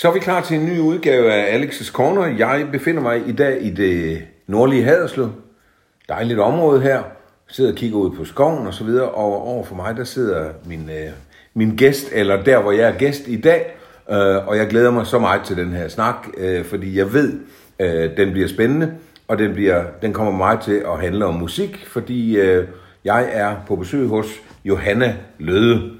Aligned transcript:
Så 0.00 0.08
er 0.08 0.12
vi 0.12 0.18
klar 0.18 0.40
til 0.40 0.56
en 0.56 0.66
ny 0.66 0.78
udgave 0.78 1.32
af 1.32 1.58
Alex's 1.58 1.92
Corner. 1.92 2.26
Jeg 2.26 2.68
befinder 2.72 3.02
mig 3.02 3.28
i 3.28 3.32
dag 3.32 3.62
i 3.62 3.70
det 3.70 4.22
nordlige 4.46 4.84
Haderslev. 4.84 5.32
Dejligt 6.08 6.38
område 6.38 6.80
her. 6.80 6.94
Jeg 6.94 7.02
sidder 7.48 7.70
og 7.70 7.76
kigger 7.76 7.98
ud 7.98 8.16
på 8.16 8.24
skoven 8.24 8.66
og 8.66 8.74
så 8.74 8.84
videre. 8.84 9.08
Og 9.08 9.46
over 9.46 9.64
for 9.64 9.74
mig, 9.74 9.96
der 9.96 10.04
sidder 10.04 10.50
min, 10.66 10.90
øh, 10.90 11.10
min 11.54 11.76
gæst, 11.76 12.08
eller 12.12 12.42
der, 12.42 12.62
hvor 12.62 12.72
jeg 12.72 12.88
er 12.88 12.98
gæst 12.98 13.28
i 13.28 13.40
dag. 13.40 13.76
Øh, 14.10 14.48
og 14.48 14.56
jeg 14.56 14.66
glæder 14.68 14.90
mig 14.90 15.06
så 15.06 15.18
meget 15.18 15.42
til 15.42 15.56
den 15.56 15.72
her 15.72 15.88
snak, 15.88 16.28
øh, 16.36 16.64
fordi 16.64 16.98
jeg 16.98 17.12
ved, 17.12 17.40
øh, 17.80 18.16
den 18.16 18.32
bliver 18.32 18.48
spændende. 18.48 18.92
Og 19.28 19.38
den, 19.38 19.54
bliver, 19.54 19.84
den 20.02 20.12
kommer 20.12 20.32
meget 20.32 20.60
til 20.60 20.82
at 20.92 21.00
handle 21.00 21.26
om 21.26 21.34
musik, 21.34 21.86
fordi 21.86 22.36
øh, 22.36 22.66
jeg 23.04 23.28
er 23.32 23.56
på 23.66 23.76
besøg 23.76 24.06
hos 24.08 24.26
Johanna 24.64 25.16
Løde. 25.38 25.90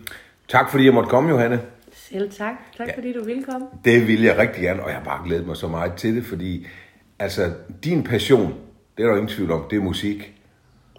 Tak 0.48 0.70
fordi 0.70 0.84
jeg 0.84 0.94
måtte 0.94 1.10
komme, 1.10 1.30
Johanne. 1.30 1.60
Selv 2.12 2.30
tak. 2.30 2.54
Tak 2.79 2.88
ja. 2.88 2.96
fordi 2.96 3.12
du 3.12 3.24
ville 3.24 3.45
komme. 3.45 3.66
Det 3.84 4.08
vil 4.08 4.22
jeg 4.22 4.38
rigtig 4.38 4.62
gerne, 4.62 4.82
og 4.82 4.88
jeg 4.88 4.96
har 4.96 5.04
bare 5.04 5.27
glædet 5.27 5.46
mig 5.46 5.56
så 5.56 5.69
meget 5.69 5.95
til 5.95 6.16
det, 6.16 6.24
fordi 6.24 6.66
altså, 7.19 7.50
din 7.84 8.05
passion, 8.05 8.55
det 8.96 9.05
er 9.05 9.09
der 9.09 9.16
ingen 9.16 9.28
tvivl 9.28 9.50
om, 9.50 9.64
det 9.70 9.77
er 9.77 9.83
musik. 9.83 10.33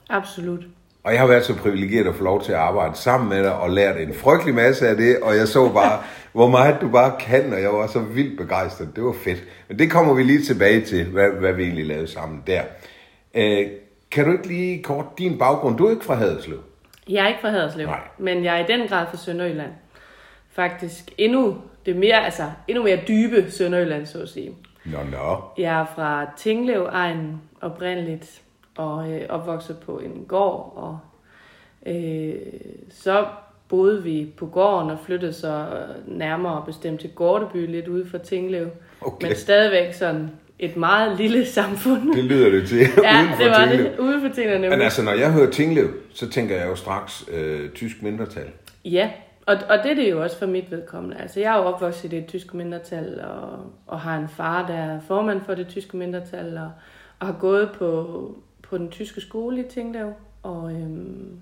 Absolut. 0.10 0.64
Og 1.04 1.12
jeg 1.12 1.20
har 1.20 1.28
været 1.28 1.46
så 1.46 1.58
privilegeret 1.58 2.08
at 2.08 2.16
få 2.16 2.24
lov 2.24 2.44
til 2.44 2.52
at 2.52 2.58
arbejde 2.58 2.98
sammen 2.98 3.30
med 3.30 3.44
dig 3.44 3.54
og 3.54 3.70
lært 3.70 3.98
en 3.98 4.14
frygtelig 4.14 4.56
masse 4.56 4.88
af 4.88 4.96
det, 4.96 5.20
og 5.22 5.36
jeg 5.36 5.48
så 5.48 5.70
bare, 5.74 6.02
hvor 6.34 6.50
meget 6.50 6.82
du 6.82 6.90
bare 6.90 7.14
kan, 7.20 7.54
og 7.54 7.62
jeg 7.62 7.70
var 7.70 7.88
så 7.88 8.00
vildt 8.00 8.38
begejstret. 8.38 8.96
Det 8.96 9.04
var 9.04 9.16
fedt. 9.24 9.44
Men 9.68 9.80
det 9.80 9.92
kommer 9.92 10.14
vi 10.14 10.24
lige 10.24 10.42
tilbage 10.42 10.82
til, 10.82 11.06
hvad, 11.06 11.30
hvad 11.30 11.54
vi 11.54 11.64
egentlig 11.64 11.86
lavede 11.86 12.08
sammen 12.08 12.44
der. 12.48 12.62
Øh, 13.34 13.68
kan 14.12 14.26
du 14.26 14.32
ikke 14.32 14.48
lige 14.48 14.84
kort 14.84 15.06
din 15.18 15.38
baggrund? 15.38 15.78
Du 15.78 15.86
er 15.86 15.92
ikke 15.92 16.06
fra 16.06 16.16
Haderslev. 16.16 16.60
Jeg 17.10 17.24
er 17.24 17.28
ikke 17.28 17.42
fra 17.42 17.50
Haderslev, 17.50 17.88
Nej. 17.88 18.00
men 18.18 18.44
jeg 18.44 18.60
er 18.60 18.66
i 18.66 18.68
den 18.68 18.88
grad 18.88 19.06
fra 19.10 19.18
Sønderjylland. 19.18 19.72
Faktisk 20.52 21.12
endnu, 21.18 21.58
det 21.86 21.96
mere, 21.96 22.26
altså, 22.26 22.44
endnu 22.68 22.84
mere 22.84 23.00
dybe 23.08 23.52
Sønderjylland, 23.52 24.06
så 24.06 24.22
at 24.22 24.30
sige. 24.30 24.56
Nå, 24.86 24.98
nå. 25.12 25.44
Jeg 25.58 25.80
er 25.82 25.86
fra 25.96 26.32
Tinglev 26.38 26.88
egen 26.92 27.42
oprindeligt, 27.62 28.42
og 28.78 29.12
øh, 29.12 29.22
opvokset 29.30 29.78
på 29.86 30.00
en 30.00 30.26
gård, 30.28 30.74
og 30.76 31.00
øh, 31.94 32.34
så 32.90 33.26
boede 33.68 34.04
vi 34.04 34.34
på 34.38 34.46
gården 34.46 34.90
og 34.90 35.00
flyttede 35.06 35.34
så 35.34 35.68
nærmere 36.08 36.64
bestemt 36.66 37.00
til 37.00 37.10
Gårdeby, 37.10 37.72
lidt 37.72 37.88
ude 37.88 38.10
for 38.10 38.18
Tinglev. 38.18 38.68
Okay. 39.02 39.28
Men 39.28 39.36
stadigvæk 39.36 39.94
sådan 39.94 40.30
et 40.60 40.78
meget 40.78 41.18
lille 41.18 41.46
samfund. 41.46 42.14
Det 42.16 42.24
lyder 42.24 42.50
det 42.50 42.68
til. 42.68 42.80
ja, 43.04 43.28
det 43.40 43.50
var 43.50 43.66
Tinglev. 43.66 43.92
det. 43.92 44.00
Ude 44.00 44.22
for 44.22 44.36
Tinglev. 44.36 44.60
Men 44.60 44.82
altså, 44.82 45.04
når 45.04 45.14
jeg 45.14 45.32
hører 45.32 45.52
Tinglev, 45.52 45.94
så 46.14 46.30
tænker 46.30 46.56
jeg 46.58 46.68
jo 46.68 46.76
straks 46.76 47.26
øh, 47.32 47.70
tysk 47.70 48.02
mindretal. 48.02 48.48
Ja, 48.86 49.10
og, 49.48 49.56
og 49.70 49.78
det 49.84 49.92
er 49.92 49.96
det 49.96 50.12
jo 50.12 50.24
også 50.24 50.38
for 50.38 50.46
mit 50.46 50.72
vedkommende. 50.72 51.18
Altså, 51.18 51.40
jeg 51.40 51.54
er 51.54 51.58
jo 51.58 51.64
opvokset 51.64 52.14
i 52.14 52.16
det 52.16 52.28
tyske 52.28 52.58
mindretal, 52.58 53.22
og, 53.22 53.60
og 53.88 54.00
har 54.00 54.18
en 54.18 54.30
far, 54.30 54.68
der 54.68 54.74
er 54.74 55.00
formand 55.00 55.42
for 55.42 55.56
det 55.56 55.68
tyske 55.68 55.98
mindretal, 55.98 56.58
og, 56.58 56.72
og 57.20 57.28
har 57.28 57.38
gået 57.40 57.72
på, 57.72 58.36
på 58.64 58.78
den 58.78 58.90
tyske 58.90 59.22
skole 59.22 59.66
i 59.66 59.70
Tinglev. 59.70 60.14
Og, 60.44 60.72
øhm, 60.72 61.40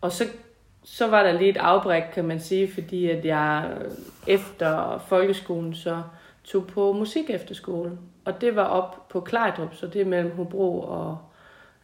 og 0.00 0.12
så, 0.12 0.24
så 0.84 1.06
var 1.06 1.22
der 1.22 1.32
lige 1.32 1.50
et 1.50 1.56
afbræk, 1.56 2.02
kan 2.12 2.24
man 2.24 2.40
sige, 2.40 2.72
fordi 2.72 3.10
at 3.10 3.24
jeg 3.24 3.76
efter 4.26 4.98
folkeskolen 4.98 5.74
så 5.74 6.02
tog 6.44 6.66
på 6.66 6.92
musik 6.92 7.30
efterskole. 7.30 7.98
Og 8.24 8.40
det 8.40 8.56
var 8.56 8.64
op 8.64 9.08
på 9.08 9.20
Klejdrup, 9.20 9.74
så 9.74 9.86
det 9.86 10.00
er 10.00 10.04
mellem 10.04 10.36
Hobro 10.36 10.80
og 10.80 11.18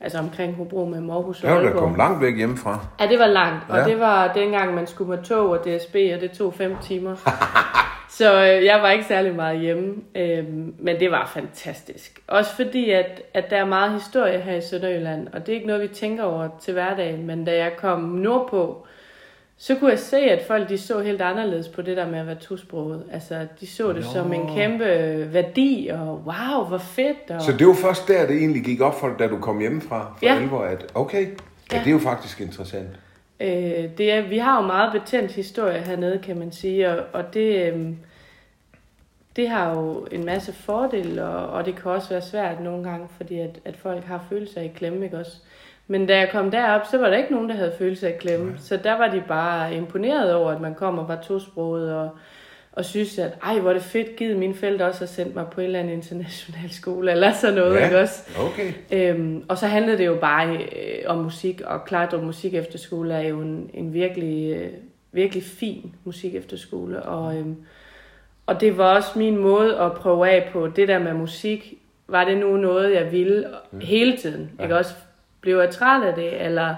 altså 0.04 0.18
omkring 0.18 0.54
Hobro 0.56 0.84
med 0.84 1.10
Aarhus 1.14 1.42
og 1.42 1.48
Jeg 1.48 1.56
da 1.56 1.60
Aalborg. 1.62 1.78
kommet 1.80 1.98
langt 1.98 2.20
væk 2.22 2.36
hjemmefra. 2.36 2.86
Ja, 3.00 3.06
det 3.06 3.18
var 3.18 3.26
langt, 3.26 3.64
og 3.68 3.76
Ja. 3.78 3.84
det 3.84 4.00
var 4.00 4.32
dengang, 4.32 4.74
man 4.74 4.86
skulle 4.86 5.10
med 5.10 5.22
tog 5.24 5.50
og 5.50 5.58
DSB, 5.64 5.94
og 6.14 6.20
det 6.20 6.30
tog 6.30 6.54
fem 6.54 6.76
timer. 6.82 7.14
Så 8.18 8.34
øh, 8.34 8.64
jeg 8.64 8.78
var 8.82 8.90
ikke 8.90 9.04
særlig 9.04 9.34
meget 9.34 9.60
hjemme, 9.60 9.94
øh, 10.14 10.44
men 10.78 11.00
det 11.00 11.10
var 11.10 11.30
fantastisk. 11.34 12.20
Også 12.28 12.56
fordi, 12.56 12.90
at, 12.90 13.22
at 13.34 13.50
der 13.50 13.56
er 13.56 13.64
meget 13.64 13.92
historie 13.92 14.40
her 14.40 14.54
i 14.56 14.60
Sønderjylland, 14.60 15.28
og 15.32 15.40
det 15.46 15.52
er 15.52 15.54
ikke 15.56 15.66
noget, 15.66 15.82
vi 15.82 15.88
tænker 15.88 16.24
over 16.24 16.48
til 16.60 16.72
hverdag, 16.72 17.18
men 17.18 17.44
da 17.44 17.56
jeg 17.56 17.72
kom 17.76 18.00
nordpå, 18.00 18.86
så 19.56 19.74
kunne 19.74 19.90
jeg 19.90 19.98
se, 19.98 20.16
at 20.16 20.46
folk 20.46 20.68
de 20.68 20.78
så 20.78 21.00
helt 21.00 21.20
anderledes 21.22 21.68
på 21.68 21.82
det 21.82 21.96
der 21.96 22.08
med 22.10 22.18
at 22.18 22.26
være 22.26 22.34
tosproget. 22.40 23.04
Altså, 23.12 23.46
de 23.60 23.66
så 23.66 23.88
det 23.88 23.96
Nå. 23.96 24.02
som 24.12 24.32
en 24.32 24.54
kæmpe 24.54 24.84
værdi, 25.32 25.90
og 25.92 26.22
wow, 26.26 26.64
hvor 26.68 26.78
fedt. 26.78 27.30
Og... 27.30 27.42
Så 27.42 27.52
det 27.52 27.66
var 27.66 27.74
først 27.74 28.08
der, 28.08 28.26
det 28.26 28.36
egentlig 28.36 28.64
gik 28.64 28.80
op 28.80 29.00
for 29.00 29.08
dig, 29.08 29.18
da 29.18 29.26
du 29.26 29.38
kom 29.38 29.60
hjemmefra 29.60 30.00
fra 30.00 30.18
Ja. 30.22 30.40
Elver, 30.42 30.60
at 30.60 30.86
okay, 30.94 31.22
ja, 31.22 31.32
Ja. 31.72 31.78
det 31.78 31.86
er 31.86 31.90
jo 31.92 31.98
faktisk 31.98 32.40
interessant. 32.40 32.88
Øh, 33.40 33.48
det 33.98 34.12
er, 34.12 34.28
vi 34.28 34.38
har 34.38 34.60
jo 34.60 34.66
meget 34.66 34.92
betændt 34.92 35.32
historie 35.32 35.80
hernede, 35.80 36.18
kan 36.18 36.38
man 36.38 36.52
sige, 36.52 36.90
og, 36.90 37.04
og 37.12 37.34
det, 37.34 37.72
øh, 37.72 37.86
det 39.36 39.48
har 39.48 39.70
jo 39.74 40.06
en 40.12 40.24
masse 40.24 40.52
fordele, 40.52 41.24
og, 41.24 41.46
og 41.46 41.66
det 41.66 41.76
kan 41.76 41.90
også 41.90 42.08
være 42.08 42.22
svært 42.22 42.60
nogle 42.60 42.84
gange, 42.90 43.08
fordi 43.16 43.38
at, 43.38 43.58
at 43.64 43.76
folk 43.76 44.04
har 44.04 44.26
følelser 44.28 44.60
i 44.60 44.68
klemme, 44.76 45.04
ikke 45.04 45.18
også? 45.18 45.32
Men 45.86 46.06
da 46.06 46.18
jeg 46.18 46.28
kom 46.32 46.50
derop, 46.50 46.80
så 46.90 46.98
var 46.98 47.08
der 47.10 47.16
ikke 47.16 47.32
nogen, 47.32 47.48
der 47.48 47.54
havde 47.54 47.72
følelser 47.78 48.08
i 48.08 48.12
klemme. 48.20 48.46
Nej. 48.46 48.56
Så 48.58 48.76
der 48.76 48.98
var 48.98 49.08
de 49.08 49.22
bare 49.28 49.74
imponeret 49.74 50.34
over, 50.34 50.50
at 50.50 50.60
man 50.60 50.74
kom 50.74 50.98
og 50.98 51.08
var 51.08 51.20
tosproget, 51.22 51.94
og, 51.94 52.10
og 52.72 52.84
synes, 52.84 53.18
at 53.18 53.32
ej, 53.42 53.58
hvor 53.58 53.70
er 53.70 53.74
det 53.74 53.82
fedt, 53.82 54.16
givet 54.16 54.36
mine 54.36 54.54
forældre 54.54 54.84
også 54.86 55.00
har 55.00 55.06
sendt 55.06 55.34
mig 55.34 55.46
på 55.50 55.60
en 55.60 55.66
eller 55.66 55.78
anden 55.78 55.94
international 55.94 56.70
skole, 56.70 57.12
eller 57.12 57.32
sådan 57.32 57.54
noget, 57.56 57.74
Ja. 57.74 57.84
ikke 57.84 57.98
også? 58.00 58.30
Okay. 58.40 58.72
Øhm, 58.92 59.44
og 59.48 59.58
så 59.58 59.66
handlede 59.66 59.98
det 59.98 60.06
jo 60.06 60.16
bare 60.20 60.56
øh, 60.56 61.02
om 61.06 61.18
musik, 61.18 61.60
og 61.60 61.84
Klejdrup 61.84 62.22
Musik 62.22 62.54
Efterskole 62.54 63.14
er 63.14 63.28
jo 63.28 63.40
en, 63.40 63.70
en 63.74 63.92
virkelig, 63.94 64.56
øh, 64.56 64.68
virkelig 65.12 65.42
fin 65.44 65.94
musik 66.04 66.34
efterskole. 66.34 67.02
Og, 67.02 67.36
øhm, 67.36 67.56
og 68.46 68.60
det 68.60 68.78
var 68.78 68.96
også 68.96 69.18
min 69.18 69.36
måde 69.36 69.78
at 69.80 69.92
prøve 69.92 70.28
af 70.30 70.48
på 70.52 70.66
det 70.66 70.88
der 70.88 70.98
med 70.98 71.12
musik. 71.14 71.74
Var 72.08 72.24
det 72.24 72.38
nu 72.38 72.56
noget, 72.56 72.94
jeg 72.94 73.12
ville 73.12 73.46
hele 73.82 74.16
tiden? 74.16 74.50
Ja. 74.58 74.62
Ikke 74.62 74.76
også? 74.76 74.94
Blev 75.44 75.58
jeg 75.58 75.70
træt 75.70 76.02
af 76.02 76.14
det, 76.14 76.44
eller 76.44 76.74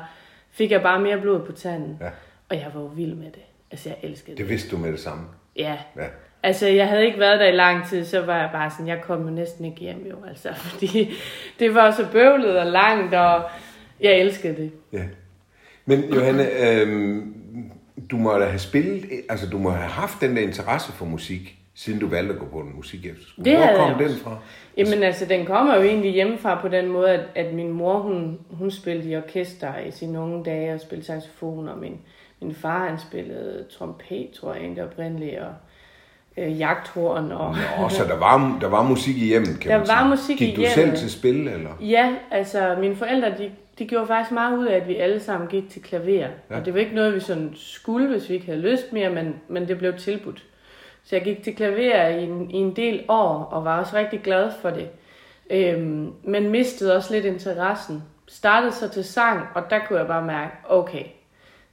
fik 0.50 0.70
jeg 0.70 0.82
bare 0.82 1.00
mere 1.00 1.20
blod 1.20 1.46
på 1.46 1.52
tanden? 1.52 1.98
Ja. 2.00 2.08
Og 2.48 2.56
jeg 2.56 2.66
var 2.74 2.80
jo 2.80 2.86
vild 2.86 3.14
med 3.14 3.26
det. 3.26 3.42
Altså, 3.70 3.88
jeg 3.88 3.98
elskede 4.02 4.30
det. 4.30 4.38
Det 4.38 4.48
vidste 4.48 4.70
du 4.70 4.76
med 4.76 4.92
det 4.92 5.00
samme. 5.00 5.24
Ja, 5.56 5.76
Ja. 5.96 6.06
Altså, 6.42 6.66
jeg 6.68 6.88
havde 6.88 7.06
ikke 7.06 7.18
været 7.18 7.40
der 7.40 7.46
i 7.46 7.56
lang 7.56 7.88
tid, 7.88 8.04
så 8.04 8.20
var 8.20 8.36
jeg 8.38 8.48
bare 8.52 8.70
sådan, 8.70 8.88
jeg 8.88 9.00
kom 9.02 9.22
jo 9.22 9.30
næsten 9.30 9.64
ikke 9.64 9.80
hjem 9.80 10.06
jo, 10.10 10.16
altså, 10.28 10.48
fordi 10.70 11.12
det 11.58 11.74
var 11.74 11.90
så 11.90 12.06
bøvlet 12.12 12.58
og 12.58 12.66
langt, 12.66 13.14
og 13.14 13.42
jeg 14.00 14.12
elskede 14.12 14.56
det. 14.56 14.72
ja. 14.92 15.04
Men 15.84 16.14
Johanne, 16.14 16.46
øhm, 16.60 17.34
du 18.10 18.16
må 18.16 18.38
da 18.38 18.44
have 18.44 18.58
spillet, 18.58 19.04
altså 19.28 19.48
du 19.50 19.58
må 19.58 19.70
have 19.70 19.90
haft 19.90 20.20
den 20.20 20.36
der 20.36 20.42
interesse 20.42 20.92
for 20.92 21.04
musik, 21.04 21.58
siden 21.76 22.00
du 22.00 22.06
valgte 22.08 22.34
at 22.34 22.40
gå 22.40 22.46
på 22.46 22.58
en 22.58 22.76
musik 22.76 23.06
efterskole. 23.06 23.44
Det 23.44 23.56
Hvor 23.56 23.66
kom 23.76 24.00
jeg 24.00 24.08
den 24.08 24.16
fra? 24.18 24.36
Jamen 24.76 25.02
altså, 25.02 25.24
den 25.24 25.46
kommer 25.46 25.74
jo 25.76 25.82
egentlig 25.82 26.12
hjemmefra 26.12 26.60
på 26.60 26.68
den 26.68 26.88
måde, 26.88 27.10
at, 27.10 27.20
at 27.34 27.54
min 27.54 27.72
mor, 27.72 27.98
hun, 27.98 28.38
hun 28.50 28.70
spillede 28.70 29.10
i 29.10 29.16
orkester 29.16 29.78
i 29.78 29.90
sine 29.90 30.20
unge 30.20 30.44
dage 30.44 30.74
og 30.74 30.80
spillede 30.80 31.06
saxofon, 31.06 31.68
og 31.68 31.78
min, 31.78 31.98
min 32.40 32.54
far, 32.54 32.88
han 32.88 32.98
spillede 32.98 33.64
trompet, 33.78 34.28
tror 34.40 34.52
jeg 34.54 34.62
egentlig 34.62 34.84
oprindeligt, 34.84 35.38
og 35.38 35.52
øh, 36.36 36.58
jagthorn, 36.60 37.32
og... 37.32 37.56
Nå, 37.80 37.88
så 37.88 38.04
der 38.04 38.18
var, 38.18 38.58
der 38.60 38.68
var 38.68 38.82
musik 38.82 39.16
i 39.16 39.26
hjemmet, 39.26 39.60
kan 39.60 39.70
Der 39.70 39.78
man 39.78 39.86
var 39.86 39.96
sige. 40.00 40.08
musik 40.08 40.40
i 40.40 40.44
Gik 40.44 40.56
du 40.56 40.60
hjemmet. 40.60 40.74
selv 40.74 40.96
til 40.96 41.10
spil, 41.10 41.48
eller? 41.48 41.70
Ja, 41.80 42.14
altså 42.30 42.76
mine 42.80 42.96
forældre, 42.96 43.28
de, 43.28 43.50
de 43.78 43.86
gjorde 43.86 44.06
faktisk 44.06 44.32
meget 44.32 44.58
ud 44.58 44.66
af, 44.66 44.76
at 44.76 44.88
vi 44.88 44.96
alle 44.96 45.20
sammen 45.20 45.48
gik 45.48 45.70
til 45.70 45.82
klaver. 45.82 46.28
Ja. 46.50 46.56
Og 46.58 46.64
det 46.64 46.74
var 46.74 46.80
ikke 46.80 46.94
noget, 46.94 47.14
vi 47.14 47.20
sådan 47.20 47.52
skulle, 47.54 48.08
hvis 48.08 48.28
vi 48.28 48.34
ikke 48.34 48.46
havde 48.46 48.60
lyst 48.60 48.92
mere, 48.92 49.10
men, 49.10 49.34
men 49.48 49.68
det 49.68 49.78
blev 49.78 49.92
tilbudt. 49.98 50.44
Så 51.06 51.16
jeg 51.16 51.24
gik 51.24 51.42
til 51.42 51.56
klaver 51.56 52.06
i 52.06 52.24
en, 52.24 52.50
i 52.50 52.56
en 52.56 52.76
del 52.76 53.04
år, 53.08 53.48
og 53.50 53.64
var 53.64 53.80
også 53.80 53.96
rigtig 53.96 54.20
glad 54.20 54.52
for 54.62 54.70
det. 54.70 54.88
Øhm, 55.50 56.12
men 56.22 56.50
mistede 56.50 56.96
også 56.96 57.14
lidt 57.14 57.24
interessen. 57.24 58.02
Startede 58.28 58.72
så 58.72 58.88
til 58.88 59.04
sang, 59.04 59.48
og 59.54 59.62
der 59.70 59.78
kunne 59.86 59.98
jeg 59.98 60.06
bare 60.06 60.24
mærke, 60.24 60.52
okay, 60.68 61.04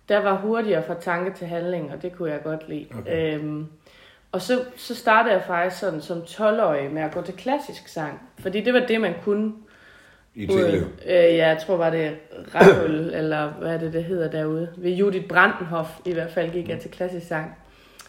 der 0.10 0.18
var 0.20 0.38
hurtigere 0.38 0.84
fra 0.84 0.94
tanke 1.00 1.34
til 1.34 1.48
handling, 1.48 1.94
og 1.94 2.02
det 2.02 2.16
kunne 2.16 2.32
jeg 2.32 2.44
godt 2.44 2.70
lide. 2.70 2.88
Okay. 3.00 3.36
Øhm, 3.36 3.68
og 4.32 4.42
så, 4.42 4.62
så 4.76 4.96
startede 4.96 5.36
jeg 5.36 5.44
faktisk 5.48 5.80
sådan 5.80 6.02
som 6.02 6.18
12-årig 6.18 6.92
med 6.92 7.02
at 7.02 7.14
gå 7.14 7.22
til 7.22 7.34
klassisk 7.34 7.88
sang, 7.88 8.30
fordi 8.40 8.62
det 8.62 8.74
var 8.74 8.80
det, 8.80 9.02
man 9.02 9.14
kunne. 9.24 9.54
I 10.36 10.48
Tinglev? 10.48 10.82
Øh, 10.82 10.88
ja, 11.06 11.48
jeg 11.48 11.58
tror 11.66 11.78
var 11.78 11.90
det 11.90 12.18
Rahul, 12.56 12.92
eller 13.20 13.50
hvad 13.50 13.74
er 13.74 13.78
det, 13.78 13.94
det 13.94 14.04
hedder 14.04 14.32
derude. 14.32 14.74
Ved 14.78 14.92
Judith 14.92 15.28
Brandenhoff 15.28 15.90
i 16.06 16.14
hvert 16.14 16.32
fald 16.32 16.52
gik 16.52 16.70
jeg 16.70 16.80
til 16.80 16.92
klassisk 16.92 17.28
sang. 17.28 17.56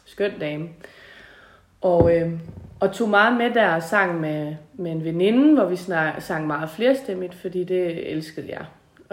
Skøn 0.04 0.38
dame. 0.40 0.68
Og, 1.84 2.16
øh, 2.16 2.30
og 2.80 2.92
tog 2.92 3.08
meget 3.08 3.36
med 3.36 3.50
der 3.54 3.68
og 3.74 3.82
sang 3.82 4.20
med, 4.20 4.54
med 4.74 4.90
en 4.92 5.04
veninde, 5.04 5.54
hvor 5.54 5.64
vi 5.64 5.76
snak, 5.76 6.22
sang 6.22 6.46
meget 6.46 6.70
flerstemmigt, 6.70 7.34
fordi 7.34 7.64
det 7.64 8.12
elskede 8.12 8.46
jeg. 8.48 8.64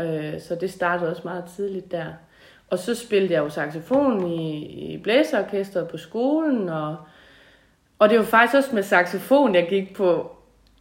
Øh, 0.06 0.42
så 0.42 0.56
det 0.62 0.72
startede 0.72 1.10
også 1.10 1.22
meget 1.26 1.44
tidligt 1.56 1.92
der. 1.92 2.06
Og 2.70 2.80
så 2.80 2.96
spillede 2.96 3.34
jeg 3.34 3.40
jo 3.40 3.50
saxofon 3.50 4.28
i, 4.32 4.66
i 4.94 4.98
blæserorkestret 5.04 5.88
på 5.88 5.98
skolen, 5.98 6.70
og, 6.70 6.96
og 8.00 8.10
det 8.10 8.18
var 8.18 8.26
faktisk 8.26 8.56
også 8.58 8.70
med 8.76 8.84
saxofon, 8.84 9.56
jeg 9.56 9.68
gik 9.70 9.96
på 9.96 10.32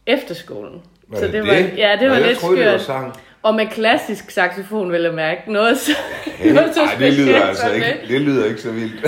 efterskolen. 0.05 0.81
Var 1.07 1.17
så 1.17 1.25
det 1.25 1.33
det, 1.33 1.41
var, 1.47 1.53
det? 1.53 1.73
ja, 1.77 1.97
det 1.99 2.09
var 2.09 2.19
lidt 2.19 2.37
troede, 2.37 2.57
det 2.57 2.65
var 2.65 2.71
skørt. 2.71 2.81
sang. 2.85 3.13
Og 3.43 3.55
med 3.55 3.67
klassisk 3.67 4.31
saxofon, 4.31 4.91
vil 4.91 5.01
jeg 5.01 5.13
mærke. 5.13 5.51
Noget 5.51 5.77
så, 5.77 5.91
Okay. 6.27 6.53
noget 6.53 6.75
så 6.75 6.81
Ej, 6.81 6.95
det 6.99 7.13
lyder 7.13 7.41
altså 7.41 7.71
ikke, 7.71 7.85
det. 8.01 8.09
det 8.09 8.21
lyder 8.21 8.45
ikke 8.45 8.61
så 8.61 8.71
vildt. 8.71 9.05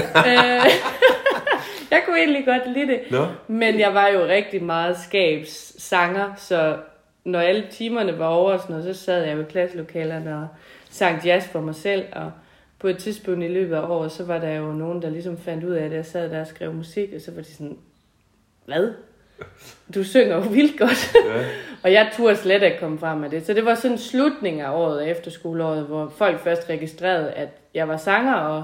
Jeg 1.93 2.01
kunne 2.05 2.17
egentlig 2.17 2.45
godt 2.45 2.73
lide 2.73 2.87
det. 2.87 3.01
Nå. 3.11 3.25
Men 3.47 3.79
jeg 3.79 3.93
var 3.93 4.07
jo 4.07 4.25
rigtig 4.25 4.63
meget 4.63 4.97
skabs 4.97 5.81
sanger, 5.83 6.33
så 6.37 6.77
når 7.25 7.39
alle 7.39 7.63
timerne 7.71 8.19
var 8.19 8.27
over, 8.27 8.51
og 8.51 8.59
sådan 8.59 8.75
noget, 8.75 8.95
så 8.95 9.03
sad 9.03 9.25
jeg 9.25 9.37
ved 9.37 9.45
klasselokalerne 9.45 10.35
og 10.35 10.47
sang 10.89 11.25
jazz 11.25 11.47
for 11.47 11.61
mig 11.61 11.75
selv, 11.75 12.05
og 12.11 12.31
på 12.79 12.87
et 12.87 12.97
tidspunkt 12.97 13.43
i 13.43 13.47
løbet 13.47 13.75
af 13.75 13.81
året, 13.81 14.11
så 14.11 14.23
var 14.23 14.39
der 14.39 14.53
jo 14.53 14.71
nogen, 14.71 15.01
der 15.01 15.09
ligesom 15.09 15.37
fandt 15.37 15.63
ud 15.63 15.71
af, 15.71 15.85
at 15.85 15.93
jeg 15.93 16.05
sad 16.05 16.29
der 16.29 16.41
og 16.41 16.47
skrev 16.47 16.73
musik, 16.73 17.09
og 17.15 17.21
så 17.21 17.31
var 17.31 17.41
de 17.41 17.53
sådan, 17.53 17.77
hvad? 18.65 18.93
Du 19.95 20.03
synger 20.03 20.35
jo 20.35 20.41
vildt 20.41 20.79
godt. 20.79 21.13
Ja. 21.15 21.45
og 21.83 21.91
jeg 21.91 22.11
turde 22.13 22.35
slet 22.35 22.63
ikke 22.63 22.79
komme 22.79 22.99
frem 22.99 23.17
med 23.17 23.29
det. 23.29 23.45
Så 23.45 23.53
det 23.53 23.65
var 23.65 23.75
sådan 23.75 23.97
slutning 23.97 24.61
af 24.61 24.71
året, 24.71 25.09
efter 25.09 25.31
skoleåret, 25.31 25.83
hvor 25.83 26.13
folk 26.17 26.39
først 26.39 26.69
registrerede, 26.69 27.31
at 27.31 27.49
jeg 27.73 27.87
var 27.87 27.97
sanger, 27.97 28.33
og, 28.33 28.63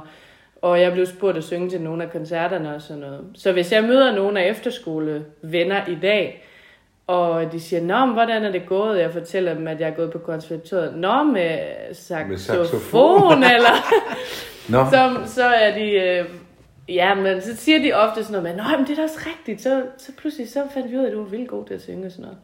og 0.62 0.82
jeg 0.82 0.94
blev 0.94 1.06
spurgt 1.06 1.38
at 1.38 1.44
synge 1.44 1.70
til 1.70 1.82
nogle 1.82 2.04
af 2.04 2.12
koncerterne 2.12 2.76
og 2.76 2.82
sådan 2.82 3.02
noget. 3.02 3.26
Så 3.34 3.52
hvis 3.52 3.72
jeg 3.72 3.84
møder 3.84 4.16
nogle 4.16 4.42
af 4.42 4.50
efterskolevenner 4.50 5.88
i 5.88 5.98
dag, 6.02 6.46
og 7.08 7.52
de 7.52 7.60
siger, 7.60 7.82
Nå, 7.82 8.06
men 8.06 8.14
hvordan 8.14 8.44
er 8.44 8.52
det 8.52 8.66
gået? 8.68 9.00
Jeg 9.00 9.14
fortæller 9.14 9.54
dem, 9.54 9.68
at 9.68 9.80
jeg 9.80 9.90
er 9.90 9.96
gået 9.96 10.12
på 10.12 10.18
konservatoriet. 10.18 10.96
Nå, 10.96 11.24
med 11.24 11.60
saxofon, 11.94 12.38
saxofon. 12.38 13.44
eller... 13.44 13.76
Nå, 14.74 14.86
så, 14.92 15.34
så 15.34 15.46
er 15.46 15.74
de... 15.74 15.92
Øh, 15.92 16.26
ja, 16.90 17.16
men 17.16 17.42
så 17.42 17.56
siger 17.56 17.80
de 17.80 17.94
ofte 17.94 18.24
sådan 18.24 18.44
noget 18.44 18.56
med, 18.56 18.64
Nå, 18.64 18.78
men 18.78 18.88
det 18.88 18.92
er 18.92 18.96
da 18.96 19.04
også 19.04 19.20
rigtigt. 19.26 19.62
Så, 19.62 19.84
så 19.98 20.12
pludselig 20.18 20.50
så 20.50 20.64
fandt 20.74 20.92
vi 20.92 20.98
ud 20.98 21.04
af, 21.04 21.08
at 21.08 21.14
du 21.14 21.22
var 21.24 21.30
vildt 21.30 21.50
god 21.50 21.66
til 21.66 21.74
at 21.74 21.82
synge 21.82 22.06
og 22.06 22.12
sådan 22.12 22.24
noget. 22.24 22.38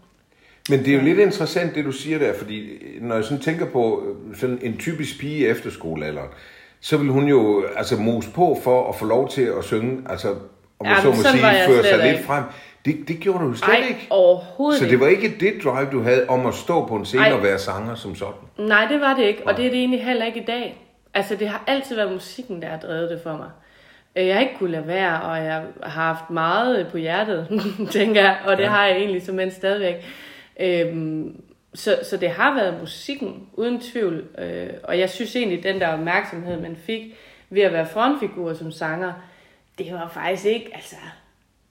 men 0.70 0.80
det 0.80 0.88
er 0.88 0.98
jo 0.98 1.04
lidt 1.04 1.20
interessant, 1.20 1.76
det 1.76 1.86
du 1.86 1.92
siger 1.92 2.20
der, 2.20 2.34
fordi 2.34 2.70
når 3.02 3.16
jeg 3.16 3.24
sådan 3.24 3.40
tænker 3.40 3.66
på 3.72 4.04
øh, 4.08 4.36
sådan 4.36 4.60
en 4.62 4.78
typisk 4.78 5.20
pige 5.20 5.38
i 5.38 5.46
efterskolealderen, 5.46 6.30
så 6.82 6.98
vil 6.98 7.08
hun 7.10 7.28
jo 7.28 7.66
altså 7.76 7.96
mose 7.98 8.30
på 8.32 8.58
for 8.64 8.90
at 8.90 8.96
få 8.96 9.06
lov 9.06 9.30
til 9.30 9.42
at 9.58 9.64
synge, 9.64 10.02
altså 10.10 10.30
om 10.80 10.86
Ja, 10.86 11.02
så 11.02 11.08
må 11.08 11.14
sige, 11.16 11.42
føre 11.68 11.84
sig 11.84 11.98
lidt 11.98 12.12
ikke. 12.14 12.24
frem. 12.24 12.44
Det, 12.86 12.96
det 13.08 13.20
gjorde 13.20 13.40
du 13.44 13.50
jo 13.50 13.54
slet 13.56 13.68
Nej, 13.80 13.88
ikke. 13.88 14.08
overhovedet 14.10 14.80
Så 14.80 14.86
det 14.86 15.00
var 15.00 15.08
ikke 15.08 15.36
det 15.40 15.54
drive, 15.64 15.88
du 15.92 16.02
havde 16.02 16.26
om 16.30 16.46
at 16.46 16.54
stå 16.54 16.86
på 16.86 16.96
en 16.96 17.06
scene 17.06 17.24
Ej. 17.26 17.32
og 17.34 17.44
være 17.44 17.60
sanger 17.60 17.96
som 17.96 18.16
sådan. 18.16 18.34
Nej, 18.58 18.86
det 18.92 19.02
var 19.02 19.14
det 19.14 19.24
ikke, 19.24 19.42
og 19.48 19.58
det 19.58 19.66
er 19.66 19.70
det 19.70 19.80
egentlig 19.80 20.04
heller 20.06 20.26
ikke 20.26 20.40
i 20.42 20.46
dag. 20.46 20.82
Altså, 21.14 21.36
det 21.36 21.48
har 21.50 21.64
altid 21.68 21.96
været 21.96 22.12
musikken, 22.12 22.62
der 22.62 22.68
har 22.68 22.78
drevet 22.78 23.10
det 23.10 23.20
for 23.24 23.32
mig. 23.38 23.50
Øh, 24.16 24.28
Jeg 24.28 24.36
har 24.36 24.42
ikke 24.42 24.56
kunne 24.60 24.72
lade 24.72 24.88
være, 24.88 25.22
og 25.22 25.38
jeg 25.38 25.62
har 25.84 26.02
haft 26.04 26.30
meget 26.30 26.88
på 26.92 26.98
hjertet, 26.98 27.48
tænker 27.92 28.22
jeg, 28.22 28.38
og 28.46 28.58
det 28.58 28.64
Ja. 28.64 28.70
har 28.70 28.86
jeg 28.86 28.98
egentlig 28.98 29.22
som 29.22 29.40
end 29.40 29.52
stadigvæk. 29.52 29.96
Øhm, 30.60 31.36
så, 31.76 32.00
så 32.10 32.18
det 32.18 32.30
har 32.30 32.54
været 32.54 32.80
musikken, 32.82 33.48
uden 33.54 33.80
tvivl. 33.82 34.24
Øh, 34.38 34.68
og 34.84 35.00
jeg 35.00 35.10
synes 35.10 35.36
egentlig, 35.36 35.64
den 35.64 35.80
der 35.80 35.88
opmærksomhed, 35.88 36.62
man 36.62 36.78
fik 36.86 37.02
ved 37.50 37.62
at 37.62 37.74
være 37.74 37.88
frontfigur 37.88 38.54
som 38.54 38.72
sanger, 38.72 39.14
det 39.78 39.94
var 39.94 40.12
faktisk 40.14 40.46
ikke, 40.46 40.70
altså... 40.74 40.96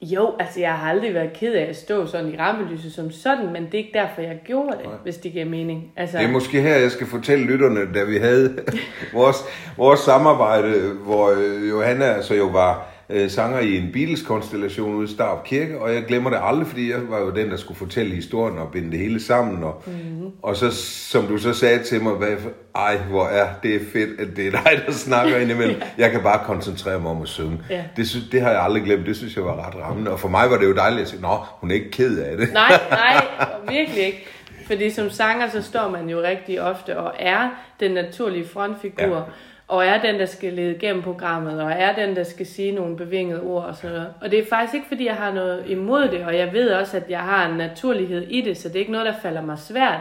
Jo, 0.00 0.34
altså 0.38 0.60
jeg 0.60 0.72
har 0.72 0.90
aldrig 0.90 1.14
været 1.14 1.32
ked 1.32 1.54
af 1.54 1.62
at 1.62 1.76
stå 1.76 2.06
sådan 2.06 2.34
i 2.34 2.38
rampelyset 2.38 2.92
som 2.92 3.10
sådan, 3.10 3.52
men 3.52 3.64
det 3.64 3.74
er 3.74 3.78
ikke 3.78 3.98
derfor, 3.98 4.22
jeg 4.22 4.38
gjorde 4.44 4.76
det, 4.76 4.86
Nej. 4.86 4.94
hvis 5.02 5.16
det 5.16 5.32
giver 5.32 5.44
mening. 5.44 5.92
Altså, 5.96 6.18
Det 6.18 6.24
er 6.24 6.30
måske 6.30 6.60
her, 6.60 6.76
jeg 6.76 6.90
skal 6.90 7.06
fortælle 7.06 7.44
lytterne, 7.44 7.94
da 7.94 8.04
vi 8.04 8.18
havde 8.18 8.58
vores, 9.12 9.36
vores 9.76 10.00
samarbejde, 10.00 10.92
hvor 11.04 11.30
øh, 11.30 11.68
Johanna 11.68 12.04
altså 12.04 12.34
jo 12.34 12.44
var 12.46 12.93
øh, 13.10 13.30
sanger 13.30 13.60
i 13.60 13.76
en 13.76 13.90
Beatles-konstellation 13.92 14.94
ude 14.94 15.04
i 15.04 15.14
Starp 15.14 15.44
Kirke, 15.44 15.80
og 15.80 15.94
jeg 15.94 16.04
glemmer 16.04 16.30
det 16.30 16.38
aldrig, 16.42 16.66
fordi 16.66 16.90
jeg 16.90 17.00
var 17.08 17.20
jo 17.20 17.30
den, 17.30 17.50
der 17.50 17.56
skulle 17.56 17.78
fortælle 17.78 18.14
historien 18.14 18.58
og 18.58 18.68
binde 18.72 18.90
det 18.90 18.98
hele 18.98 19.22
sammen. 19.22 19.64
Og, 19.64 19.82
mm-hmm. 19.86 20.30
og 20.42 20.56
så, 20.56 20.70
som 21.10 21.26
du 21.26 21.38
så 21.38 21.52
sagde 21.52 21.82
til 21.82 22.02
mig, 22.02 22.12
hvad, 22.12 22.36
ej, 22.74 22.96
hvor 22.96 23.26
er 23.26 23.48
det 23.62 23.80
fedt, 23.92 24.20
at 24.20 24.28
det 24.36 24.46
er 24.46 24.50
dig, 24.50 24.82
der 24.86 24.92
snakker 24.92 25.36
indimellem. 25.36 25.82
Jeg 25.98 26.10
kan 26.10 26.22
bare 26.22 26.40
koncentrere 26.44 27.00
mig 27.00 27.10
om 27.10 27.22
at 27.22 27.28
synge. 27.28 27.60
Ja. 27.70 27.84
Det, 27.96 28.08
synes, 28.08 28.24
det 28.32 28.40
har 28.40 28.50
jeg 28.50 28.62
aldrig 28.62 28.82
glemt, 28.82 29.06
det 29.06 29.16
synes 29.16 29.36
jeg 29.36 29.44
var 29.44 29.66
ret 29.66 29.74
rammende. 29.82 30.10
Og 30.10 30.20
for 30.20 30.28
mig 30.28 30.50
var 30.50 30.58
det 30.58 30.66
jo 30.66 30.74
dejligt 30.74 31.02
at 31.02 31.08
sige, 31.08 31.22
nå, 31.22 31.38
hun 31.50 31.70
er 31.70 31.74
ikke 31.74 31.90
ked 31.90 32.18
af 32.18 32.36
det. 32.36 32.52
Nej, 32.52 32.80
nej, 32.90 33.26
virkelig 33.68 34.06
ikke. 34.06 34.26
Fordi 34.66 34.90
som 34.90 35.10
sanger, 35.10 35.50
så 35.50 35.62
står 35.62 35.88
man 35.88 36.08
jo 36.08 36.22
rigtig 36.22 36.62
ofte 36.62 36.98
og 36.98 37.12
er 37.18 37.50
den 37.80 37.90
naturlige 37.90 38.48
frontfigur, 38.48 39.16
Ja. 39.16 39.22
Og 39.68 39.86
er 39.86 40.00
den, 40.02 40.14
der 40.20 40.26
skal 40.26 40.52
lede 40.52 40.78
gennem 40.78 41.02
programmet, 41.02 41.62
og 41.62 41.72
er 41.72 41.94
den, 41.94 42.16
der 42.16 42.22
skal 42.24 42.46
sige 42.46 42.72
nogle 42.72 42.96
bevingede 42.96 43.40
ord 43.40 43.64
og 43.64 43.76
sådan 43.76 43.90
noget. 43.90 44.08
Og 44.20 44.30
det 44.30 44.38
er 44.38 44.44
faktisk 44.50 44.74
ikke, 44.74 44.86
fordi 44.88 45.06
jeg 45.06 45.14
har 45.14 45.32
noget 45.32 45.64
imod 45.66 46.08
det, 46.08 46.24
og 46.26 46.36
jeg 46.38 46.52
ved 46.52 46.70
også, 46.70 46.96
at 46.96 47.02
jeg 47.08 47.18
har 47.20 47.48
en 47.48 47.56
naturlighed 47.56 48.22
i 48.28 48.40
det, 48.40 48.56
så 48.58 48.68
det 48.68 48.74
er 48.76 48.80
ikke 48.80 48.92
noget, 48.92 49.06
der 49.06 49.14
falder 49.22 49.42
mig 49.42 49.58
svært. 49.58 50.00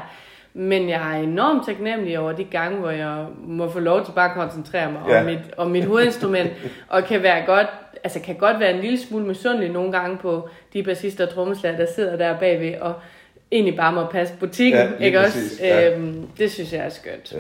Men 0.54 0.90
jeg 0.90 1.18
er 1.18 1.24
enormt 1.24 1.66
taknemmelig 1.66 2.20
over 2.20 2.32
de 2.32 2.44
gange, 2.44 2.78
hvor 2.80 2.90
jeg 2.90 3.26
må 3.46 3.70
få 3.70 3.80
lov 3.80 4.06
til 4.06 4.12
bare 4.12 4.30
at 4.30 4.36
koncentrere 4.36 4.92
mig 4.92 5.02
Ja. 5.10 5.20
om, 5.20 5.26
mit, 5.26 5.40
om 5.58 5.68
mit 5.72 5.86
hovedinstrument, 5.86 6.50
og 6.88 7.04
kan 7.04 7.24
være 7.24 7.46
godt, 7.46 7.68
altså 8.04 8.20
kan 8.20 8.36
godt 8.36 8.60
være 8.60 8.72
en 8.74 8.80
lille 8.82 9.00
smule 9.00 9.26
misundelig 9.26 9.70
nogle 9.70 9.92
gange 9.92 10.18
på 10.18 10.50
de 10.74 10.84
bassister 10.84 11.26
og 11.28 11.34
trommeslager, 11.34 11.78
der 11.78 11.86
sidder 11.96 12.18
der 12.18 12.38
bagved, 12.40 12.76
og 12.82 12.94
egentlig 13.52 13.76
bare 13.76 13.94
må 13.94 14.06
passe 14.06 14.34
butikken, 14.40 14.80
Ja, 15.00 15.06
ikke 15.06 15.18
præcis, 15.20 15.52
også? 15.52 15.66
ja. 15.66 15.96
Øhm, 15.96 16.28
det 16.38 16.52
synes 16.52 16.74
jeg 16.74 16.86
er 16.86 16.90
skønt. 16.90 17.34
Ja. 17.34 17.38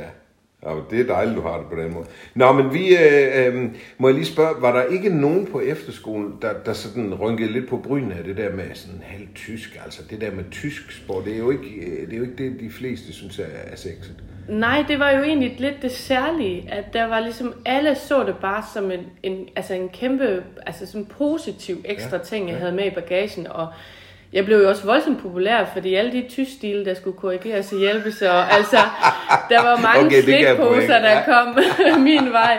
Ja, 0.65 0.75
det 0.92 1.00
er 1.00 1.13
dejligt, 1.13 1.38
du 1.38 1.42
har 1.42 1.57
det 1.57 1.68
på 1.68 1.75
den 1.75 1.94
måde. 1.94 2.06
Nå, 2.36 2.51
men 2.51 2.74
vi, 2.74 2.98
øh, 2.98 3.48
øh, 3.48 3.69
må 3.98 4.07
jeg 4.07 4.15
lige 4.15 4.25
spørge, 4.25 4.62
var 4.62 4.75
der 4.75 4.83
ikke 4.83 5.10
nogen 5.10 5.48
på 5.51 5.60
efterskolen, 5.60 6.38
der, 6.42 6.54
der 6.65 6.74
sådan 6.74 7.13
rynkede 7.13 7.51
lidt 7.51 7.69
på 7.69 7.77
brynene 7.77 8.15
af 8.15 8.24
det 8.24 8.38
der 8.38 8.56
med 8.56 8.63
sådan 8.74 9.01
halv 9.04 9.27
tysk, 9.36 9.80
altså 9.83 10.01
det 10.10 10.21
der 10.21 10.31
med 10.31 10.44
tysk 10.51 10.92
sport, 10.92 11.25
det 11.25 11.33
er 11.33 11.38
jo 11.38 11.51
ikke 11.51 11.69
øh, 11.69 12.06
det, 12.06 12.13
er 12.13 12.18
jo 12.18 12.24
ikke 12.24 12.44
det 12.44 12.60
de 12.60 12.69
fleste 12.69 13.13
synes 13.13 13.39
er, 13.39 13.45
er 13.65 13.75
sexet. 13.75 14.24
Nej, 14.50 14.86
det 14.88 15.00
var 15.00 15.12
jo 15.12 15.24
egentlig 15.24 15.56
lidt 15.60 15.81
det 15.81 15.92
særlige, 15.92 16.68
at 16.71 16.94
der 16.94 17.06
var 17.06 17.19
ligesom, 17.19 17.54
alle 17.65 17.95
så 17.95 18.24
det 18.24 18.36
bare 18.42 18.63
som 18.74 18.92
en, 18.92 19.00
en, 19.24 19.48
altså 19.56 19.74
en 19.74 19.89
kæmpe, 19.89 20.44
altså 20.65 20.86
sådan 20.86 21.06
positiv 21.06 21.77
ekstra 21.86 22.18
Ja, 22.18 22.24
ting, 22.24 22.48
jeg 22.48 22.54
ja. 22.54 22.60
havde 22.60 22.75
med 22.75 22.86
i 22.86 22.89
bagagen, 22.89 23.48
og 23.48 23.68
jeg 24.34 24.46
blev 24.46 24.58
jo 24.58 24.70
også 24.70 24.86
voldsomt 24.86 25.22
populær, 25.22 25.66
fordi 25.74 25.96
alle 25.96 26.12
de 26.12 26.26
tysk 26.30 26.52
stile, 26.52 26.86
der 26.86 26.94
skulle 26.94 27.18
korrigeres 27.18 27.74
og 27.74 27.80
hjælpes, 27.80 28.22
og 28.22 28.54
altså, 28.54 28.78
der 29.50 29.62
var 29.64 29.76
mange 29.82 30.06
Okay, 30.06 30.22
okay, 30.24 30.44
slikposer, 30.46 31.00
der 31.00 31.24
kom 31.26 31.58
min 32.10 32.32
vej, 32.32 32.58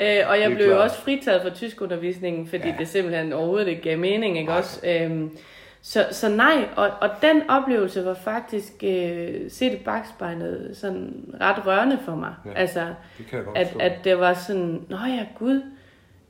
øh, 0.00 0.30
og 0.30 0.40
jeg 0.40 0.52
blev 0.54 0.66
jo 0.66 0.82
også 0.82 0.96
fritaget 0.96 1.42
fra 1.42 1.50
tyskundervisningen, 1.50 2.46
fordi 2.48 2.68
Ja. 2.68 2.74
det 2.78 2.88
simpelthen 2.88 3.32
overhovedet 3.32 3.68
ikke 3.68 3.82
gav 3.82 3.98
mening, 3.98 4.38
ikke 4.38 4.52
også? 4.52 4.80
Øhm, 4.86 5.30
så, 5.82 6.06
så 6.10 6.28
nej, 6.28 6.64
og, 6.76 6.90
og 7.00 7.08
den 7.22 7.42
oplevelse 7.50 8.04
var 8.04 8.14
faktisk 8.14 8.72
øh, 8.84 9.34
set 9.48 9.72
i 9.72 9.76
bagspejlet 9.76 10.70
sådan 10.76 11.14
ret 11.40 11.66
rørende 11.66 11.98
for 12.04 12.14
mig. 12.14 12.34
Ja, 12.44 12.50
Ja, 12.50 12.56
altså, 12.56 12.80
Det 13.18 13.26
kan 13.26 13.36
jeg 13.38 13.44
godt 13.46 13.58
at, 13.58 13.66
forstå. 13.66 13.78
at 13.80 13.92
det 14.04 14.18
var 14.18 14.34
sådan, 14.34 14.80
nå 14.88 14.96
ja, 14.96 15.24
gud, 15.38 15.62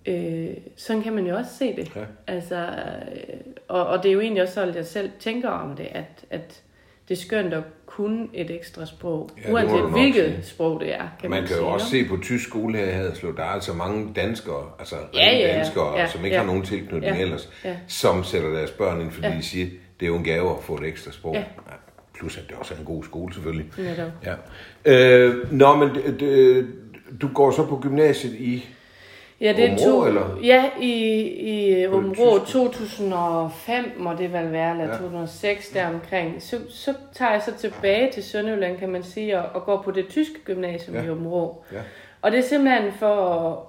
øh, 0.07 0.57
sådan 0.77 1.03
kan 1.03 1.13
man 1.13 1.27
jo 1.27 1.37
også 1.37 1.51
se 1.59 1.77
det. 1.77 1.97
Ja. 1.97 2.01
Altså, 2.27 2.57
øh, 2.57 3.37
og, 3.69 3.87
og 3.87 4.03
det 4.03 4.09
er 4.09 4.13
jo 4.13 4.21
egentlig 4.21 4.43
også 4.43 4.55
sådan, 4.55 4.69
at 4.69 4.77
jeg 4.77 4.87
selv 4.87 5.11
tænker 5.21 5.49
om 5.49 5.77
det, 5.77 5.87
at, 5.91 6.25
at 6.31 6.63
det 7.09 7.17
er 7.17 7.21
skønt 7.21 7.55
at 7.55 7.63
kunne 7.87 8.27
et 8.35 8.51
ekstra 8.51 8.87
sprog, 8.87 9.31
Ja, 9.47 9.53
uanset 9.53 9.91
hvilket 9.91 10.25
sige. 10.35 10.43
sprog 10.45 10.81
det 10.81 10.95
er, 10.95 11.09
kan 11.21 11.31
man 11.31 11.41
man, 11.41 11.49
kan 11.49 11.57
jo 11.57 11.67
også 11.69 11.87
se 11.91 12.05
på 12.05 12.17
tysk 12.23 12.49
skole 12.49 12.79
her 12.79 12.85
i 12.87 12.91
Haderslev, 12.93 13.37
der 13.37 13.43
er 13.43 13.47
altså 13.49 13.73
mange 13.73 14.13
danskere, 14.17 14.65
altså 14.79 14.97
Ja, 15.15 15.25
ja, 15.27 15.39
ja. 15.39 15.57
danskere, 15.59 15.99
Ja, 15.99 16.07
som 16.07 16.25
ikke 16.25 16.35
ja. 16.35 16.41
har 16.41 16.47
nogen 16.47 16.63
tilknytning 16.63 17.17
Ja, 17.17 17.23
ellers, 17.23 17.51
ja. 17.65 17.77
som 17.87 18.25
sætter 18.25 18.51
deres 18.51 18.71
børn 18.71 19.01
ind, 19.01 19.11
fordi 19.11 19.27
Ja. 19.27 19.35
de 19.37 19.43
siger, 19.43 19.67
det 20.01 20.07
er 20.07 20.11
jo 20.11 20.17
en 20.17 20.25
gave 20.25 20.51
at 20.57 20.63
få 20.63 20.75
et 20.75 20.85
ekstra 20.85 21.13
sprog. 21.13 21.35
Ja. 21.35 21.45
Plus 22.19 22.39
at 22.39 22.45
det 22.49 22.57
også 22.57 22.75
er 22.75 22.79
en 22.79 22.85
god 22.85 23.05
skole 23.05 23.35
selvfølgelig. 23.35 23.67
Netop. 23.79 24.11
Ja. 24.25 24.35
Øh, 24.85 25.53
nå, 25.53 25.77
men 25.77 25.89
det, 25.95 26.21
det, 26.21 26.67
du 27.21 27.29
går 27.35 27.51
så 27.51 27.67
på 27.67 27.79
gymnasiet 27.83 28.35
i... 28.35 28.69
Ja, 29.41 29.53
det 29.57 29.65
Åbenrå, 29.65 29.85
tog, 29.91 30.09
eller? 30.09 30.39
Ja, 30.43 30.65
i, 30.81 30.93
i 31.23 31.87
tyske? 31.87 32.53
2005 32.53 33.85
må 33.99 34.13
det 34.15 34.33
vel 34.33 34.53
være, 34.53 34.71
eller 34.71 34.85
Ja. 34.85 34.91
ja. 34.93 34.97
2006 34.99 35.69
deromkring. 35.69 36.43
Så, 36.43 36.57
så 36.69 36.95
tager 37.13 37.33
jeg 37.33 37.43
så 37.43 37.53
tilbage 37.59 38.13
til 38.13 38.23
Sønderjylland, 38.23 38.79
kan 38.79 38.89
man 38.89 39.03
sige, 39.03 39.39
og, 39.39 39.45
og 39.55 39.65
går 39.65 39.83
på 39.83 39.91
det 39.91 40.09
tyske 40.09 40.35
gymnasium 40.45 40.97
Ja. 40.97 41.03
i 41.03 41.11
Åbenrå. 41.11 41.65
Ja. 41.73 41.79
Og 42.23 42.33
det 42.33 42.39
er 42.39 42.43
simpelthen 42.43 42.93
for 42.93 43.15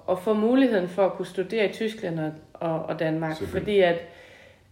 at, 0.08 0.12
at 0.16 0.22
få 0.22 0.34
muligheden 0.34 0.88
for 0.88 1.04
at 1.06 1.12
kunne 1.12 1.26
studere 1.26 1.64
i 1.68 1.72
Tyskland 1.72 2.20
og, 2.20 2.30
og, 2.54 2.82
og 2.82 2.98
Danmark. 2.98 3.36
Fordi 3.46 3.78
at 3.80 3.96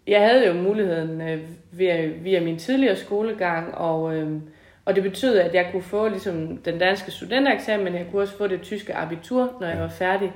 jeg 0.07 0.21
havde 0.29 0.47
jo 0.47 0.53
muligheden 0.53 1.21
øh, 1.21 1.39
via, 1.73 2.07
via 2.07 2.41
min 2.41 2.59
tidligere 2.59 2.97
skolegang, 2.97 3.75
og, 3.75 4.15
øh, 4.17 4.31
og 4.85 4.95
det 4.95 5.03
betød, 5.03 5.39
at 5.39 5.55
jeg 5.55 5.69
kunne 5.73 5.83
få 5.83 6.09
ligesom, 6.09 6.57
den 6.57 6.79
danske 6.79 7.11
studentereksamen, 7.11 7.85
men 7.85 7.95
jeg 7.95 8.07
kunne 8.11 8.23
også 8.23 8.37
få 8.37 8.47
det 8.47 8.61
tyske 8.63 8.95
abitur, 8.95 9.53
når 9.61 9.67
jeg 9.69 9.79
var 9.81 9.89
færdig. 9.89 10.33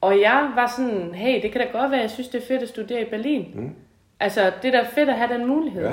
Og 0.00 0.20
jeg 0.20 0.50
var 0.54 0.66
sådan, 0.76 1.14
hey, 1.14 1.42
det 1.42 1.52
kan 1.52 1.60
da 1.60 1.66
godt 1.78 1.90
være, 1.90 2.00
jeg 2.00 2.10
synes, 2.10 2.28
det 2.28 2.42
er 2.42 2.46
fedt 2.46 2.62
at 2.62 2.68
studere 2.68 3.00
i 3.02 3.10
Berlin. 3.10 3.50
Mm. 3.54 3.74
Altså, 4.20 4.52
det 4.62 4.74
er 4.74 4.82
da 4.82 4.88
fedt 4.88 5.08
at 5.08 5.14
have 5.14 5.34
den 5.38 5.46
mulighed. 5.46 5.88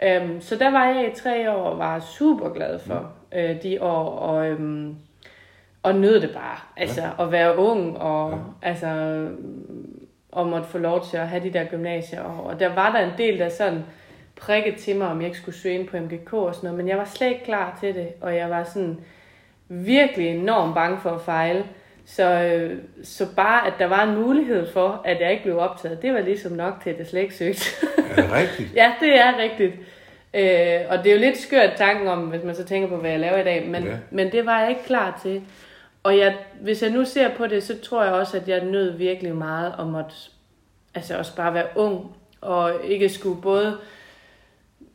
Ja. 0.00 0.20
Øhm, 0.20 0.40
så 0.40 0.56
der 0.56 0.70
var 0.70 0.86
jeg 0.86 1.06
i 1.12 1.14
tre 1.14 1.50
år 1.52 1.62
og 1.70 1.78
var 1.78 2.00
super 2.00 2.48
glad 2.48 2.78
for 2.78 3.12
Mm. 3.32 3.38
øh, 3.38 3.62
de 3.62 3.82
år, 3.82 4.04
og, 4.18 4.46
øhm, 4.48 4.94
og 5.82 5.94
nød 5.94 6.20
det 6.20 6.30
bare. 6.34 6.56
Altså, 6.76 7.02
ja. 7.02 7.24
at 7.24 7.32
være 7.32 7.56
ung, 7.58 7.98
og 7.98 8.30
Ja. 8.30 8.36
altså, 8.68 8.88
og 10.32 10.46
måtte 10.46 10.66
få 10.68 10.78
lov 10.78 11.04
til 11.04 11.16
at 11.16 11.28
have 11.28 11.42
de 11.42 11.52
der 11.52 11.64
gymnasier. 11.64 12.20
Og, 12.22 12.44
og 12.44 12.60
der 12.60 12.74
var 12.74 12.92
der 12.92 12.98
en 12.98 13.12
del, 13.18 13.38
der 13.38 13.48
sådan 13.48 13.84
prikkede 14.40 14.76
til 14.76 14.96
mig, 14.96 15.08
om 15.08 15.18
jeg 15.20 15.26
ikke 15.26 15.38
skulle 15.38 15.54
søge 15.58 15.74
ind 15.78 15.88
på 15.88 15.96
MGK 15.96 16.32
og 16.32 16.54
sådan 16.54 16.66
noget, 16.66 16.76
men 16.78 16.88
jeg 16.88 16.98
var 16.98 17.04
slet 17.04 17.28
ikke 17.28 17.44
klar 17.44 17.76
til 17.80 17.94
det, 17.94 18.08
og 18.20 18.36
jeg 18.36 18.50
var 18.50 18.64
sådan 18.64 18.98
virkelig 19.68 20.28
enormt 20.28 20.74
bange 20.74 20.98
for 21.00 21.10
at 21.10 21.20
fejle. 21.20 21.64
Så, 22.08 22.22
øh, 22.42 22.78
så 23.02 23.26
bare, 23.36 23.66
at 23.66 23.72
der 23.78 23.86
var 23.86 24.02
en 24.04 24.14
mulighed 24.14 24.72
for, 24.72 25.02
at 25.04 25.20
jeg 25.20 25.30
ikke 25.30 25.42
blev 25.42 25.58
optaget, 25.58 26.02
det 26.02 26.14
var 26.14 26.20
ligesom 26.20 26.52
nok 26.52 26.74
til, 26.82 26.90
at 26.90 26.98
jeg 26.98 27.06
slet 27.06 27.20
ikke 27.20 27.34
søgte. 27.34 27.64
Er 28.10 28.22
det 28.22 28.32
rigtigt? 28.32 28.74
ja, 28.80 28.92
det 29.00 29.18
er 29.20 29.38
rigtigt. 29.38 29.72
Øh, 30.34 30.80
og 30.88 30.98
det 30.98 31.06
er 31.06 31.14
jo 31.14 31.20
lidt 31.20 31.38
skørt 31.38 31.70
tanken 31.76 32.08
om, 32.08 32.18
hvis 32.18 32.42
man 32.44 32.54
så 32.54 32.64
tænker 32.64 32.88
på, 32.88 32.96
hvad 32.96 33.10
jeg 33.10 33.20
laver 33.20 33.38
i 33.38 33.44
dag, 33.44 33.68
men, 33.68 33.84
Ja. 33.84 33.96
men 34.10 34.32
det 34.32 34.46
var 34.46 34.60
jeg 34.60 34.68
ikke 34.70 34.84
klar 34.84 35.18
til. 35.22 35.42
Og 36.02 36.18
jeg, 36.18 36.34
hvis 36.60 36.82
jeg 36.82 36.90
nu 36.90 37.04
ser 37.04 37.28
på 37.28 37.46
det, 37.46 37.62
så 37.62 37.78
tror 37.80 38.04
jeg 38.04 38.12
også, 38.12 38.36
at 38.36 38.48
jeg 38.48 38.64
nød 38.64 38.90
virkelig 38.96 39.34
meget 39.36 39.74
om 39.78 39.94
at 39.94 40.28
altså 40.94 41.18
også 41.18 41.36
bare 41.36 41.54
være 41.54 41.66
ung, 41.74 42.16
og 42.40 42.72
ikke 42.84 43.08
skulle 43.08 43.42
både... 43.42 43.76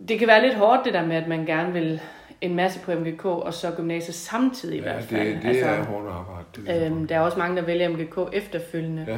Det 0.07 0.19
kan 0.19 0.27
være 0.27 0.41
lidt 0.41 0.55
hårdt 0.55 0.85
det 0.85 0.93
der 0.93 1.05
med, 1.05 1.15
at 1.15 1.27
man 1.27 1.45
gerne 1.45 1.73
vil 1.73 2.01
en 2.41 2.55
masse 2.55 2.79
på 2.79 2.91
MGK, 2.91 3.25
og 3.25 3.53
så 3.53 3.71
gymnasiet 3.77 4.15
samtidig 4.15 4.75
i 4.77 4.81
Ja, 4.81 4.83
hvert 4.83 5.01
det, 5.01 5.09
fald. 5.09 5.41
det 5.41 5.47
altså, 5.47 5.65
er 5.65 5.83
hårdt 5.83 6.07
arbejde. 6.07 6.45
Det 6.55 6.85
Øhm, 6.91 7.07
der 7.07 7.15
er 7.15 7.19
også 7.19 7.37
mange, 7.39 7.55
der 7.57 7.61
vælger 7.61 7.89
MGK 7.89 8.19
efterfølgende. 8.33 9.05
Ja. 9.07 9.17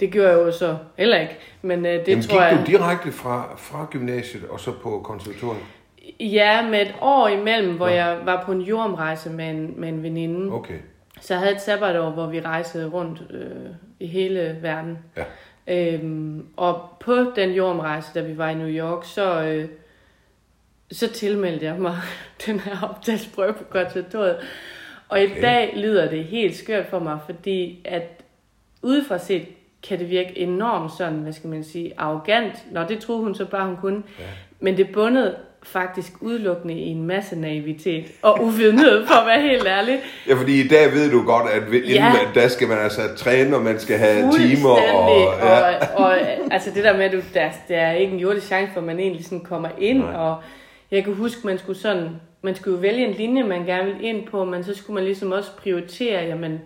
Det 0.00 0.10
gjorde 0.12 0.28
jeg 0.28 0.38
jo 0.38 0.52
så 0.52 0.76
heller 0.96 1.18
ikke. 1.20 1.36
Men 1.62 1.86
øh, 1.86 1.92
det 1.92 2.08
Jamen, 2.08 2.22
tror 2.22 2.50
gik 2.50 2.58
jeg... 2.58 2.66
du 2.66 2.70
direkte 2.72 3.12
fra, 3.12 3.54
fra 3.56 3.86
gymnasiet 3.90 4.44
og 4.50 4.60
så 4.60 4.72
på 4.82 5.00
konservatoriet? 5.04 5.62
Ja, 6.20 6.68
med 6.70 6.82
et 6.82 6.94
år 7.00 7.28
imellem, 7.28 7.76
hvor 7.76 7.86
Nå. 7.86 7.92
jeg 7.92 8.18
var 8.24 8.42
på 8.46 8.52
en 8.52 8.60
jordomrejse 8.60 9.30
med 9.30 9.50
en, 9.50 9.74
med 9.76 9.88
en 9.88 10.02
veninde. 10.02 10.52
Okay. 10.52 10.74
Så 11.20 11.34
jeg 11.34 11.40
havde 11.40 11.54
et 11.54 11.60
sabbatår, 11.60 12.10
hvor 12.10 12.26
vi 12.26 12.40
rejsede 12.40 12.88
rundt 12.88 13.22
øh, 13.30 13.50
i 14.00 14.06
hele 14.06 14.56
verden. 14.62 14.98
Ja. 15.16 15.24
Øhm, 15.94 16.46
og 16.56 16.80
på 17.00 17.14
den 17.36 17.50
jordomrejse, 17.50 18.08
da 18.14 18.20
vi 18.20 18.38
var 18.38 18.48
i 18.48 18.54
New 18.54 18.68
York, 18.68 19.04
så, 19.04 19.42
øh, 19.42 19.68
så 20.92 21.08
tilmeldte 21.08 21.64
jeg 21.66 21.74
mig 21.78 21.96
den 22.46 22.60
her 22.60 22.88
optagsprøve 22.90 23.52
på 23.52 23.64
konservatoriet. 23.70 24.36
Og 25.08 25.20
i 25.22 25.24
Okay. 25.24 25.42
dag 25.42 25.72
lyder 25.76 26.10
det 26.10 26.24
helt 26.24 26.56
skørt 26.56 26.86
for 26.90 26.98
mig, 26.98 27.18
fordi 27.26 27.78
at 27.84 28.02
udefra 28.82 29.18
set 29.18 29.46
kan 29.88 29.98
det 29.98 30.10
virke 30.10 30.38
enormt 30.38 30.92
sådan, 30.98 31.14
hvad 31.18 31.32
skal 31.32 31.50
man 31.50 31.64
sige, 31.64 31.92
arrogant. 31.98 32.52
Nå, 32.72 32.80
det 32.88 32.98
troede 32.98 33.22
hun 33.22 33.34
så 33.34 33.44
bare, 33.44 33.66
hun 33.66 33.76
kunne. 33.76 34.02
Ja. 34.18 34.24
Men 34.60 34.76
det 34.76 34.92
bundede 34.92 35.36
faktisk 35.62 36.12
udelukkende 36.20 36.74
i 36.74 36.86
en 36.88 37.02
masse 37.06 37.36
naivitet 37.36 38.04
og 38.22 38.42
uvidenhed, 38.44 39.06
for 39.06 39.14
at 39.14 39.26
være 39.26 39.40
helt 39.40 39.66
ærlig. 39.66 39.98
Ja, 40.28 40.34
fordi 40.34 40.60
i 40.64 40.68
dag 40.68 40.92
ved 40.92 41.10
du 41.10 41.22
godt, 41.26 41.50
at 41.50 41.62
inden 41.74 41.84
Ja. 41.90 42.12
man, 42.12 42.34
der 42.34 42.48
skal 42.48 42.68
man 42.68 42.78
altså 42.78 43.00
træne, 43.16 43.56
og 43.56 43.62
man 43.62 43.80
skal 43.80 43.98
have 43.98 44.32
timer. 44.32 44.70
Og, 44.70 45.36
ja. 45.40 45.76
og, 45.76 46.04
og, 46.04 46.16
altså 46.50 46.70
det 46.74 46.84
der 46.84 46.96
med, 46.96 47.04
at 47.04 47.12
du, 47.12 47.20
der, 47.34 47.50
der 47.68 47.76
er 47.76 47.92
ikke 47.92 48.12
en 48.12 48.18
jordisk 48.18 48.46
chance 48.46 48.72
for, 48.72 48.80
at 48.80 48.86
man 48.86 48.98
egentlig 49.00 49.24
sådan 49.24 49.40
kommer 49.40 49.68
ind, 49.78 49.98
Nej. 49.98 50.14
og 50.14 50.36
jeg 50.90 51.04
kan 51.04 51.14
huske, 51.14 51.46
man 51.46 51.58
skulle 51.58 51.78
sådan, 51.78 52.20
man 52.42 52.54
skulle 52.54 52.74
jo 52.76 52.80
vælge 52.80 53.06
en 53.06 53.14
linje, 53.14 53.42
man 53.42 53.64
gerne 53.64 53.84
ville 53.84 54.08
ind 54.08 54.26
på, 54.26 54.44
men 54.44 54.64
så 54.64 54.74
skulle 54.74 54.94
man 54.94 55.04
ligesom 55.04 55.32
også 55.32 55.56
prioritere, 55.56 56.24
jamen, 56.24 56.60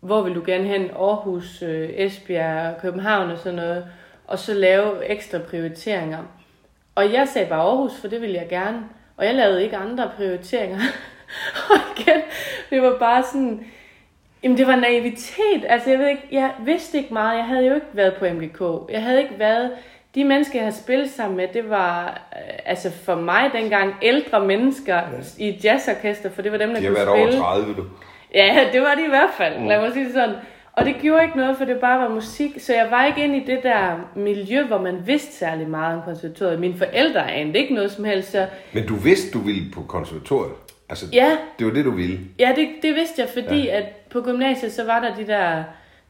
hvor 0.00 0.22
vil 0.22 0.34
du 0.34 0.42
gerne 0.46 0.64
hen, 0.64 0.90
Aarhus, 0.90 1.62
øh, 1.62 1.90
Esbjerg, 1.92 2.80
København 2.82 3.30
og 3.30 3.38
sådan 3.38 3.56
noget, 3.56 3.86
og 4.26 4.38
så 4.38 4.54
lave 4.54 5.06
ekstra 5.06 5.38
prioriteringer. 5.38 6.18
Og 6.94 7.12
jeg 7.12 7.28
sagde 7.28 7.48
bare 7.48 7.62
Aarhus, 7.62 8.00
for 8.00 8.08
det 8.08 8.20
ville 8.20 8.36
jeg 8.36 8.48
gerne, 8.48 8.82
og 9.16 9.24
jeg 9.24 9.34
lavede 9.34 9.62
ikke 9.62 9.76
andre 9.76 10.10
prioriteringer. 10.16 10.80
og 11.70 11.76
igen, 11.98 12.22
det 12.70 12.82
var 12.82 12.98
bare 12.98 13.22
sådan, 13.22 13.66
Jamen, 14.44 14.58
det 14.58 14.66
var 14.66 14.76
naivitet. 14.76 15.64
Altså, 15.68 15.90
jeg 15.90 15.98
ved 15.98 16.08
ikke, 16.08 16.28
jeg 16.32 16.54
vidste 16.64 16.98
ikke 16.98 17.12
meget. 17.12 17.36
Jeg 17.36 17.44
havde 17.44 17.66
jo 17.66 17.74
ikke 17.74 17.86
været 17.92 18.14
på 18.14 18.24
MGK. 18.24 18.90
Jeg 18.90 19.02
havde 19.02 19.22
ikke 19.22 19.38
været... 19.38 19.70
De 20.14 20.24
mennesker, 20.24 20.58
jeg 20.58 20.64
havde 20.64 20.76
spillet 20.76 21.10
sammen 21.10 21.36
med, 21.36 21.48
det 21.52 21.70
var 21.70 22.22
øh, 22.32 22.58
altså 22.64 22.90
for 23.04 23.14
mig 23.14 23.50
dengang 23.52 23.94
ældre 24.02 24.46
mennesker 24.46 24.94
ja. 24.94 25.44
i 25.44 25.60
jazzorkester, 25.64 26.30
for 26.30 26.42
det 26.42 26.52
var 26.52 26.58
dem, 26.58 26.68
der 26.68 26.76
De 26.76 26.82
har 26.82 26.88
kunne 26.88 26.96
været 26.96 27.08
over 27.08 27.26
spille. 27.26 27.40
30, 27.40 27.74
du. 27.74 27.84
Ja, 28.34 28.68
det 28.72 28.80
var 28.80 28.94
det 28.94 29.04
i 29.04 29.08
hvert 29.08 29.30
fald. 29.36 29.58
Mm. 29.58 29.66
Lad 29.66 29.80
mig 29.80 29.92
sige 29.92 30.12
sådan. 30.12 30.34
Og 30.72 30.84
det 30.84 30.96
gjorde 31.00 31.22
ikke 31.22 31.36
noget, 31.36 31.56
for 31.56 31.64
det 31.64 31.80
bare 31.80 31.98
var 31.98 32.08
musik. 32.08 32.50
Så 32.58 32.74
jeg 32.74 32.86
var 32.90 33.06
ikke 33.06 33.24
inde 33.24 33.36
i 33.36 33.44
det 33.46 33.62
der 33.62 34.10
miljø, 34.16 34.62
hvor 34.62 34.78
man 34.78 35.06
vidste 35.06 35.32
særlig 35.32 35.68
meget 35.68 35.96
om 35.96 36.02
konservatoriet. 36.02 36.60
Mine 36.60 36.78
forældre 36.78 37.32
anede 37.32 37.58
ikke 37.58 37.74
noget 37.74 37.90
som 37.90 38.04
helst. 38.04 38.30
Så 38.30 38.46
Men 38.72 38.86
du 38.86 38.94
vidste, 38.94 39.30
du 39.30 39.38
ville 39.38 39.70
på 39.74 39.82
konservatoriet. 39.82 40.52
Altså, 40.88 41.06
ja, 41.12 41.30
det 41.58 41.66
var 41.66 41.72
det, 41.72 41.84
du 41.84 41.90
ville. 41.90 42.18
Ja, 42.38 42.52
det, 42.56 42.68
det 42.82 42.94
vidste 42.94 43.20
jeg, 43.22 43.28
fordi 43.28 43.64
ja. 43.64 43.76
at 43.76 43.84
på 44.10 44.20
gymnasiet, 44.20 44.72
så 44.72 44.84
var 44.84 45.00
der 45.00 45.14
de 45.14 45.26
der, 45.26 45.64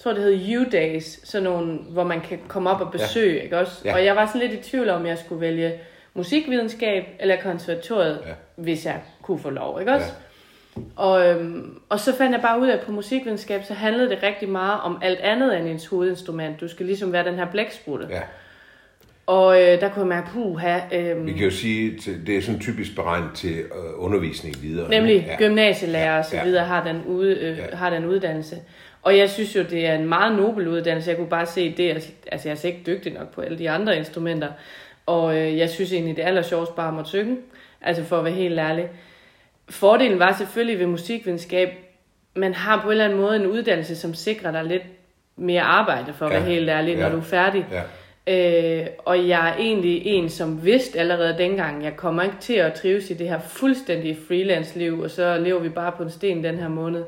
tror 0.04 0.12
det 0.12 0.22
hed 0.22 0.58
U-days, 0.58 1.20
sådan 1.28 1.42
nogle, 1.44 1.78
hvor 1.90 2.04
man 2.04 2.20
kan 2.20 2.38
komme 2.48 2.70
op 2.70 2.80
og 2.80 2.92
besøge, 2.92 3.34
ja. 3.36 3.42
ikke 3.42 3.58
også? 3.58 3.72
Ja. 3.84 3.90
Ja. 3.90 3.96
Og 3.96 4.04
jeg 4.04 4.16
var 4.16 4.26
sådan 4.26 4.40
lidt 4.48 4.66
i 4.66 4.70
tvivl 4.70 4.88
om, 4.88 5.06
jeg 5.06 5.18
skulle 5.18 5.40
vælge 5.40 5.72
musikvidenskab 6.14 7.04
eller 7.20 7.36
konservatoriet, 7.42 8.18
Ja. 8.22 8.28
ja. 8.28 8.34
hvis 8.56 8.86
jeg 8.86 9.00
kunne 9.22 9.38
få 9.38 9.50
lov, 9.50 9.80
ikke 9.80 9.92
også? 9.92 10.06
Ja. 10.06 10.82
Og, 10.96 11.28
øhm, 11.28 11.78
og 11.88 12.00
så 12.00 12.16
fandt 12.16 12.32
jeg 12.32 12.42
bare 12.42 12.60
ud 12.60 12.68
af, 12.68 12.72
at 12.76 12.80
på 12.80 12.92
musikvidenskab, 12.92 13.64
så 13.64 13.74
handlede 13.74 14.08
det 14.10 14.22
rigtig 14.22 14.48
meget 14.48 14.80
om 14.80 14.98
alt 15.02 15.18
andet 15.20 15.58
end 15.58 15.68
ens 15.68 15.86
hovedinstrument. 15.86 16.60
Du 16.60 16.68
skal 16.68 16.86
ligesom 16.86 17.12
være 17.12 17.24
den 17.24 17.34
her 17.34 17.46
blæksprutte. 17.50 18.06
Ja. 18.10 18.14
Ja. 18.16 18.22
Og 19.26 19.62
øh, 19.62 19.80
der 19.80 19.88
kunne 19.88 20.00
jeg 20.00 20.06
mærke, 20.06 20.26
puha, 20.32 20.78
øhm, 20.92 21.26
Vi 21.26 21.32
kan 21.32 21.44
jo 21.44 21.50
sige, 21.50 21.92
at 21.92 22.26
det 22.26 22.36
er 22.36 22.42
sådan 22.42 22.60
typisk 22.60 22.94
beregnet 22.96 23.30
til 23.34 23.58
øh, 23.58 23.64
undervisning 23.96 24.62
videre. 24.62 24.90
Nemlig 24.90 25.16
Ja. 25.16 25.30
ja. 25.32 25.36
gymnasielærer 25.38 26.18
og 26.18 26.24
så 26.24 26.36
Ja. 26.36 26.44
videre 26.44 26.64
har 26.64 26.84
den, 26.84 27.02
ude, 27.06 27.34
øh, 27.34 27.58
Ja. 27.58 27.64
ja. 27.70 27.76
har 27.76 27.90
den 27.90 28.04
uddannelse. 28.06 28.56
Og 29.04 29.18
jeg 29.18 29.30
synes 29.30 29.56
jo, 29.56 29.62
det 29.70 29.86
er 29.86 29.94
en 29.94 30.08
meget 30.08 30.36
nobel 30.36 30.68
uddannelse. 30.68 31.10
Jeg 31.10 31.16
kunne 31.18 31.28
bare 31.28 31.46
se 31.46 31.74
det. 31.76 31.90
Altså, 32.32 32.48
jeg 32.48 32.50
er 32.54 32.54
slet 32.58 32.70
ikke 32.70 32.82
dygtig 32.86 33.12
nok 33.12 33.34
på 33.34 33.40
alle 33.40 33.58
de 33.58 33.70
andre 33.70 33.96
instrumenter. 33.96 34.48
Og 35.06 35.36
øh, 35.36 35.58
jeg 35.58 35.70
synes 35.70 35.92
egentlig, 35.92 36.16
det 36.16 36.22
er 36.24 36.28
aller 36.28 36.42
sjovest 36.42 36.74
bare 36.76 37.00
at 37.00 37.06
synge. 37.06 37.36
Altså 37.82 38.04
for 38.04 38.18
at 38.18 38.24
være 38.24 38.34
helt 38.34 38.58
ærlig. 38.58 38.88
Fordelen 39.70 40.18
var 40.18 40.32
selvfølgelig 40.38 40.78
ved 40.78 40.86
musikvidenskab, 40.86 41.68
man 42.34 42.54
har 42.54 42.80
på 42.82 42.86
en 42.86 42.90
eller 42.90 43.04
anden 43.04 43.20
måde 43.20 43.36
en 43.36 43.46
uddannelse, 43.46 43.96
som 43.96 44.14
sikrer 44.14 44.50
dig 44.52 44.64
lidt 44.64 44.82
mere 45.36 45.62
arbejde, 45.62 46.12
for 46.12 46.26
at 46.26 46.32
Ja. 46.32 46.38
være 46.38 46.48
helt 46.48 46.68
ærlig, 46.70 46.96
når 46.96 47.06
Ja. 47.06 47.12
du 47.12 47.16
er 47.18 47.22
færdig. 47.22 47.66
Ja. 47.72 47.82
Øh, 48.80 48.86
og 48.98 49.28
jeg 49.28 49.48
er 49.48 49.54
egentlig 49.56 50.06
en, 50.06 50.28
som 50.28 50.64
vidste 50.64 50.98
allerede 50.98 51.38
dengang, 51.38 51.84
jeg 51.84 51.96
kommer 51.96 52.22
ikke 52.22 52.36
til 52.40 52.54
at 52.54 52.72
trives 52.74 53.10
i 53.10 53.14
det 53.14 53.28
her 53.28 53.38
fuldstændige 53.40 54.18
freelance-liv, 54.28 55.00
og 55.00 55.10
så 55.10 55.38
lever 55.38 55.60
vi 55.60 55.68
bare 55.68 55.92
på 55.92 56.02
en 56.02 56.10
sten 56.10 56.44
den 56.44 56.58
her 56.58 56.68
måned. 56.68 57.04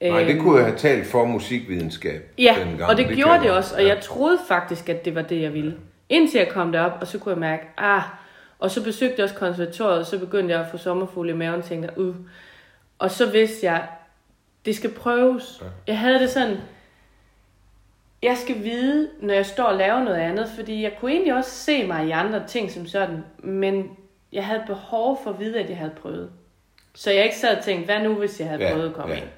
Nej, 0.00 0.22
det 0.24 0.34
Øhm, 0.34 0.40
kunne 0.42 0.56
jeg 0.58 0.66
have 0.66 0.78
talt 0.78 1.06
for 1.06 1.24
musikvidenskab 1.24 2.30
Ja, 2.38 2.56
dengang. 2.58 2.90
og 2.90 2.96
det, 2.96 3.08
det 3.08 3.16
gjorde 3.16 3.40
det 3.42 3.50
også, 3.50 3.76
og 3.76 3.86
jeg 3.86 4.00
troede 4.00 4.38
faktisk, 4.48 4.88
at 4.88 5.04
det 5.04 5.14
var 5.14 5.22
det, 5.22 5.42
jeg 5.42 5.54
ville. 5.54 5.76
Indtil 6.08 6.38
jeg 6.38 6.48
kom 6.48 6.72
derop, 6.72 6.92
og 7.00 7.06
så 7.06 7.18
kunne 7.18 7.32
jeg 7.32 7.40
mærke, 7.40 7.62
ah, 7.78 8.02
og 8.58 8.70
så 8.70 8.84
besøgte 8.84 9.14
jeg 9.18 9.24
også 9.24 9.34
konservatoriet, 9.34 9.98
og 10.00 10.06
så 10.06 10.18
begyndte 10.18 10.54
jeg 10.54 10.60
at 10.64 10.70
få 10.70 10.76
sommerfugle 10.76 11.32
i 11.32 11.36
maven, 11.36 11.54
og 11.58 11.64
tænkte, 11.64 11.90
uh. 12.00 12.14
Og 12.98 13.10
så 13.10 13.30
vidste 13.30 13.66
jeg, 13.66 13.82
det 14.66 14.76
skal 14.76 14.90
prøves. 14.90 15.58
Ja. 15.62 15.66
Jeg 15.86 15.98
havde 15.98 16.18
det 16.18 16.30
sådan, 16.30 16.56
jeg 18.22 18.36
skal 18.36 18.64
vide, 18.64 19.08
når 19.20 19.34
jeg 19.34 19.46
står 19.46 19.64
og 19.64 19.76
laver 19.76 20.04
noget 20.04 20.16
andet, 20.18 20.48
fordi 20.56 20.82
jeg 20.82 20.92
kunne 21.00 21.10
egentlig 21.12 21.34
også 21.34 21.50
se 21.50 21.86
mig 21.86 22.06
i 22.06 22.10
andre 22.10 22.46
ting 22.46 22.70
som 22.70 22.86
sådan, 22.86 23.24
men 23.38 23.90
jeg 24.32 24.46
havde 24.46 24.62
behov 24.66 25.20
for 25.24 25.30
at 25.30 25.40
vide, 25.40 25.60
at 25.60 25.68
jeg 25.70 25.76
havde 25.78 25.92
prøvet. 26.02 26.30
Så 26.94 27.10
jeg 27.10 27.24
ikke 27.24 27.36
sad 27.36 27.56
og 27.56 27.64
tænkte, 27.64 27.84
hvad 27.84 28.00
nu, 28.08 28.14
hvis 28.14 28.40
jeg 28.40 28.48
havde 28.48 28.62
Ja, 28.62 28.72
prøvet 28.72 28.88
at 28.88 28.94
komme 28.94 29.14
ja. 29.14 29.20
ind? 29.20 29.28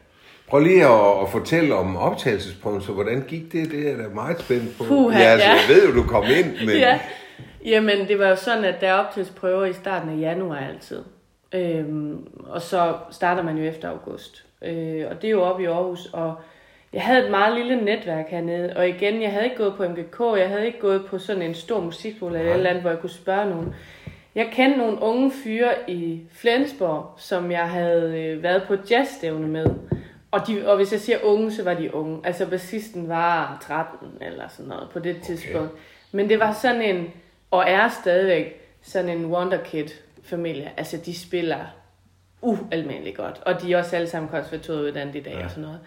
Prøv 0.50 0.60
lige 0.60 0.84
at, 0.84 1.22
at 1.22 1.28
fortælle 1.28 1.74
om 1.74 1.96
optagelsesprøven, 1.96 2.80
så 2.80 2.92
hvordan 2.92 3.24
gik 3.28 3.52
det? 3.52 3.70
Det 3.70 3.90
er 3.90 3.96
da 3.96 4.08
meget 4.14 4.40
spændt 4.40 4.78
på. 4.78 4.84
Puha, 4.84 5.18
ja, 5.18 5.24
altså, 5.24 5.48
ja. 5.48 5.54
jeg 5.54 5.64
ved 5.68 5.88
jo, 5.88 6.02
du 6.02 6.08
kom 6.08 6.24
ind, 6.24 6.46
men... 6.66 6.76
Ja. 6.76 7.00
Jamen, 7.64 8.08
det 8.08 8.18
var 8.18 8.28
jo 8.28 8.36
sådan, 8.36 8.64
at 8.64 8.80
der 8.80 8.88
er 8.88 8.94
optagelsesprøver 8.94 9.64
i 9.64 9.72
starten 9.72 10.10
af 10.10 10.20
januar 10.20 10.56
altid. 10.56 11.02
Øhm, 11.52 12.26
og 12.48 12.62
så 12.62 12.94
starter 13.10 13.42
man 13.42 13.56
jo 13.58 13.64
efter 13.64 13.88
august. 13.88 14.44
Øh, 14.62 15.04
og 15.10 15.22
det 15.22 15.28
er 15.28 15.30
jo 15.30 15.42
oppe 15.42 15.62
i 15.62 15.66
Aarhus, 15.66 16.06
og 16.12 16.34
jeg 16.92 17.02
havde 17.02 17.24
et 17.24 17.30
meget 17.30 17.56
lille 17.56 17.84
netværk 17.84 18.28
hernede. 18.28 18.76
Og 18.76 18.88
igen, 18.88 19.22
jeg 19.22 19.32
havde 19.32 19.44
ikke 19.44 19.56
gået 19.56 19.74
på 19.74 19.84
MGK, 19.88 20.38
jeg 20.38 20.48
havde 20.48 20.66
ikke 20.66 20.80
gået 20.80 21.06
på 21.06 21.18
sådan 21.18 21.42
en 21.42 21.54
stor 21.54 21.80
musikskole 21.80 22.38
eller 22.38 22.50
et 22.50 22.56
eller 22.56 22.70
andet, 22.70 22.82
hvor 22.82 22.90
jeg 22.90 23.00
kunne 23.00 23.10
spørge 23.10 23.50
nogen. 23.50 23.74
Jeg 24.34 24.48
kendte 24.52 24.78
nogle 24.78 25.02
unge 25.02 25.32
fyre 25.44 25.74
i 25.88 26.20
Flensborg, 26.32 27.14
som 27.18 27.50
jeg 27.50 27.68
havde 27.68 28.20
øh, 28.20 28.42
været 28.42 28.62
på 28.62 28.76
jazzstævne 28.90 29.48
med. 29.48 29.66
Og, 30.30 30.46
de, 30.46 30.68
og 30.70 30.76
hvis 30.76 30.92
jeg 30.92 31.00
siger 31.00 31.18
unge, 31.22 31.52
så 31.52 31.64
var 31.64 31.74
de 31.74 31.94
unge. 31.94 32.20
Altså 32.24 32.46
bassisten 32.46 33.08
var 33.08 33.58
13 33.66 34.08
eller 34.20 34.48
sådan 34.48 34.68
noget 34.68 34.88
på 34.92 34.98
det 34.98 35.16
tidspunkt. 35.22 35.72
Men 36.12 36.28
det 36.28 36.40
var 36.40 36.52
sådan 36.52 36.82
en, 36.82 37.10
og 37.50 37.64
er 37.66 37.88
stadigvæk 37.88 38.60
sådan 38.82 39.18
en 39.18 39.26
wonderkid 39.26 39.86
familie. 40.22 40.72
Altså 40.76 40.96
de 40.96 41.18
spiller 41.18 41.64
ualmindeligt 42.40 43.16
godt. 43.16 43.40
Og 43.46 43.62
de 43.62 43.72
er 43.72 43.78
også 43.78 43.96
alle 43.96 44.08
sammen 44.08 44.30
konservatorieuddannet 44.30 45.16
i 45.16 45.20
dag 45.20 45.34
ja. 45.34 45.44
og 45.44 45.50
sådan 45.50 45.62
noget. 45.62 45.80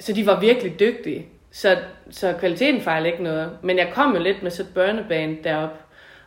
Så 0.00 0.12
de 0.12 0.26
var 0.26 0.40
virkelig 0.40 0.80
dygtige. 0.80 1.26
Så, 1.50 1.78
så 2.10 2.34
kvaliteten 2.38 2.80
fejlede 2.80 3.10
ikke 3.10 3.22
noget. 3.22 3.58
Men 3.62 3.78
jeg 3.78 3.90
kom 3.92 4.14
jo 4.14 4.22
lidt 4.22 4.42
med 4.42 4.50
så 4.50 4.62
et 4.62 4.68
børneband 4.74 5.44
derop. 5.44 5.80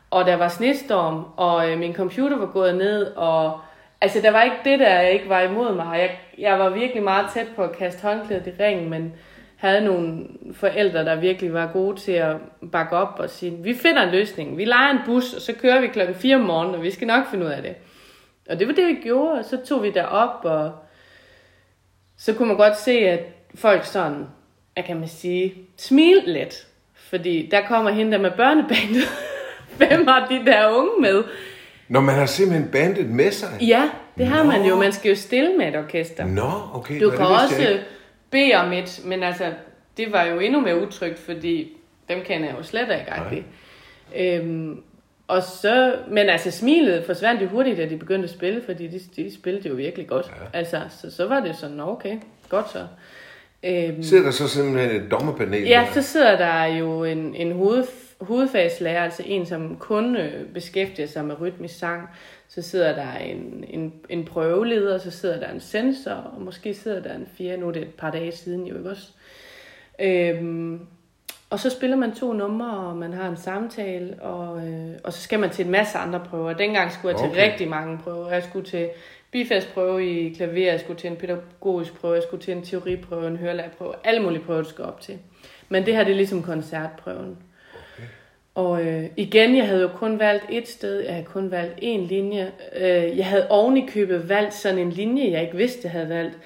Og 0.10 0.26
der 0.26 0.36
var 0.36 0.48
snestorm, 0.48 1.26
og 1.38 1.72
øh, 1.72 1.80
min 1.80 1.94
computer 1.96 2.38
var 2.38 2.46
gået 2.46 2.76
ned, 2.76 3.06
og 3.06 3.60
altså 4.02 4.22
der 4.22 4.32
var 4.32 4.44
ikke 4.44 4.58
det 4.64 4.80
der, 4.80 5.00
jeg 5.00 5.12
ikke 5.12 5.30
var 5.30 5.42
imod 5.42 5.76
mig. 5.76 6.00
Jeg, 6.00 6.20
jeg 6.38 6.60
var 6.60 6.70
virkelig 6.70 7.04
meget 7.04 7.26
tæt 7.34 7.48
på 7.56 7.64
at 7.64 7.78
kaste 7.78 8.02
håndklædet 8.02 8.48
i 8.48 8.64
ringen, 8.64 8.90
men 8.90 9.14
havde 9.58 9.86
nogle 9.86 10.28
forældre, 10.54 11.06
der 11.06 11.16
virkelig 11.16 11.54
var 11.54 11.70
gode 11.74 12.00
til 12.00 12.12
at 12.12 12.36
bakke 12.72 12.96
op 12.96 13.20
og 13.20 13.30
sige, 13.30 13.52
vi 13.52 13.74
finder 13.74 14.04
en 14.04 14.12
løsning. 14.12 14.58
Vi 14.58 14.66
leger 14.66 14.92
en 14.92 15.00
bus, 15.06 15.34
og 15.34 15.42
så 15.42 15.54
kører 15.54 15.82
vi 15.82 15.88
klokken 15.88 16.16
4 16.16 16.36
om 16.36 16.42
morgenen, 16.42 16.76
og 16.76 16.84
vi 16.84 16.92
skal 16.92 17.08
nok 17.08 17.28
finde 17.32 17.46
ud 17.46 17.52
af 17.52 17.62
det. 17.62 17.76
Og 18.50 18.60
det 18.60 18.68
var 18.68 18.74
det, 18.74 18.88
vi 18.88 18.98
gjorde, 19.04 19.40
og 19.40 19.46
så 19.46 19.58
tog 19.66 19.84
vi 19.84 19.92
derop, 19.92 20.46
og 20.46 20.72
så 22.18 22.34
kunne 22.34 22.48
man 22.48 22.58
godt 22.58 22.78
se, 22.78 22.92
at 22.92 23.20
folk 23.56 23.86
sådan, 23.86 24.28
jeg 24.76 24.86
kan 24.86 25.00
man 25.00 25.08
sige, 25.08 25.54
smil 25.78 26.24
lidt. 26.26 26.68
Fordi 26.94 27.50
der 27.52 27.68
kommer 27.68 27.92
hende 27.92 28.12
der 28.12 28.18
med 28.18 28.32
børnebandet. 28.32 29.04
Hvem 29.78 30.08
har 30.08 30.28
de 30.28 30.46
der 30.46 30.70
unge 30.70 31.02
med? 31.02 31.24
Når 31.90 32.00
man 32.02 32.16
har 32.16 32.26
simpelthen 32.26 32.70
bandet 32.72 33.10
med 33.10 33.32
sig? 33.32 33.50
Ja, 33.62 33.90
det 34.18 34.28
har 34.28 34.44
Nå. 34.44 34.52
man 34.52 34.66
jo. 34.66 34.76
Man 34.76 34.92
skal 34.94 35.10
jo 35.10 35.16
stille 35.16 35.58
med 35.58 35.68
et 35.68 35.76
orkester. 35.76 36.26
Nå, 36.26 36.52
okay. 36.74 37.02
Du 37.02 37.10
Nå, 37.10 37.16
kan 37.18 37.26
også 37.26 37.80
bede 38.32 38.54
om 38.56 38.74
et, 38.74 39.02
men 39.06 39.24
altså, 39.24 39.54
det 39.98 40.12
var 40.12 40.24
jo 40.24 40.40
endnu 40.40 40.62
mere 40.62 40.82
utrygt, 40.82 41.20
fordi 41.20 41.72
dem 42.10 42.18
kender 42.26 42.48
jeg 42.48 42.58
jo 42.58 42.64
slet 42.64 42.82
ikke 42.82 43.12
rigtig. 43.22 43.46
Øhm, 44.18 44.82
og 45.28 45.44
så, 45.44 45.96
men 46.10 46.30
altså 46.30 46.52
smilet 46.52 47.04
forsvandt 47.06 47.42
jo 47.42 47.48
hurtigt, 47.48 47.78
da 47.78 47.86
de 47.86 47.98
begyndte 47.98 48.24
at 48.24 48.30
spille, 48.30 48.62
fordi 48.66 48.88
de, 48.88 49.00
de 49.16 49.34
spillede 49.36 49.70
jo 49.70 49.76
virkelig 49.76 50.08
godt. 50.08 50.26
Ja. 50.54 50.58
Altså, 50.60 50.82
så, 51.02 51.12
så 51.16 51.28
var 51.28 51.40
det 51.40 51.56
sådan, 51.56 51.76
"Nå, 51.76 51.84
okay, 51.92 52.16
godt 52.50 52.72
så. 52.72 52.80
Øhm, 53.64 54.04
Sidder 54.04 54.24
der 54.24 54.32
så 54.32 54.48
simpelthen 54.48 55.02
et 55.04 55.12
dommerpanel 55.12 55.64
Ja, 55.64 55.86
der? 55.88 56.02
så 56.02 56.12
sidder 56.12 56.38
der 56.38 56.66
jo 56.66 57.04
en, 57.04 57.36
en 57.36 57.52
hoved, 57.52 57.84
hovedfagslærer, 58.22 59.04
altså 59.04 59.24
en, 59.26 59.46
som 59.46 59.78
kun 59.78 60.16
øh, 60.16 60.46
beskæftiger 60.54 61.08
sig 61.08 61.26
med 61.26 61.42
rytmisk 61.42 61.80
sang. 61.80 62.10
Så 62.48 62.62
sidder 62.62 62.96
der 62.96 63.14
en, 63.14 63.66
en, 63.68 63.94
en 64.10 64.26
prøveleder, 64.26 64.98
så 64.98 65.12
sidder 65.12 65.40
der 65.40 65.52
en 65.52 65.60
sensor, 65.60 66.12
og 66.12 66.42
måske 66.42 66.74
sidder 66.74 67.02
der 67.02 67.16
en 67.16 67.28
fjerde, 67.38 67.58
nu 67.58 67.68
er 67.68 67.72
det 67.72 67.82
et 67.82 67.94
par 67.94 68.12
dage 68.12 68.32
siden 68.32 68.68
jo, 68.68 68.78
ikke 68.78 68.90
også? 68.90 69.12
Øhm, 70.00 70.80
og 71.50 71.60
så 71.60 71.70
spiller 71.70 71.98
man 71.98 72.16
to 72.16 72.34
numre, 72.34 72.78
og 72.78 72.96
man 72.96 73.14
har 73.14 73.30
en 73.30 73.38
samtale, 73.38 74.22
og, 74.22 74.68
øh, 74.68 74.92
og 75.04 75.14
så 75.14 75.22
skal 75.22 75.40
man 75.40 75.50
til 75.50 75.66
en 75.66 75.72
masse 75.72 75.98
andre 75.98 76.20
prøver. 76.20 76.54
Dengang 76.54 76.92
skulle 76.92 77.12
jeg 77.12 77.20
til 77.20 77.30
Okay. 77.30 77.52
rigtig 77.52 77.68
mange 77.68 77.98
prøver. 77.98 78.32
Jeg 78.32 78.44
skulle 78.44 78.66
til 78.66 78.90
bifastprøve 79.32 80.08
i 80.08 80.34
klaver, 80.34 80.72
jeg 80.72 80.80
skulle 80.80 81.00
til 81.00 81.10
en 81.10 81.16
pædagogisk 81.16 81.94
prøve, 81.94 82.14
jeg 82.14 82.24
skulle 82.24 82.44
til 82.44 82.54
en 82.54 82.64
teoriprøve, 82.64 83.28
en 83.28 83.38
hørelærprøve, 83.38 83.94
alle 84.04 84.22
mulige 84.22 84.44
prøver, 84.44 84.62
du 84.62 84.70
skal 84.70 84.86
op 84.86 85.02
til. 85.02 85.18
Men 85.70 85.86
det 85.86 85.96
her, 85.96 86.04
det 86.04 86.12
er 86.12 86.16
ligesom 86.16 86.44
koncertprøven. 86.44 87.38
Og 88.58 88.86
øh, 88.86 89.04
igen, 89.18 89.58
jeg 89.58 89.68
havde 89.68 89.82
jo 89.82 89.88
kun 89.88 90.20
valgt 90.20 90.46
et 90.50 90.68
sted, 90.68 91.00
jeg 91.00 91.14
havde 91.14 91.26
kun 91.26 91.52
valgt 91.52 91.74
en 91.82 92.04
linje. 92.04 92.52
Øh, 92.76 93.18
jeg 93.18 93.26
havde 93.26 93.48
ovenikøbet 93.50 94.30
valgt 94.30 94.54
sådan 94.54 94.80
en 94.80 94.90
linje, 94.90 95.32
jeg 95.32 95.42
ikke 95.42 95.58
vidste, 95.58 95.80
jeg 95.84 95.92
havde 95.92 96.10
valgt. 96.10 96.38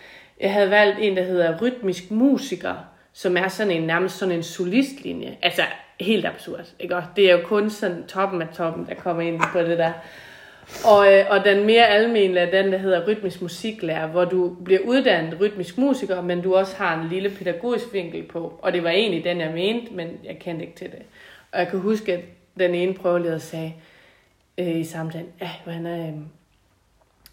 Jeg 0.41 0.53
havde 0.53 0.69
valgt 0.69 0.99
en, 1.01 1.17
der 1.17 1.23
hedder 1.23 1.61
rytmisk 1.61 2.11
musiker, 2.11 2.73
som 3.13 3.37
er 3.37 3.47
sådan 3.47 3.71
en 3.71 3.81
nærmest 3.81 4.17
sådan 4.17 4.35
en 4.35 4.43
solistlinje. 4.43 5.37
Altså 5.41 5.61
helt 5.99 6.25
absurd, 6.25 6.73
ikke? 6.79 6.95
Og 6.95 7.03
det 7.15 7.29
er 7.29 7.31
jo 7.31 7.41
kun 7.43 7.69
sådan 7.69 8.03
toppen 8.07 8.41
af 8.41 8.47
toppen, 8.53 8.85
der 8.89 8.95
kommer 8.95 9.23
ind 9.23 9.41
på 9.53 9.59
det 9.59 9.77
der. 9.77 9.91
Og, 10.85 11.13
øh, 11.13 11.25
og 11.29 11.45
den 11.45 11.65
mere 11.65 11.87
almindelige 11.87 12.45
er 12.45 12.63
den, 12.63 12.71
der 12.71 12.77
hedder 12.77 13.07
rytmisk 13.07 13.41
musiklærer, 13.41 14.07
hvor 14.07 14.25
du 14.25 14.55
bliver 14.65 14.81
uddannet 14.85 15.39
rytmisk 15.41 15.77
musiker, 15.77 16.21
men 16.21 16.41
du 16.41 16.55
også 16.55 16.75
har 16.77 17.01
en 17.01 17.09
lille 17.09 17.29
pædagogisk 17.29 17.93
vinkel 17.93 18.23
på. 18.23 18.59
Og 18.61 18.73
det 18.73 18.83
var 18.83 18.89
egentlig 18.89 19.23
den, 19.23 19.39
jeg 19.39 19.51
mente, 19.51 19.93
men 19.93 20.07
jeg 20.23 20.37
kendte 20.39 20.65
ikke 20.65 20.77
til 20.77 20.91
det. 20.91 21.01
Og 21.51 21.59
jeg 21.59 21.67
kan 21.67 21.79
huske, 21.79 22.13
at 22.13 22.23
den 22.59 22.75
ene 22.75 22.93
prøveleder 22.93 23.37
sagde 23.37 23.73
øh, 24.57 24.79
i 24.79 24.83
samtalen, 24.83 25.27
ja, 25.41 25.47
han 25.65 25.85
er, 25.85 26.07
øh, 26.07 26.13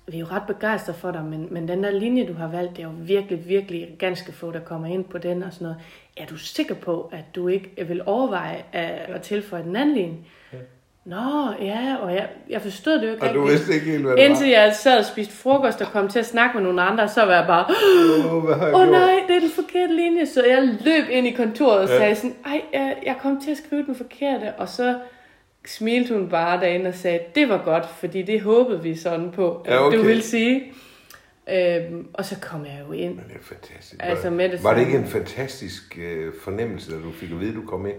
vi 0.06 0.16
er 0.16 0.20
jo 0.20 0.26
ret 0.26 0.46
begejstrede 0.46 0.98
for 0.98 1.10
dig, 1.10 1.25
men, 1.25 1.48
men 1.50 1.68
den 1.68 1.84
der 1.84 1.90
linje, 1.90 2.26
du 2.26 2.32
har 2.32 2.48
valgt, 2.48 2.76
det 2.76 2.82
er 2.82 2.87
jo 2.87 2.94
virkelig, 2.98 3.48
virkelig 3.48 3.96
ganske 3.98 4.32
få, 4.32 4.52
der 4.52 4.60
kommer 4.60 4.88
ind 4.88 5.04
på 5.04 5.18
den 5.18 5.42
og 5.42 5.52
sådan 5.52 5.64
noget. 5.64 5.80
Er 6.16 6.26
du 6.26 6.37
sikker 6.37 6.75
på, 6.75 7.10
at 7.12 7.25
du 7.34 7.48
ikke 7.48 7.87
vil 7.88 8.02
overveje 8.06 8.64
at, 8.72 8.90
at 8.90 9.22
tilføje 9.22 9.62
den 9.62 9.76
anden 9.76 9.94
linje? 9.94 10.18
Nå, 11.08 11.52
ja, 11.60 11.96
og 12.00 12.14
jeg, 12.14 12.28
jeg 12.48 12.62
forstod 12.62 12.92
det 12.98 13.06
jo 13.06 13.12
ikke 13.12 13.22
Og 13.28 13.34
du 13.34 13.46
vidste 13.46 13.74
ikke 13.74 13.86
helt, 13.86 14.02
hvad 14.04 14.16
det 14.16 14.22
Indtil 14.22 14.48
jeg 14.48 14.74
sad 14.74 14.98
og 14.98 15.04
spiste 15.04 15.34
frokost 15.34 15.80
og 15.80 15.86
kom 15.86 16.08
til 16.08 16.18
at 16.18 16.26
snakke 16.26 16.56
med 16.56 16.64
nogle 16.64 16.82
andre, 16.82 17.08
så 17.08 17.24
var 17.24 17.34
jeg 17.34 17.46
bare, 17.46 17.64
var. 17.68 18.24
Åh, 18.28 18.34
oh, 18.34 18.70
gjort? 18.70 18.88
nej, 18.88 19.20
det 19.28 19.36
er 19.36 19.40
den 19.40 19.50
forkerte 19.50 19.94
linje. 19.94 20.26
Så 20.26 20.44
jeg 20.44 20.78
løb 20.84 21.04
ind 21.10 21.26
i 21.26 21.30
kontoret 21.30 21.78
og 21.80 21.88
Ja. 21.88 21.98
sagde 21.98 22.14
sådan, 22.14 22.36
ej, 22.46 22.60
jeg, 22.72 22.96
jeg 23.06 23.16
kom 23.22 23.40
til 23.40 23.50
at 23.50 23.56
skrive 23.56 23.82
den 23.86 23.94
forkerte. 23.94 24.52
Og 24.58 24.68
så 24.68 24.98
smilte 25.66 26.14
hun 26.14 26.28
bare 26.28 26.60
derinde 26.60 26.88
og 26.88 26.94
sagde, 26.94 27.20
det 27.34 27.48
var 27.48 27.62
godt, 27.64 27.86
fordi 27.98 28.22
det 28.22 28.40
håbede 28.40 28.82
vi 28.82 28.96
sådan 28.96 29.30
på, 29.30 29.62
at 29.64 29.73
Ja, 29.73 29.86
okay. 29.86 29.99
du 29.99 30.02
ville 30.02 30.23
sige. 30.23 30.73
Øhm, 31.52 32.06
og 32.14 32.25
så 32.25 32.36
kom 32.40 32.64
jeg 32.64 32.80
jo 32.88 32.92
ind. 32.92 33.14
Men 33.14 33.25
det 33.28 33.34
er 33.34 33.44
fantastisk. 33.44 33.97
Altså, 34.00 34.28
var, 34.28 34.36
med 34.36 34.49
det 34.49 34.64
var 34.64 34.75
det 34.75 34.80
ikke 34.80 34.99
en 34.99 35.06
fantastisk 35.06 35.99
øh, 36.00 36.32
fornemmelse, 36.42 36.90
da 36.92 36.97
du 36.97 37.12
fik 37.12 37.30
at 37.30 37.40
vide, 37.40 37.50
at 37.50 37.56
du 37.56 37.66
kom 37.66 37.86
ind? 37.86 37.97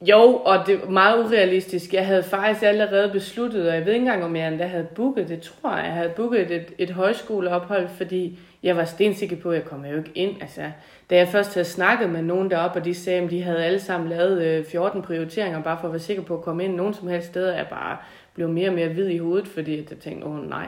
Jo, 0.00 0.36
og 0.44 0.66
det 0.66 0.80
var 0.82 0.90
meget 0.90 1.24
urealistisk. 1.24 1.94
Jeg 1.94 2.06
havde 2.06 2.22
faktisk 2.22 2.64
allerede 2.64 3.10
besluttet, 3.12 3.68
og 3.68 3.74
jeg 3.74 3.86
ved 3.86 3.92
ikke 3.92 4.02
engang, 4.06 4.24
om 4.24 4.36
jeg 4.36 4.48
endda 4.48 4.66
havde 4.66 4.86
booket 4.94 5.28
det, 5.28 5.40
tror 5.40 5.76
jeg. 5.76 5.84
Jeg 5.84 5.92
havde 5.92 6.08
booket 6.08 6.50
et, 6.50 6.72
et 6.78 6.90
højskoleophold, 6.90 7.88
fordi 7.96 8.38
jeg 8.62 8.76
var 8.76 8.84
stensikker 8.84 9.36
på, 9.36 9.50
at 9.50 9.56
jeg 9.56 9.64
kommer 9.64 9.88
jo 9.88 9.98
ikke 9.98 10.10
ind. 10.14 10.42
Altså, 10.42 10.70
da 11.10 11.16
jeg 11.16 11.28
først 11.28 11.54
havde 11.54 11.64
snakket 11.64 12.10
med 12.10 12.22
nogen 12.22 12.50
deroppe, 12.50 12.78
og 12.78 12.84
de 12.84 12.94
sagde, 12.94 13.22
at 13.22 13.30
de 13.30 13.42
havde 13.42 13.64
alle 13.64 13.80
sammen 13.80 14.08
lavet 14.08 14.42
øh, 14.42 14.64
14 14.64 15.02
prioriteringer, 15.02 15.62
bare 15.62 15.78
for 15.80 15.88
at 15.88 15.92
være 15.92 16.00
sikker 16.00 16.22
på 16.22 16.34
at 16.34 16.42
komme 16.42 16.64
ind 16.64 16.74
nogen 16.74 16.94
som 16.94 17.08
helst 17.08 17.26
steder, 17.26 17.56
jeg 17.56 17.66
bare 17.70 17.96
blev 18.34 18.48
mere 18.48 18.68
og 18.68 18.74
mere 18.74 18.88
hvid 18.88 19.08
i 19.08 19.18
hovedet, 19.18 19.48
fordi 19.48 19.76
jeg 19.76 19.98
tænkte, 19.98 20.26
åh 20.26 20.48
nej. 20.48 20.66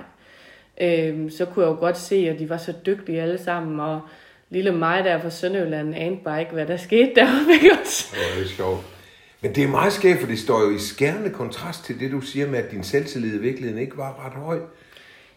Øhm, 0.81 1.31
så 1.31 1.45
kunne 1.45 1.65
jeg 1.65 1.73
jo 1.73 1.79
godt 1.79 1.99
se, 1.99 2.29
at 2.29 2.39
de 2.39 2.51
var 2.51 2.57
så 2.57 2.75
dygtige 2.87 3.23
alle 3.23 3.39
sammen, 3.39 3.81
og 3.81 4.01
lille 4.51 4.73
mig 4.73 5.05
der 5.05 5.19
fra 5.19 5.31
Sønderjylland 5.31 5.95
anede 5.95 6.21
bare 6.25 6.41
ikke, 6.41 6.53
hvad 6.53 6.67
der 6.67 6.77
skete 6.77 7.11
deroppe, 7.17 7.53
ikke 7.53 7.71
også? 7.81 8.09
Det 8.13 8.35
var 8.35 8.39
ikke 8.39 8.51
sjovt. 8.51 8.96
Men 9.47 9.55
det 9.55 9.65
er 9.65 9.69
meget 9.69 9.93
skægt, 9.93 10.21
for 10.21 10.27
det 10.27 10.39
står 10.39 10.61
jo 10.61 10.71
i 10.71 10.79
skærende 10.79 11.31
kontrast 11.31 11.85
til 11.85 12.01
det, 12.01 12.13
du 12.13 12.21
siger 12.21 12.47
med, 12.47 12.59
at 12.59 12.71
din 12.71 12.83
selvtillid 12.83 13.35
i 13.35 13.39
virkeligheden 13.39 13.79
ikke 13.81 13.97
var 13.97 14.27
ret 14.27 14.33
høj. 14.33 14.59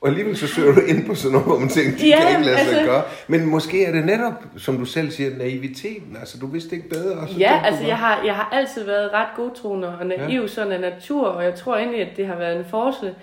Og 0.02 0.08
alligevel 0.08 0.38
så 0.38 0.48
søger 0.48 0.76
du 0.76 0.82
ind 0.82 1.06
på 1.06 1.16
sådan 1.16 1.32
noget, 1.32 1.48
hvor 1.48 1.60
man 1.60 1.70
tænker, 1.70 1.92
det 1.92 2.08
Ja, 2.10 2.20
kan 2.22 2.30
ikke 2.30 2.46
lade 2.46 2.58
sig 2.58 2.68
altså- 2.68 2.86
gøre. 2.86 3.04
Men 3.28 3.46
måske 3.46 3.86
er 3.86 3.92
det 3.92 4.06
netop, 4.06 4.34
som 4.58 4.78
du 4.78 4.86
selv 4.86 5.12
siger, 5.12 5.38
naiviteten. 5.38 6.18
Altså, 6.20 6.38
du 6.38 6.48
vidste 6.48 6.76
ikke 6.76 6.90
bedre. 6.90 7.18
Og 7.18 7.30
så 7.30 7.36
Ja, 7.38 7.62
altså 7.66 7.84
jeg 7.86 7.98
har, 7.98 8.24
jeg 8.26 8.36
har 8.36 8.50
altid 8.52 8.84
været 8.84 9.14
ret 9.14 9.28
godtroende 9.36 9.98
og 10.00 10.06
naiv 10.06 10.42
ja. 10.42 10.48
sådan 10.48 10.72
af 10.74 10.80
natur, 10.80 11.28
og 11.28 11.44
jeg 11.44 11.56
tror 11.56 11.78
egentlig, 11.78 12.02
at 12.02 12.18
det 12.18 12.28
har 12.28 12.36
været 12.36 12.58
en 12.60 12.66
forskel. 12.70 13.14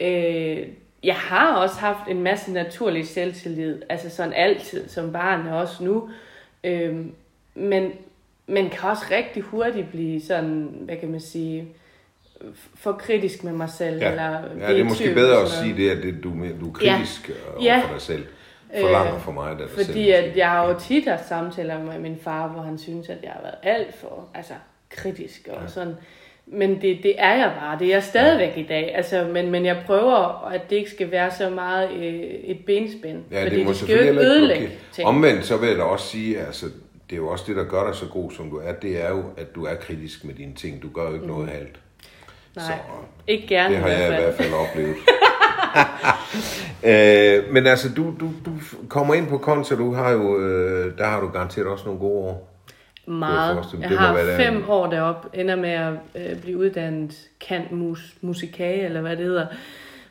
Øh, 0.00 0.58
jeg 1.02 1.14
har 1.16 1.54
også 1.56 1.76
haft 1.76 2.10
en 2.10 2.22
masse 2.22 2.52
naturlig 2.52 3.08
selvtillid, 3.08 3.82
altså 3.88 4.10
sådan 4.10 4.32
altid, 4.32 4.88
som 4.88 5.12
barn 5.12 5.46
og 5.46 5.58
også 5.58 5.84
nu. 5.84 6.08
Øh, 6.64 6.94
men 7.54 7.90
man 8.46 8.70
kan 8.70 8.90
også 8.90 9.02
rigtig 9.10 9.42
hurtigt 9.42 9.90
blive 9.90 10.20
sådan, 10.20 10.68
hvad 10.80 10.96
kan 10.96 11.10
man 11.10 11.20
sige, 11.20 11.68
for 12.74 12.92
kritisk 12.92 13.44
med 13.44 13.52
mig 13.52 13.68
selv. 13.70 13.98
Ja, 14.00 14.10
eller 14.10 14.40
ja 14.60 14.72
det 14.72 14.80
er 14.80 14.84
måske 14.84 15.14
bedre 15.14 15.42
at 15.42 15.48
sige 15.48 15.76
det, 15.76 15.90
at 15.90 16.02
det, 16.02 16.14
du, 16.24 16.30
er- 16.30 16.58
du 16.60 16.68
er 16.68 16.72
kritisk 16.72 17.28
ja. 17.28 17.64
Ja. 17.64 17.74
over 17.74 17.82
for 17.86 17.92
dig 17.92 18.02
selv. 18.02 18.24
Forlanger 18.80 19.14
Øh, 19.14 19.20
for 19.20 19.32
mig, 19.32 19.56
da 19.58 19.62
dig 19.62 19.70
selv. 19.74 19.86
Fordi 19.86 20.10
at 20.10 20.36
jeg 20.36 20.50
har 20.50 20.68
jo 20.68 20.78
tit 20.78 21.08
haft 21.08 21.28
samtaler 21.28 21.82
med 21.84 21.98
min 21.98 22.18
far, 22.22 22.48
hvor 22.48 22.62
han 22.62 22.78
synes, 22.78 23.08
at 23.08 23.18
jeg 23.22 23.30
har 23.30 23.40
været 23.42 23.76
alt 23.76 23.94
for 23.94 24.28
altså, 24.34 24.52
kritisk 24.90 25.48
og 25.52 25.62
ja. 25.62 25.68
sådan. 25.68 25.94
Men 26.46 26.70
det, 26.82 26.98
det 27.02 27.14
er 27.18 27.34
jeg 27.34 27.52
bare. 27.60 27.78
Det 27.78 27.86
er 27.86 27.90
jeg 27.92 28.02
stadigvæk 28.02 28.52
ja. 28.56 28.60
i 28.60 28.66
dag. 28.68 28.94
Altså, 28.94 29.28
men, 29.32 29.50
men 29.50 29.64
jeg 29.66 29.82
prøver, 29.86 30.48
at 30.48 30.70
det 30.70 30.76
ikke 30.76 30.90
skal 30.90 31.10
være 31.10 31.30
så 31.30 31.50
meget 31.50 31.90
øh, 31.92 32.14
et 32.44 32.58
benspænd. 32.66 33.22
Ja, 33.30 33.42
fordi 33.44 33.56
det 33.56 33.64
må 33.64 33.70
det 33.72 33.76
ikke 33.76 33.78
selvfølgelig 33.78 34.14
heller 34.14 34.32
ødelægge 34.32 34.62
ikke 34.62 34.74
okay. 34.74 34.92
ting. 34.94 35.08
Omvendt, 35.08 35.44
så 35.44 35.56
vil 35.56 35.68
jeg 35.68 35.78
da 35.78 35.82
også 35.82 36.06
sige, 36.06 36.40
altså, 36.40 36.66
det 37.10 37.16
er 37.16 37.20
jo 37.20 37.28
også 37.28 37.44
det, 37.48 37.56
der 37.56 37.64
gør 37.64 37.86
dig 37.86 37.94
så 37.94 38.06
god, 38.06 38.30
som 38.32 38.50
du 38.50 38.56
er. 38.56 38.72
Det 38.72 39.04
er 39.04 39.10
jo, 39.10 39.24
at 39.36 39.54
du 39.54 39.64
er 39.64 39.74
kritisk 39.74 40.24
med 40.24 40.34
dine 40.34 40.54
ting. 40.54 40.82
Du 40.82 40.88
gør 40.94 41.02
jo 41.08 41.14
ikke 41.14 41.26
mm. 41.26 41.32
noget 41.32 41.48
halvt. 41.48 41.80
Nej, 42.56 42.64
Så 42.64 42.72
ikke 43.26 43.46
gerne 43.46 43.74
det 43.74 43.82
har 43.82 43.88
i 43.88 43.92
jeg 43.92 44.06
i 44.06 44.22
hvert 44.22 44.34
fald. 44.34 44.52
oplevet. 44.52 44.96
øh, 46.84 47.52
men 47.52 47.66
altså, 47.66 47.88
du, 47.96 48.02
du, 48.20 48.30
du 48.46 48.50
kommer 48.88 49.14
ind 49.14 49.28
på 49.28 49.38
kontra, 49.38 49.76
du 49.76 49.92
har 49.94 50.10
jo, 50.10 50.38
øh, 50.40 50.98
der 50.98 51.04
har 51.06 51.20
du 51.20 51.28
garanteret 51.28 51.66
også 51.66 51.84
nogle 51.84 52.00
gode 52.00 52.24
år. 52.24 52.52
Meget. 53.06 53.56
Jeg 53.72 53.80
det 53.82 53.90
må 53.90 53.96
har 53.96 54.14
være 54.14 54.26
der- 54.26 54.36
fem 54.36 54.64
år 54.68 54.86
deroppe, 54.90 55.38
ender 55.38 55.56
med 55.56 55.70
at 55.70 55.92
øh, 56.14 56.40
blive 56.42 56.58
uddannet 56.58 57.14
kant 57.40 57.72
mus, 57.72 58.14
musikage, 58.20 58.84
eller 58.84 59.00
hvad 59.00 59.16
det 59.16 59.24
hedder. 59.24 59.46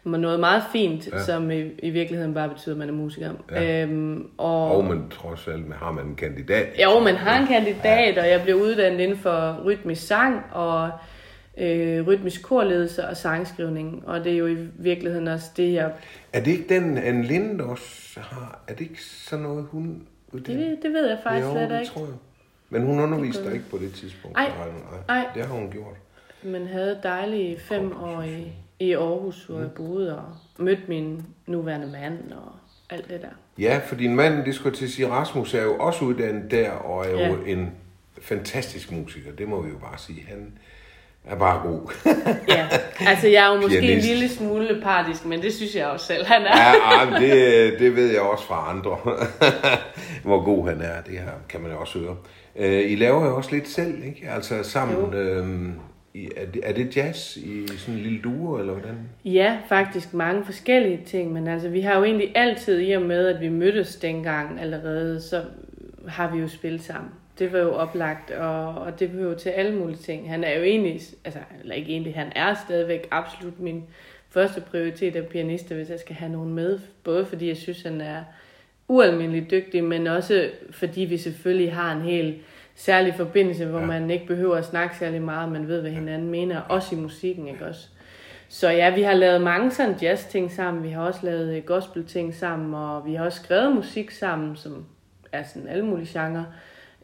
Noget 0.05 0.39
meget 0.39 0.63
fint, 0.71 1.07
Ja. 1.11 1.17
ja. 1.17 1.23
som 1.23 1.51
i, 1.51 1.61
i 1.83 1.89
virkeligheden 1.89 2.33
bare 2.33 2.49
betyder, 2.49 2.75
at 2.75 2.79
man 2.79 2.89
er 2.89 2.93
musiker. 2.93 3.31
Ja. 3.51 3.83
Øhm, 3.83 4.29
og, 4.37 4.75
Og 4.77 4.85
men 4.85 5.09
trods 5.09 5.47
alt 5.47 5.73
har 5.73 5.91
man 5.91 6.05
en 6.05 6.15
kandidat. 6.15 6.67
Jo, 6.83 6.99
man 6.99 7.15
har 7.15 7.41
en 7.41 7.47
kandidat, 7.47 8.17
og 8.17 8.29
jeg 8.29 8.41
blev 8.43 8.55
uddannet 8.55 8.99
inden 8.99 9.17
for 9.17 9.61
rytmisk 9.65 10.07
sang 10.07 10.41
og 10.51 10.89
øh, 11.57 12.07
rytmisk 12.07 12.43
korledelse 12.43 13.07
og 13.07 13.17
sangskrivning. 13.17 14.03
Og 14.07 14.23
det 14.23 14.33
er 14.33 14.37
jo 14.37 14.47
i 14.47 14.57
virkeligheden 14.77 15.27
også 15.27 15.47
det, 15.57 15.73
jeg... 15.73 15.91
Er 16.33 16.39
det 16.43 16.51
ikke 16.51 16.69
den, 16.75 16.97
Anne 16.97 17.23
Linde 17.23 17.63
også 17.63 18.19
har? 18.19 18.59
Er 18.67 18.73
det 18.73 18.81
ikke 18.81 19.03
sådan 19.03 19.43
noget, 19.43 19.65
hun... 19.71 20.01
Det, 20.33 20.47
ved- 20.57 20.77
det 20.83 20.93
ved 20.93 21.07
jeg 21.09 21.17
faktisk 21.23 21.47
jo, 21.47 21.53
slet 21.53 21.69
det 21.69 21.79
ikke. 21.79 21.91
tror 21.93 22.01
jeg. 22.05 22.15
Men 22.69 22.81
hun 22.81 22.99
underviste 22.99 23.43
dig 23.45 23.53
ikke 23.53 23.69
på 23.71 23.77
det 23.77 23.93
tidspunkt. 23.93 24.37
Ej, 24.37 24.51
nej. 25.07 25.17
ej. 25.19 25.25
Det 25.35 25.45
har 25.45 25.53
hun 25.53 25.69
gjort. 25.71 25.95
Men 26.43 26.67
havde 26.67 26.99
dejlige 27.03 27.59
fem 27.59 27.91
år 28.03 28.21
i, 28.79 28.93
Aarhus, 28.93 29.43
hvor 29.45 29.59
jeg 29.59 29.71
boede, 29.71 30.17
og 30.17 30.23
mødte 30.63 30.81
min 30.87 31.23
nuværende 31.47 31.87
mand 31.87 32.31
og 32.31 32.51
alt 32.89 33.09
det 33.09 33.21
der. 33.21 33.27
Ja, 33.57 33.79
for 33.87 33.95
din 33.95 34.15
mand, 34.15 34.45
det 34.45 34.55
skulle 34.55 34.71
jeg 34.71 34.77
til 34.77 34.85
at 34.85 34.91
sige, 34.91 35.09
Rasmus 35.09 35.53
er 35.53 35.63
jo 35.63 35.75
også 35.77 36.05
uddannet 36.05 36.51
der, 36.51 36.71
og 36.71 37.05
er 37.05 37.09
jo 37.11 37.17
Ja. 37.17 37.51
en 37.51 37.71
fantastisk 38.21 38.91
musiker. 38.91 39.31
Det 39.31 39.47
må 39.47 39.61
vi 39.61 39.69
jo 39.69 39.77
bare 39.77 39.97
sige. 39.97 40.25
Han 40.29 40.51
er 41.25 41.35
bare 41.35 41.67
god. 41.67 41.91
Ja, 42.55 42.67
altså 42.99 43.27
jeg 43.27 43.45
er 43.49 43.55
jo 43.55 43.61
måske 43.61 43.79
Pianist. 43.79 44.07
en 44.09 44.13
lille 44.15 44.29
smule 44.29 44.79
partisk, 44.83 45.25
men 45.25 45.41
det 45.41 45.53
synes 45.53 45.75
jeg 45.75 45.85
også 45.87 46.05
selv, 46.05 46.25
han 46.25 46.41
er. 46.41 46.57
ja, 46.57 46.73
ej, 46.79 47.05
men 47.09 47.21
det, 47.21 47.73
det 47.79 47.95
ved 47.95 48.11
jeg 48.11 48.21
også 48.21 48.45
fra 48.45 48.69
andre. 48.69 48.97
hvor 50.23 50.43
god 50.45 50.67
han 50.69 50.81
er. 50.81 51.01
Det 51.01 51.19
her 51.19 51.31
kan 51.49 51.61
man 51.61 51.71
jo 51.71 51.79
også 51.79 51.99
høre. 51.99 52.15
Øh, 52.55 52.91
I 52.91 52.95
laver 52.95 53.25
jo 53.25 53.35
også 53.37 53.51
lidt 53.51 53.67
selv, 53.67 54.03
ikke? 54.03 54.29
Altså 54.29 54.63
sammen. 54.63 55.13
Øh, 55.13 55.69
er, 56.37 56.45
det, 56.53 56.61
er 56.63 56.73
det 56.73 56.97
jazz 56.97 57.37
i 57.37 57.67
sådan 57.67 57.95
en 57.95 58.03
lille 58.03 58.21
duo, 58.21 58.59
eller 58.59 58.73
hvordan? 58.73 58.95
Ja, 59.25 59.57
faktisk 59.69 60.13
mange 60.13 60.45
forskellige 60.45 61.01
ting, 61.05 61.33
men 61.33 61.47
altså 61.47 61.69
vi 61.69 61.81
har 61.81 61.97
jo 61.97 62.03
egentlig 62.03 62.31
altid, 62.35 62.79
i 62.79 62.91
og 62.91 63.01
med 63.01 63.27
at 63.27 63.41
vi 63.41 63.49
mødtes 63.49 63.95
dengang 63.95 64.59
allerede, 64.59 65.21
så 65.21 65.43
har 66.07 66.35
vi 66.35 66.39
jo 66.39 66.47
spillet 66.47 66.81
sammen. 66.81 67.11
Det 67.39 67.53
var 67.53 67.59
jo 67.59 67.73
oplagt, 67.73 68.31
og, 68.31 68.75
og 68.75 68.99
det 68.99 69.17
var 69.17 69.23
jo 69.23 69.35
til 69.35 69.49
alle 69.49 69.75
mulige 69.75 69.97
ting. 69.97 70.29
Han 70.29 70.43
er 70.43 70.57
jo 70.57 70.63
egentlig, 70.63 71.01
altså, 71.25 71.39
eller 71.61 71.75
ikke 71.75 71.91
egentlig, 71.91 72.15
han 72.15 72.31
er 72.35 72.53
stadigvæk 72.53 73.07
absolut 73.11 73.59
min 73.59 73.83
første 74.29 74.61
prioritet 74.61 75.15
af 75.15 75.27
pianister, 75.27 75.75
hvis 75.75 75.89
jeg 75.89 75.99
skal 75.99 76.15
have 76.15 76.31
nogen 76.31 76.53
med. 76.53 76.79
Både 77.03 77.25
fordi 77.25 77.47
jeg 77.47 77.57
synes, 77.57 77.81
han 77.81 78.01
er 78.01 78.23
ualmindeligt 78.87 79.51
dygtig, 79.51 79.83
men 79.83 80.07
også 80.07 80.49
fordi 80.71 81.01
vi 81.01 81.17
selvfølgelig 81.17 81.73
har 81.73 81.95
en 81.95 82.01
helt 82.01 82.35
særlig 82.75 83.15
forbindelse, 83.15 83.65
hvor 83.65 83.79
ja. 83.79 83.85
man 83.85 84.09
ikke 84.09 84.27
behøver 84.27 84.55
at 84.55 84.65
snakke 84.65 84.97
særlig 84.97 85.21
meget, 85.21 85.51
man 85.51 85.67
ved, 85.67 85.81
hvad 85.81 85.91
hinanden 85.91 86.29
mener, 86.29 86.61
også 86.61 86.95
i 86.95 86.99
musikken, 86.99 87.47
ikke 87.47 87.65
også? 87.65 87.87
Så 88.47 88.69
ja, 88.69 88.95
vi 88.95 89.01
har 89.01 89.13
lavet 89.13 89.41
mange 89.41 89.71
sådan 89.71 89.95
jazz-ting 90.01 90.51
sammen, 90.51 90.83
vi 90.83 90.89
har 90.89 91.01
også 91.01 91.19
lavet 91.23 91.57
øh, 91.57 91.63
gospel-ting 91.63 92.33
sammen, 92.33 92.73
og 92.73 93.05
vi 93.05 93.13
har 93.13 93.25
også 93.25 93.43
skrevet 93.43 93.75
musik 93.75 94.11
sammen, 94.11 94.55
som 94.55 94.85
er 95.31 95.43
sådan 95.43 95.67
alle 95.67 95.85
mulige 95.85 96.19
genrer. 96.19 96.43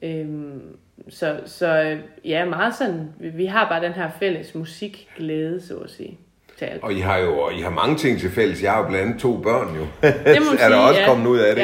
Øhm, 0.01 0.77
så, 1.09 1.39
så 1.45 1.97
ja, 2.25 2.45
meget 2.45 2.75
sådan, 2.75 3.13
vi 3.19 3.45
har 3.45 3.69
bare 3.69 3.83
den 3.83 3.93
her 3.93 4.09
fælles 4.19 4.55
musikglæde, 4.55 5.61
så 5.61 5.77
at 5.77 5.89
sige. 5.89 6.19
Til 6.61 6.65
alt. 6.65 6.83
Og 6.83 6.93
I 6.93 6.99
har 6.99 7.17
jo 7.17 7.49
I 7.49 7.61
har 7.61 7.69
mange 7.69 7.95
ting 7.95 8.19
til 8.19 8.31
fælles. 8.31 8.63
Jeg 8.63 8.71
har 8.71 8.79
jo 8.79 8.87
blandt 8.87 9.05
andet 9.05 9.21
to 9.21 9.37
børn 9.37 9.75
jo. 9.75 9.81
Det 10.01 10.41
må 10.41 10.51
er 10.59 10.69
der 10.69 10.75
også 10.75 10.99
ja. 10.99 11.07
kommet 11.07 11.27
ud 11.27 11.37
af 11.37 11.55
det. 11.55 11.61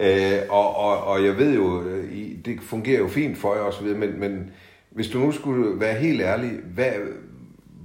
Ja. 0.00 0.36
Øh, 0.36 0.42
og, 0.48 0.76
og, 0.76 1.04
og 1.04 1.24
jeg 1.24 1.38
ved 1.38 1.54
jo, 1.54 1.82
det 2.44 2.58
fungerer 2.62 2.98
jo 2.98 3.08
fint 3.08 3.38
for 3.38 3.54
jer 3.54 3.62
osv., 3.62 3.86
men, 3.86 4.20
men 4.20 4.50
hvis 4.90 5.08
du 5.08 5.18
nu 5.18 5.32
skulle 5.32 5.80
være 5.80 5.94
helt 5.94 6.20
ærlig, 6.20 6.50
hvad, 6.74 6.92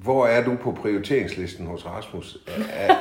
hvor 0.07 0.27
er 0.27 0.43
du 0.43 0.55
på 0.55 0.71
prioriteringslisten 0.71 1.67
hos 1.67 1.85
Rasmus? 1.85 2.37
Er, 2.73 2.95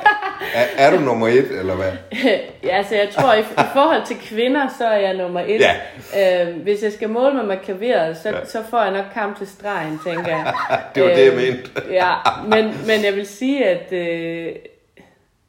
er, 0.53 0.65
er 0.77 0.97
du 0.97 0.99
nummer 0.99 1.27
et, 1.27 1.51
eller 1.59 1.75
hvad? 1.75 1.91
ja, 2.63 2.77
altså 2.77 2.95
jeg 2.95 3.09
tror, 3.09 3.33
i, 3.33 3.39
i 3.39 3.67
forhold 3.73 4.05
til 4.05 4.15
kvinder, 4.15 4.67
så 4.77 4.87
er 4.87 4.97
jeg 4.97 5.13
nummer 5.13 5.39
et. 5.39 5.61
Ja. 5.61 6.47
Øh, 6.47 6.61
hvis 6.61 6.83
jeg 6.83 6.93
skal 6.93 7.09
måle 7.09 7.35
mig 7.35 7.45
med 7.45 7.57
klaveret, 7.57 8.17
så, 8.17 8.29
ja. 8.29 8.45
så 8.45 8.63
får 8.69 8.83
jeg 8.83 8.91
nok 8.91 9.05
kamp 9.13 9.37
til 9.37 9.47
stregen, 9.47 9.99
tænker 10.05 10.27
jeg. 10.27 10.53
det 10.95 11.03
var 11.03 11.09
øh, 11.09 11.15
det, 11.15 11.25
jeg 11.25 11.33
øh, 11.33 11.37
mente. 11.37 11.71
ja, 12.01 12.13
men, 12.43 12.65
men 12.65 13.05
jeg 13.05 13.15
vil 13.15 13.25
sige, 13.25 13.65
at, 13.65 13.93
øh, 13.93 14.55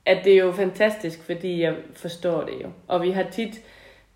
at 0.07 0.19
det 0.25 0.33
er 0.33 0.39
jo 0.39 0.53
fantastisk, 0.53 1.19
fordi 1.27 1.63
jeg 1.63 1.73
forstår 1.97 2.41
det 2.41 2.55
jo. 2.65 2.69
Og 2.89 3.03
vi 3.03 3.11
har 3.11 3.25
tit, 3.33 3.61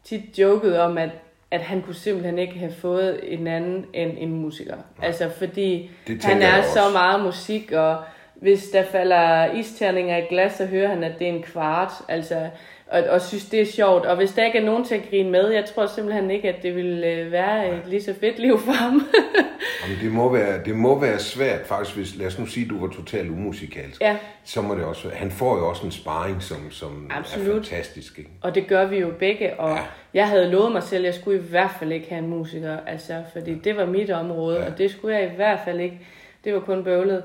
tit 0.04 0.38
joket 0.38 0.80
om, 0.80 0.98
at 0.98 1.10
at 1.52 1.60
han 1.60 1.82
kunne 1.82 1.94
simpelthen 1.94 2.38
ikke 2.38 2.58
have 2.58 2.72
fået 2.72 3.20
en 3.22 3.46
anden 3.46 3.86
end 3.94 4.12
en 4.18 4.32
musiker. 4.32 4.76
Nej. 4.76 5.06
Altså 5.06 5.30
fordi 5.38 5.90
han 6.22 6.42
er 6.42 6.62
så 6.62 6.80
meget 6.92 7.24
musik, 7.24 7.72
og 7.72 7.96
hvis 8.34 8.68
der 8.68 8.84
falder 8.84 9.52
isterninger 9.52 10.16
i 10.16 10.26
glas, 10.28 10.52
så 10.52 10.66
hører 10.66 10.88
han, 10.88 11.04
at 11.04 11.18
det 11.18 11.28
er 11.28 11.32
en 11.32 11.42
kvart. 11.42 11.92
Altså, 12.08 12.48
og, 12.92 13.02
og 13.10 13.20
synes, 13.20 13.44
det 13.44 13.60
er 13.60 13.66
sjovt. 13.66 14.06
Og 14.06 14.16
hvis 14.16 14.30
der 14.32 14.44
ikke 14.44 14.58
er 14.58 14.64
nogen 14.64 14.84
til 14.84 14.94
at 14.94 15.02
grine 15.10 15.30
med, 15.30 15.50
jeg 15.50 15.64
tror 15.64 15.86
simpelthen 15.86 16.30
ikke, 16.30 16.48
at 16.48 16.62
det 16.62 16.76
vil 16.76 17.04
øh, 17.04 17.32
være 17.32 17.74
et 17.74 17.82
lige 17.86 18.02
så 18.02 18.14
fedt 18.20 18.38
liv 18.38 18.58
for 18.58 18.72
ham. 18.72 19.02
Jamen, 19.84 19.98
det, 20.02 20.12
må 20.12 20.32
være, 20.32 20.64
det 20.64 20.74
må 20.74 21.00
være 21.00 21.18
svært 21.18 21.66
faktisk, 21.66 21.96
hvis, 21.96 22.16
lad 22.16 22.26
os 22.26 22.38
nu 22.38 22.46
sige, 22.46 22.64
at 22.64 22.70
du 22.70 22.86
var 22.86 22.92
totalt 22.92 23.30
umusikalsk. 23.30 24.00
Ja. 24.00 24.16
Så 24.44 24.62
må 24.62 24.74
det 24.74 24.84
også 24.84 25.10
Han 25.14 25.30
får 25.30 25.58
jo 25.58 25.68
også 25.68 25.86
en 25.86 25.92
sparring, 25.92 26.42
som, 26.42 26.70
som 26.70 27.10
Absolut. 27.10 27.48
er 27.48 27.52
fantastisk. 27.52 28.18
Ikke? 28.18 28.30
Og 28.40 28.54
det 28.54 28.66
gør 28.66 28.86
vi 28.86 28.98
jo 28.98 29.12
begge, 29.18 29.60
og 29.60 29.76
ja. 29.76 29.82
jeg 30.14 30.28
havde 30.28 30.50
lovet 30.50 30.72
mig 30.72 30.82
selv, 30.82 31.04
at 31.04 31.06
jeg 31.06 31.14
skulle 31.14 31.38
i 31.38 31.42
hvert 31.50 31.70
fald 31.78 31.92
ikke 31.92 32.08
have 32.08 32.18
en 32.18 32.28
musiker, 32.28 32.76
altså, 32.86 33.22
fordi 33.32 33.54
det 33.54 33.76
var 33.76 33.86
mit 33.86 34.10
område, 34.10 34.60
ja. 34.60 34.66
og 34.66 34.78
det 34.78 34.90
skulle 34.90 35.16
jeg 35.16 35.32
i 35.32 35.36
hvert 35.36 35.60
fald 35.64 35.80
ikke. 35.80 36.00
Det 36.44 36.54
var 36.54 36.60
kun 36.60 36.84
bøvlet. 36.84 37.22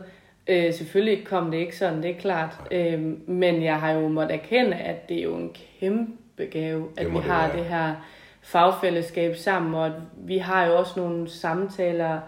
Øh, 0.50 0.74
selvfølgelig 0.74 1.26
kom 1.26 1.52
det 1.52 1.58
ikke 1.58 1.78
sådan, 1.78 2.04
det 2.04 2.12
er 2.12 2.20
klart. 2.20 2.56
Øh, 2.72 3.00
men 3.28 3.64
jeg 3.64 3.76
har 3.76 3.92
jo 3.92 4.08
måttet 4.08 4.36
erkende, 4.36 4.76
at 4.76 5.10
det 5.10 5.18
er 5.18 5.24
jo 5.24 5.36
en 5.36 5.56
kæmpe 5.80 6.46
gave, 6.52 6.88
at 6.98 7.12
vi 7.12 7.18
har 7.18 7.48
det, 7.48 7.58
det 7.58 7.66
her 7.66 7.94
fagfællesskab 8.42 9.36
sammen, 9.36 9.74
og 9.74 9.92
vi 10.18 10.38
har 10.38 10.66
jo 10.66 10.78
også 10.78 10.92
nogle 10.98 11.30
samtaler, 11.30 12.20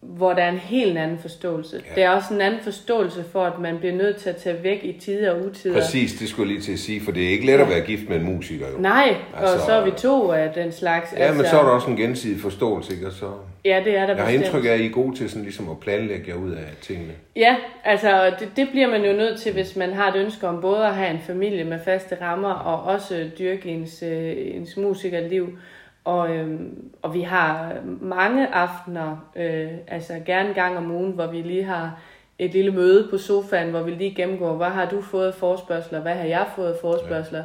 hvor 0.00 0.32
der 0.32 0.42
er 0.42 0.48
en 0.48 0.58
helt 0.58 0.98
anden 0.98 1.18
forståelse. 1.18 1.82
Ja. 1.88 1.94
Det 1.94 2.02
er 2.02 2.10
også 2.10 2.34
en 2.34 2.40
anden 2.40 2.60
forståelse 2.60 3.24
for, 3.32 3.44
at 3.44 3.58
man 3.58 3.78
bliver 3.78 3.94
nødt 3.94 4.16
til 4.16 4.30
at 4.30 4.36
tage 4.36 4.62
væk 4.62 4.84
i 4.84 4.92
tider 5.00 5.30
og 5.30 5.46
utider. 5.46 5.74
Præcis, 5.74 6.12
det 6.12 6.28
skulle 6.28 6.48
jeg 6.48 6.54
lige 6.56 6.64
til 6.64 6.72
at 6.72 6.78
sige, 6.78 7.00
for 7.00 7.12
det 7.12 7.24
er 7.26 7.28
ikke 7.28 7.46
let 7.46 7.60
at 7.60 7.68
være 7.68 7.80
gift 7.80 8.08
med 8.08 8.16
en 8.16 8.24
musiker. 8.24 8.66
Jo. 8.70 8.78
Nej, 8.78 9.16
altså, 9.36 9.54
og 9.54 9.60
så 9.60 9.72
er 9.72 9.84
vi 9.84 9.90
to 9.90 10.32
af 10.32 10.52
den 10.54 10.72
slags. 10.72 11.12
Ja, 11.12 11.18
altså, 11.18 11.42
men 11.42 11.50
så 11.50 11.58
er 11.58 11.62
der 11.62 11.70
også 11.70 11.90
en 11.90 11.96
gensidig 11.96 12.40
forståelse, 12.40 12.94
ikke? 12.94 13.06
Og 13.06 13.12
så... 13.12 13.26
Ja, 13.64 13.82
det 13.84 13.96
er 13.96 14.06
der 14.06 14.14
Jeg 14.14 14.24
har 14.24 14.30
indtryk 14.30 14.64
af, 14.64 14.68
at 14.68 14.80
I 14.80 14.86
er 14.86 14.90
gode 14.90 15.16
til 15.16 15.30
sådan 15.30 15.42
ligesom 15.42 15.70
at 15.70 15.80
planlægge 15.80 16.24
jer 16.28 16.34
ud 16.34 16.50
af 16.50 16.64
tingene. 16.80 17.12
Ja, 17.36 17.56
altså 17.84 18.32
det, 18.40 18.48
det 18.56 18.68
bliver 18.70 18.88
man 18.88 19.04
jo 19.04 19.12
nødt 19.12 19.40
til, 19.40 19.52
hvis 19.52 19.76
man 19.76 19.92
har 19.92 20.10
et 20.10 20.16
ønske 20.16 20.48
om 20.48 20.60
både 20.60 20.86
at 20.86 20.94
have 20.94 21.10
en 21.10 21.20
familie 21.20 21.64
med 21.64 21.78
faste 21.84 22.16
rammer, 22.20 22.52
og 22.52 22.82
også 22.82 23.30
dyrke 23.38 23.68
ens, 23.68 24.02
øh, 24.02 24.34
ens 24.36 24.76
musikerliv. 24.76 25.58
Og, 26.04 26.36
øhm, 26.36 26.90
og 27.02 27.14
vi 27.14 27.20
har 27.20 27.76
mange 28.00 28.46
aftener, 28.46 29.30
øh, 29.36 29.68
altså 29.88 30.12
gerne 30.26 30.48
en 30.48 30.54
gang 30.54 30.76
om 30.76 30.90
ugen, 30.90 31.12
hvor 31.12 31.26
vi 31.26 31.42
lige 31.42 31.64
har 31.64 32.00
et 32.38 32.52
lille 32.52 32.70
møde 32.70 33.08
på 33.10 33.18
sofaen, 33.18 33.70
hvor 33.70 33.82
vi 33.82 33.90
lige 33.90 34.14
gennemgår, 34.14 34.52
hvad 34.52 34.66
har 34.66 34.88
du 34.88 35.02
fået 35.02 35.34
forspørgseler, 35.34 36.00
hvad 36.00 36.14
har 36.14 36.24
jeg 36.24 36.46
fået 36.56 36.76
forspørgseler, 36.80 37.38
ja. 37.38 37.44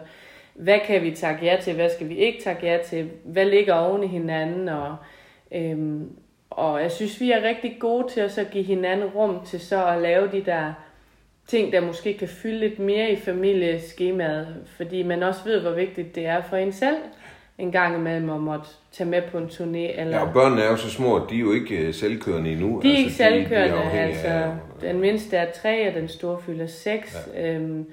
hvad 0.54 0.80
kan 0.88 1.04
vi 1.04 1.12
takke 1.12 1.46
ja 1.46 1.58
til, 1.62 1.74
hvad 1.74 1.90
skal 1.90 2.10
vi 2.10 2.16
ikke 2.16 2.44
takke 2.44 2.66
ja 2.68 2.78
til, 2.86 3.10
hvad 3.24 3.46
ligger 3.46 3.74
oven 3.74 4.04
i 4.04 4.08
hinanden, 4.08 4.70
og, 4.70 4.96
øhm, 5.52 6.10
og 6.50 6.82
jeg 6.82 6.92
synes, 6.92 7.22
vi 7.22 7.32
er 7.32 7.44
rigtig 7.44 7.78
gode 7.80 8.08
til 8.14 8.20
at 8.20 8.32
så 8.32 8.44
give 8.44 8.64
hinanden 8.64 9.10
rum 9.10 9.46
til 9.46 9.60
så 9.60 9.88
at 9.88 10.02
lave 10.02 10.32
de 10.32 10.46
der 10.46 10.74
ting, 11.48 11.74
der 11.74 11.82
måske 11.82 12.18
kan 12.18 12.28
fylde 12.28 12.60
lidt 12.60 12.80
mere 12.80 13.12
i 13.12 13.16
familieskemaet, 13.16 14.48
fordi 14.78 15.04
man 15.04 15.24
også 15.24 15.40
ved, 15.46 15.62
hvor 15.62 15.72
vigtigt 15.72 16.16
det 16.16 16.26
er 16.26 16.42
for 16.42 16.58
en 16.58 16.72
selv 16.72 16.98
en 17.58 17.72
gang 17.72 17.96
imellem 17.96 18.30
at 18.30 18.40
måtte 18.40 18.70
tage 18.92 19.10
med 19.10 19.22
på 19.32 19.38
en 19.38 19.46
turné. 19.46 20.00
Eller... 20.00 20.18
Ja, 20.18 20.28
og 20.28 20.34
børnene 20.34 20.62
er 20.62 20.70
jo 20.70 20.78
så 20.78 20.90
små, 20.90 21.16
at 21.16 21.30
de 21.30 21.36
er 21.36 21.40
jo 21.40 21.52
ikke 21.52 21.78
øh, 21.78 21.94
selvkørende 21.94 22.52
endnu. 22.52 22.82
De 22.84 22.88
er 22.88 22.92
altså, 22.92 23.00
ikke 23.00 23.12
selvkørende, 23.12 23.78
de, 23.78 23.82
de 23.82 24.00
altså. 24.00 24.28
Af, 24.28 24.52
den 24.82 25.00
mindste 25.00 25.38
er 25.38 25.52
tre, 25.52 25.88
og 25.88 25.94
den 25.94 26.08
store 26.08 26.42
fylder 26.42 26.68
seks. 26.68 27.28
Ja. 27.34 27.54
Øhm, 27.54 27.86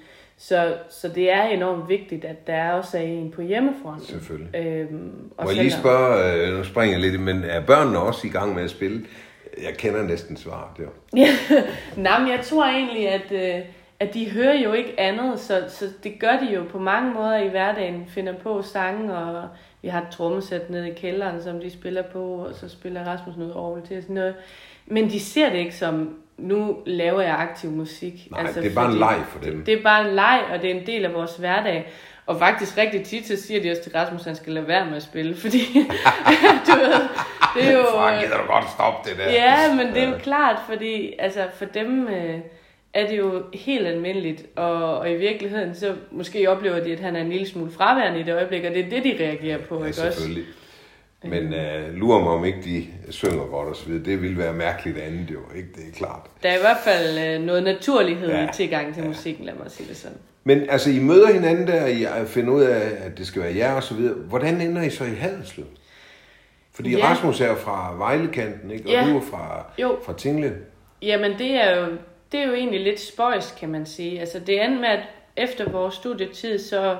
så, 0.48 0.74
så 0.88 1.09
det 1.09 1.33
er 1.33 1.42
enormt 1.42 1.88
vigtigt, 1.88 2.24
at 2.24 2.46
der 2.46 2.72
også 2.72 2.98
er 2.98 3.02
en 3.02 3.31
på 3.31 3.42
hjemmefronten. 3.42 4.07
Selvfølgelig. 4.07 4.57
Øhm, 4.57 5.31
og 5.37 5.44
Må 5.44 5.50
jeg 5.50 5.59
lige 5.59 5.72
spørge, 5.72 6.33
øh, 6.33 6.59
nu 6.59 6.64
springer 6.64 6.98
jeg 6.98 7.11
lidt, 7.11 7.20
men 7.20 7.44
er 7.44 7.61
børnene 7.61 7.98
også 7.98 8.26
i 8.26 8.31
gang 8.31 8.55
med 8.55 8.62
at 8.62 8.70
spille? 8.70 9.07
Jeg 9.62 9.74
kender 9.76 10.02
næsten 10.02 10.37
svaret, 10.37 10.87
ja. 11.14 11.26
Nej, 12.02 12.18
men 12.20 12.28
jeg 12.28 12.40
tror 12.44 12.64
egentlig, 12.64 13.09
at... 13.09 13.33
Øh, 13.33 13.64
at 14.00 14.14
de 14.14 14.31
hører 14.31 14.55
jo 14.55 14.72
ikke 14.72 15.00
andet, 15.00 15.40
så, 15.40 15.64
så 15.68 15.88
det 16.05 16.20
gør 16.20 16.38
de 16.38 16.55
jo 16.55 16.64
på 16.70 16.78
mange 16.78 17.14
måder 17.14 17.37
i 17.37 17.48
hverdagen, 17.48 18.05
finder 18.09 18.35
på 18.42 18.62
sange, 18.62 19.14
og 19.14 19.48
vi 19.83 19.88
har 19.88 20.00
et 20.00 20.09
trommesæt 20.11 20.70
nede 20.70 20.90
i 20.90 20.94
kælderen, 20.94 21.42
som 21.42 21.61
de 21.61 21.70
spiller 21.70 22.02
på, 22.02 22.35
og 22.35 22.55
så 22.55 22.68
spiller 22.68 23.05
Rasmus 23.05 23.37
noget 23.37 23.55
over 23.55 23.81
til 23.81 24.02
sådan 24.02 24.14
noget. 24.14 24.35
Men 24.87 25.11
de 25.11 25.20
ser 25.20 25.50
det 25.50 25.59
ikke 25.59 25.74
som, 25.76 26.16
nu 26.42 26.76
laver 26.87 27.20
jeg 27.20 27.37
aktiv 27.38 27.70
musik. 27.70 28.28
Nej, 28.31 28.40
altså, 28.40 28.61
det 28.61 28.70
er 28.70 28.74
bare 28.74 28.92
en 28.92 28.98
leg 28.98 29.22
for 29.28 29.38
dem. 29.38 29.57
Det, 29.57 29.66
det 29.66 29.78
er 29.78 29.83
bare 29.83 30.09
en 30.09 30.14
leg, 30.14 30.42
og 30.52 30.62
det 30.62 30.70
er 30.70 30.74
en 30.74 30.87
del 30.87 31.05
af 31.05 31.14
vores 31.14 31.37
hverdag. 31.37 31.92
Og 32.26 32.38
faktisk 32.38 32.78
rigtig 32.78 33.05
tit, 33.05 33.26
så 33.26 33.37
siger 33.37 33.62
de 33.62 33.70
også 33.70 33.83
til 33.83 33.92
Rasmus, 33.92 34.20
at 34.20 34.26
han 34.26 34.37
skal 34.37 34.52
lade 34.52 34.68
være 34.68 34.87
med 34.87 34.96
at 34.96 35.02
spille, 35.02 35.37
fordi 35.37 35.59
du 36.66 36.72
ved, 36.78 37.09
det 37.55 37.68
er 37.68 37.72
jo... 37.72 37.85
Fuck, 37.85 38.24
gider 38.24 38.37
du 38.37 38.52
godt 38.52 38.70
stoppe 38.70 39.11
det 39.11 39.18
der? 39.18 39.33
Ja, 39.33 39.74
men 39.74 39.87
det 39.94 40.02
er 40.02 40.09
jo 40.09 40.18
klart, 40.18 40.57
fordi 40.68 41.14
altså 41.18 41.46
for 41.55 41.64
dem... 41.64 42.09
Øh, 42.09 42.38
er 42.94 43.07
det 43.07 43.18
jo 43.18 43.42
helt 43.55 43.87
almindeligt, 43.87 44.46
og, 44.57 44.98
og 44.98 45.11
i 45.11 45.14
virkeligheden 45.14 45.74
så 45.74 45.94
måske 46.11 46.50
oplever 46.50 46.85
de, 46.85 46.92
at 46.92 47.00
han 47.00 47.16
er 47.16 47.20
en 47.20 47.28
lille 47.28 47.48
smule 47.48 47.70
fraværende 47.70 48.20
i 48.20 48.22
det 48.22 48.35
øjeblik, 48.35 48.64
og 48.64 48.70
det 48.70 48.87
er 48.87 48.90
det, 48.90 49.05
de 49.05 49.24
reagerer 49.24 49.59
på, 49.59 49.81
ja, 49.81 49.87
ikke 49.87 50.02
også? 50.02 50.28
Men 51.24 51.46
uh, 51.46 51.94
lurer 51.94 52.20
mig 52.20 52.32
om 52.32 52.44
ikke 52.44 52.62
de 52.64 52.87
synger 53.11 53.44
godt 53.44 53.68
og 53.68 53.76
så 53.76 53.87
videre. 53.87 54.04
Det 54.04 54.22
ville 54.22 54.38
være 54.38 54.52
mærkeligt 54.52 54.98
andet 54.98 55.30
jo, 55.30 55.38
ikke? 55.56 55.68
Det 55.74 55.88
er 55.88 55.92
klart. 55.96 56.20
Der 56.42 56.48
er 56.48 56.56
i 56.56 56.61
hvert 56.61 56.80
fald 56.85 57.38
uh, 57.40 57.46
noget 57.46 57.62
naturlighed 57.62 58.28
ja, 58.28 58.44
i 58.44 58.48
tilgang 58.52 58.94
til 58.94 59.02
ja. 59.02 59.08
musikken, 59.08 59.44
lad 59.44 59.54
mig 59.54 59.70
sige 59.70 59.88
det 59.88 59.96
sådan. 59.96 60.18
Men 60.44 60.70
altså, 60.70 60.90
I 60.90 60.98
møder 60.98 61.32
hinanden 61.32 61.66
der, 61.66 61.87
I 61.87 62.26
finder 62.26 62.52
ud 62.52 62.62
af, 62.62 62.90
at 63.06 63.18
det 63.18 63.26
skal 63.26 63.42
være 63.42 63.56
jer 63.56 63.72
og 63.72 63.82
så 63.82 63.94
videre. 63.94 64.14
Hvordan 64.14 64.61
ender 64.61 64.82
I 64.82 64.90
så 64.90 65.04
i 65.04 65.14
Haderslev? 65.14 65.66
Fordi 66.72 66.96
ja. 66.96 67.11
Rasmus 67.11 67.40
er 67.40 67.54
fra 67.54 67.94
Vejlekanten, 67.98 68.70
ikke? 68.70 68.85
Og 68.87 68.92
ja. 68.92 69.11
du 69.11 69.16
er 69.16 69.22
fra, 69.22 69.66
jo. 69.78 69.98
fra 70.04 70.12
Tingle. 70.12 70.56
Jamen, 71.02 71.38
det 71.38 71.50
er 71.50 71.80
jo 71.80 71.87
det 72.32 72.40
er 72.40 72.46
jo 72.46 72.54
egentlig 72.54 72.80
lidt 72.80 73.00
spøjs, 73.00 73.54
kan 73.61 73.68
man 73.68 73.87
sige. 73.87 74.20
Altså 74.20 74.38
det 74.38 74.64
endte 74.64 74.80
med, 74.80 74.88
at 74.88 75.02
efter 75.37 75.70
vores 75.70 75.94
studietid, 75.94 76.58
så 76.58 76.96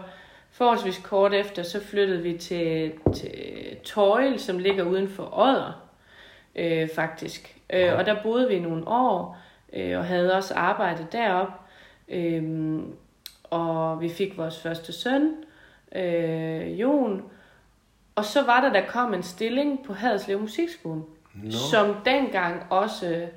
forholdsvis 0.51 1.01
kort 1.05 1.35
efter, 1.35 1.63
så 1.63 1.81
flyttede 1.81 2.23
vi 2.23 2.39
til, 2.39 2.93
til 3.15 3.31
Tøjl, 3.85 4.39
som 4.39 4.59
ligger 4.59 4.85
uden 4.85 5.09
for 5.09 5.39
Odder, 5.39 5.89
øh, 6.57 6.89
faktisk. 6.95 7.57
Øh, 7.73 7.99
og 7.99 8.07
der 8.07 8.23
boede 8.23 8.49
vi 8.49 8.59
nogle 8.61 8.89
år, 8.89 9.39
øh, 9.73 9.99
og 9.99 10.05
havde 10.05 10.35
også 10.35 10.55
arbejdet 10.55 11.13
derop. 11.13 11.49
Øh, 12.09 12.79
og 13.45 14.01
vi 14.01 14.09
fik 14.09 14.39
vores 14.39 14.63
første 14.63 14.93
søn, 14.93 15.35
øh, 15.95 16.81
Jon, 16.81 17.23
Og 18.15 18.25
så 18.25 18.43
var 18.43 18.61
der, 18.61 18.73
der 18.73 18.87
kom 18.87 19.15
en 19.15 19.23
stilling 19.23 19.85
på 19.85 19.93
Haderslev 19.93 20.41
Musikskole, 20.41 21.03
no. 21.35 21.51
som 21.51 21.97
dengang 22.05 22.63
også 22.71 23.29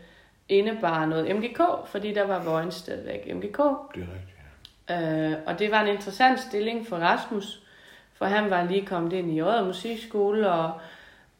indebar 0.49 1.05
noget 1.05 1.35
MGK, 1.35 1.61
fordi 1.85 2.13
der 2.13 2.27
var 2.27 2.43
Vojens 2.43 2.75
stadigvæk 2.75 3.35
MGK. 3.35 3.57
Det 3.95 4.03
er 4.03 4.07
rigtigt, 4.13 5.31
øh, 5.31 5.37
Og 5.45 5.59
det 5.59 5.71
var 5.71 5.81
en 5.81 5.87
interessant 5.87 6.39
stilling 6.39 6.87
for 6.87 6.97
Rasmus, 6.97 7.64
for 8.17 8.25
han 8.25 8.49
var 8.49 8.63
lige 8.63 8.85
kommet 8.85 9.13
ind 9.13 9.37
i 9.37 9.41
Odder 9.41 9.65
Musikskole, 9.65 10.51
og, 10.51 10.71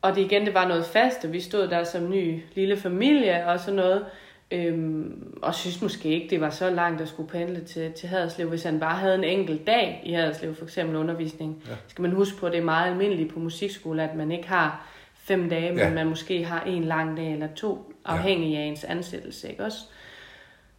og 0.01 0.15
det 0.15 0.21
igen, 0.21 0.45
det 0.45 0.53
var 0.53 0.67
noget 0.67 0.85
fast, 0.85 1.25
og 1.25 1.33
vi 1.33 1.41
stod 1.41 1.67
der 1.67 1.83
som 1.83 2.09
ny 2.09 2.41
lille 2.55 2.77
familie 2.77 3.47
og 3.47 3.59
sådan 3.59 3.75
noget. 3.75 4.05
Øhm, 4.51 5.38
og 5.41 5.55
synes 5.55 5.81
måske 5.81 6.09
ikke, 6.09 6.27
det 6.29 6.41
var 6.41 6.49
så 6.49 6.69
langt 6.69 7.01
at 7.01 7.07
skulle 7.07 7.29
pendle 7.29 7.63
til, 7.63 7.91
til 7.91 8.09
Haderslev, 8.09 8.49
hvis 8.49 8.63
han 8.63 8.79
bare 8.79 8.95
havde 8.95 9.15
en 9.15 9.23
enkelt 9.23 9.67
dag 9.67 10.01
i 10.05 10.13
Haderslev, 10.13 10.55
for 10.55 10.63
eksempel 10.63 10.95
undervisning. 10.95 11.63
Ja. 11.69 11.75
Skal 11.88 12.01
man 12.01 12.11
huske 12.11 12.38
på, 12.38 12.45
at 12.45 12.51
det 12.51 12.59
er 12.59 12.63
meget 12.63 12.91
almindeligt 12.91 13.33
på 13.33 13.39
musikskole, 13.39 14.03
at 14.03 14.15
man 14.15 14.31
ikke 14.31 14.47
har 14.47 14.88
fem 15.15 15.49
dage, 15.49 15.69
men 15.69 15.79
ja. 15.79 15.93
man 15.93 16.07
måske 16.07 16.45
har 16.45 16.61
en 16.61 16.83
lang 16.83 17.17
dag 17.17 17.33
eller 17.33 17.47
to, 17.55 17.93
afhængig 18.05 18.53
ja. 18.53 18.59
af 18.59 18.63
ens 18.63 18.83
ansættelse, 18.83 19.49
ikke 19.49 19.63
også? 19.63 19.77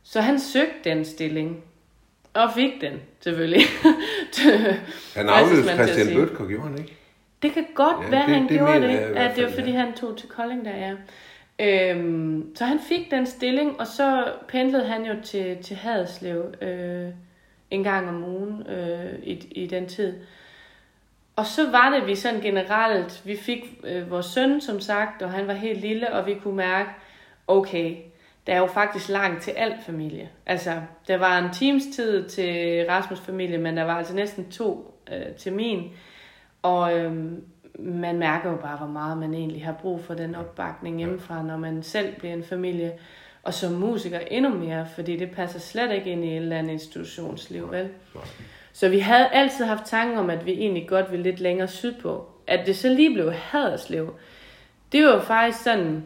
Så 0.03 0.21
han 0.21 0.41
søgte 0.41 0.91
den 0.91 1.05
stilling, 1.05 1.65
og 2.37 2.53
fik 2.55 2.81
den, 2.81 2.93
selvfølgelig. 3.21 3.63
han 5.17 5.29
afløste 5.29 5.75
Christian 5.75 6.17
Bøtker, 6.17 6.47
gjorde 6.47 6.69
han 6.69 6.79
ikke? 6.79 6.97
Det 7.43 7.53
kan 7.53 7.67
godt 7.75 8.05
ja, 8.05 8.11
være, 8.11 8.27
det, 8.27 8.35
han 8.35 8.49
det 8.49 8.59
gjorde 8.59 8.81
det. 8.81 8.99
At 8.99 9.37
det 9.37 9.45
var, 9.45 9.51
fordi 9.51 9.71
ja. 9.71 9.77
han 9.79 9.93
tog 9.93 10.17
til 10.17 10.29
Kolding 10.29 10.65
der, 10.65 10.77
ja. 10.77 10.95
Øhm, 11.59 12.57
så 12.57 12.65
han 12.65 12.81
fik 12.89 13.11
den 13.11 13.27
stilling, 13.27 13.81
og 13.81 13.87
så 13.87 14.33
pendlede 14.49 14.87
han 14.87 15.05
jo 15.05 15.15
til, 15.25 15.63
til 15.63 15.77
Haderslev 15.77 16.55
øh, 16.61 17.09
en 17.71 17.85
gang 17.85 18.09
om 18.09 18.25
ugen 18.25 18.67
øh, 18.67 19.13
i, 19.23 19.33
i 19.51 19.67
den 19.67 19.89
tid. 19.89 20.15
Og 21.37 21.47
så 21.47 21.71
var 21.71 21.91
det, 21.91 22.07
vi 22.07 22.15
sådan 22.15 22.41
generelt, 22.41 23.23
vi 23.25 23.37
fik 23.37 23.81
øh, 23.85 24.11
vores 24.11 24.27
søn, 24.27 24.61
som 24.61 24.81
sagt, 24.81 25.23
og 25.23 25.31
han 25.31 25.47
var 25.47 25.53
helt 25.53 25.81
lille, 25.81 26.13
og 26.13 26.27
vi 26.27 26.35
kunne 26.35 26.57
mærke, 26.57 26.91
okay, 27.47 27.97
der 28.47 28.55
er 28.55 28.59
jo 28.59 28.67
faktisk 28.67 29.09
langt 29.09 29.43
til 29.43 29.51
alt 29.51 29.85
familie. 29.87 30.29
Altså, 30.47 30.81
der 31.09 31.17
var 31.17 31.39
en 31.39 31.53
times 31.53 31.83
tid 31.97 32.29
til 32.29 32.85
Rasmus 32.89 33.21
familie, 33.21 33.59
men 33.59 33.77
der 33.77 33.83
var 33.83 33.99
altså 33.99 34.15
næsten 34.15 34.51
to 34.51 35.01
øh, 35.13 35.35
til 35.39 35.53
min. 35.53 35.93
Og 36.63 36.99
øh, 36.99 37.13
man 37.79 38.19
mærker 38.19 38.51
jo 38.51 38.57
bare, 38.57 38.77
hvor 38.77 38.87
meget 38.87 39.19
man 39.19 39.35
egentlig 39.35 39.65
har 39.65 39.73
brug 39.73 40.05
for 40.05 40.15
den 40.15 40.35
opbakning 40.35 40.99
hjemmefra, 40.99 41.43
når 41.43 41.57
man 41.57 41.83
selv 41.83 42.15
bliver 42.19 42.35
en 42.35 42.45
familie. 42.45 42.93
Og 43.43 43.55
som 43.55 43.73
musiker 43.73 44.19
endnu 44.19 44.55
mere, 44.55 44.87
fordi 44.95 45.17
det 45.17 45.31
passer 45.31 45.59
slet 45.59 45.93
ikke 45.93 46.11
ind 46.11 46.25
i 46.25 46.29
et 46.29 46.37
eller 46.37 46.59
andet 46.59 46.73
institutionsliv, 46.73 47.71
vel? 47.73 47.89
Så 48.73 48.89
vi 48.89 48.99
havde 48.99 49.29
altid 49.33 49.65
haft 49.65 49.85
tanken 49.85 50.19
om, 50.19 50.31
at 50.31 50.47
vi 50.47 50.53
egentlig 50.53 50.89
godt 50.89 51.13
ville 51.13 51.23
lidt 51.23 51.41
længere 51.41 51.69
sydpå. 51.69 52.29
At 52.47 52.67
det 52.67 52.77
så 52.77 52.89
lige 52.89 53.15
blev 53.15 53.33
Haderslev, 53.33 54.15
det 54.93 55.05
var 55.05 55.13
jo 55.13 55.21
faktisk 55.21 55.65
sådan... 55.65 56.05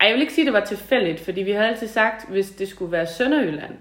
Ej, 0.00 0.06
jeg 0.06 0.14
vil 0.14 0.20
ikke 0.20 0.32
sige, 0.32 0.42
at 0.42 0.46
det 0.46 0.60
var 0.60 0.66
tilfældigt, 0.66 1.20
fordi 1.20 1.42
vi 1.42 1.50
havde 1.50 1.68
altid 1.68 1.88
sagt, 1.88 2.30
hvis 2.30 2.50
det 2.50 2.68
skulle 2.68 2.92
være 2.92 3.06
Sønderjylland, 3.06 3.74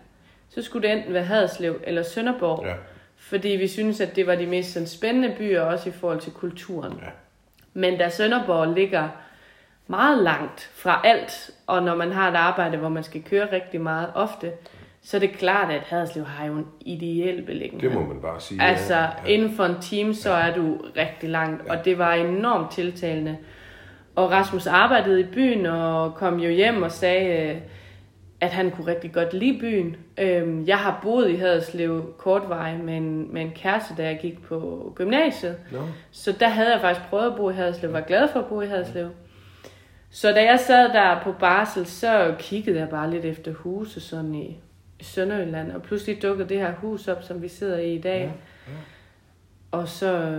så 0.50 0.62
skulle 0.62 0.88
det 0.88 0.98
enten 0.98 1.14
være 1.14 1.24
Haderslev 1.24 1.82
eller 1.84 2.04
Sønderborg. 2.04 2.66
Ja. 2.66 2.74
Fordi 3.18 3.50
vi 3.50 3.68
synes, 3.68 4.02
at 4.02 4.16
det 4.16 4.28
var 4.28 4.36
de 4.36 4.46
mest 4.46 4.74
sådan, 4.74 4.88
spændende 4.88 5.36
byer, 5.38 5.62
også 5.62 5.90
i 5.90 5.92
forhold 5.92 6.20
til 6.20 6.32
kulturen. 6.32 6.94
Ja. 7.02 7.10
Men 7.74 7.98
da 7.98 8.10
Sønderborg 8.10 8.74
ligger 8.74 9.10
meget 9.88 10.24
langt 10.24 10.72
fra 10.74 11.02
alt, 11.04 11.52
og 11.68 11.84
når 11.84 11.96
man 11.96 12.12
har 12.12 12.32
et 12.32 12.36
arbejde, 12.36 12.78
hvor 12.78 12.90
man 12.90 13.04
skal 13.04 13.24
køre 13.24 13.52
rigtig 13.52 13.82
meget 13.82 14.10
ofte, 14.16 14.52
så 15.02 15.18
er 15.18 15.20
det 15.20 15.32
klart, 15.32 15.72
at 15.72 15.82
Haderslev 15.82 16.26
har 16.26 16.46
jo 16.46 16.54
en 16.54 16.68
ideel 16.82 17.42
beliggenhed. 17.42 17.90
Det 17.90 17.98
må 18.00 18.08
man 18.08 18.22
bare 18.22 18.42
sige. 18.42 18.62
Altså, 18.62 18.96
ja. 18.96 19.10
inden 19.28 19.52
for 19.56 19.66
en 19.66 19.82
time, 19.82 20.16
så 20.16 20.32
er 20.32 20.54
du 20.54 20.78
rigtig 20.98 21.30
langt, 21.30 21.68
ja. 21.68 21.72
og 21.72 21.86
det 21.86 21.98
var 21.98 22.14
enormt 22.14 22.72
tiltalende. 22.72 23.38
Og 24.18 24.32
Rasmus 24.32 24.68
arbejdede 24.68 25.20
i 25.20 25.24
byen 25.24 25.66
og 25.66 26.16
kom 26.16 26.40
jo 26.40 26.50
hjem 26.50 26.84
og 26.84 26.92
sagde, 26.92 27.56
øh, 27.56 27.62
at 28.42 28.52
han 28.52 28.72
kunne 28.72 28.88
rigtig 28.88 29.14
godt 29.14 29.34
lide 29.34 29.60
byen. 29.60 29.96
Øhm, 30.18 30.68
jeg 30.68 30.78
har 30.78 31.00
boet 31.04 31.30
i 31.30 31.36
Haderslev 31.36 32.14
kortvej 32.18 32.78
med 32.78 32.98
en, 32.98 33.34
med 33.34 33.42
en 33.42 33.52
kæreste, 33.52 33.94
da 33.98 34.04
jeg 34.04 34.20
gik 34.22 34.42
på 34.42 34.92
gymnasiet. 34.96 35.58
No. 35.72 35.80
Så 36.12 36.32
der 36.40 36.48
havde 36.48 36.72
jeg 36.72 36.82
faktisk 36.82 37.10
prøvet 37.10 37.32
at 37.32 37.36
bo 37.36 37.50
i 37.50 37.54
Haderslev, 37.54 37.94
var 37.94 38.02
glad 38.02 38.28
for 38.28 38.40
at 38.40 38.46
bo 38.46 38.62
i 38.62 38.68
Haderslev. 38.68 39.10
Så 40.10 40.32
da 40.32 40.44
jeg 40.44 40.60
sad 40.60 40.90
der 40.90 41.20
på 41.24 41.32
barsel, 41.32 41.86
så 41.86 42.36
kiggede 42.40 42.80
jeg 42.80 42.90
bare 42.90 43.12
lidt 43.12 43.26
efter 43.26 43.54
huse 43.54 44.02
sådan 44.02 44.36
i 44.36 44.60
Sønderjylland, 45.02 45.72
og 45.72 45.82
pludselig 45.82 46.22
dukkede 46.22 46.50
det 46.50 46.58
her 46.58 46.74
hus 46.74 47.08
op, 47.08 47.24
som 47.24 47.42
vi 47.42 47.48
sidder 47.48 47.78
i 47.78 47.96
i 47.96 48.02
dag. 48.02 48.20
Ja, 48.20 48.72
ja. 48.72 48.78
Og 49.72 49.88
så, 49.88 50.36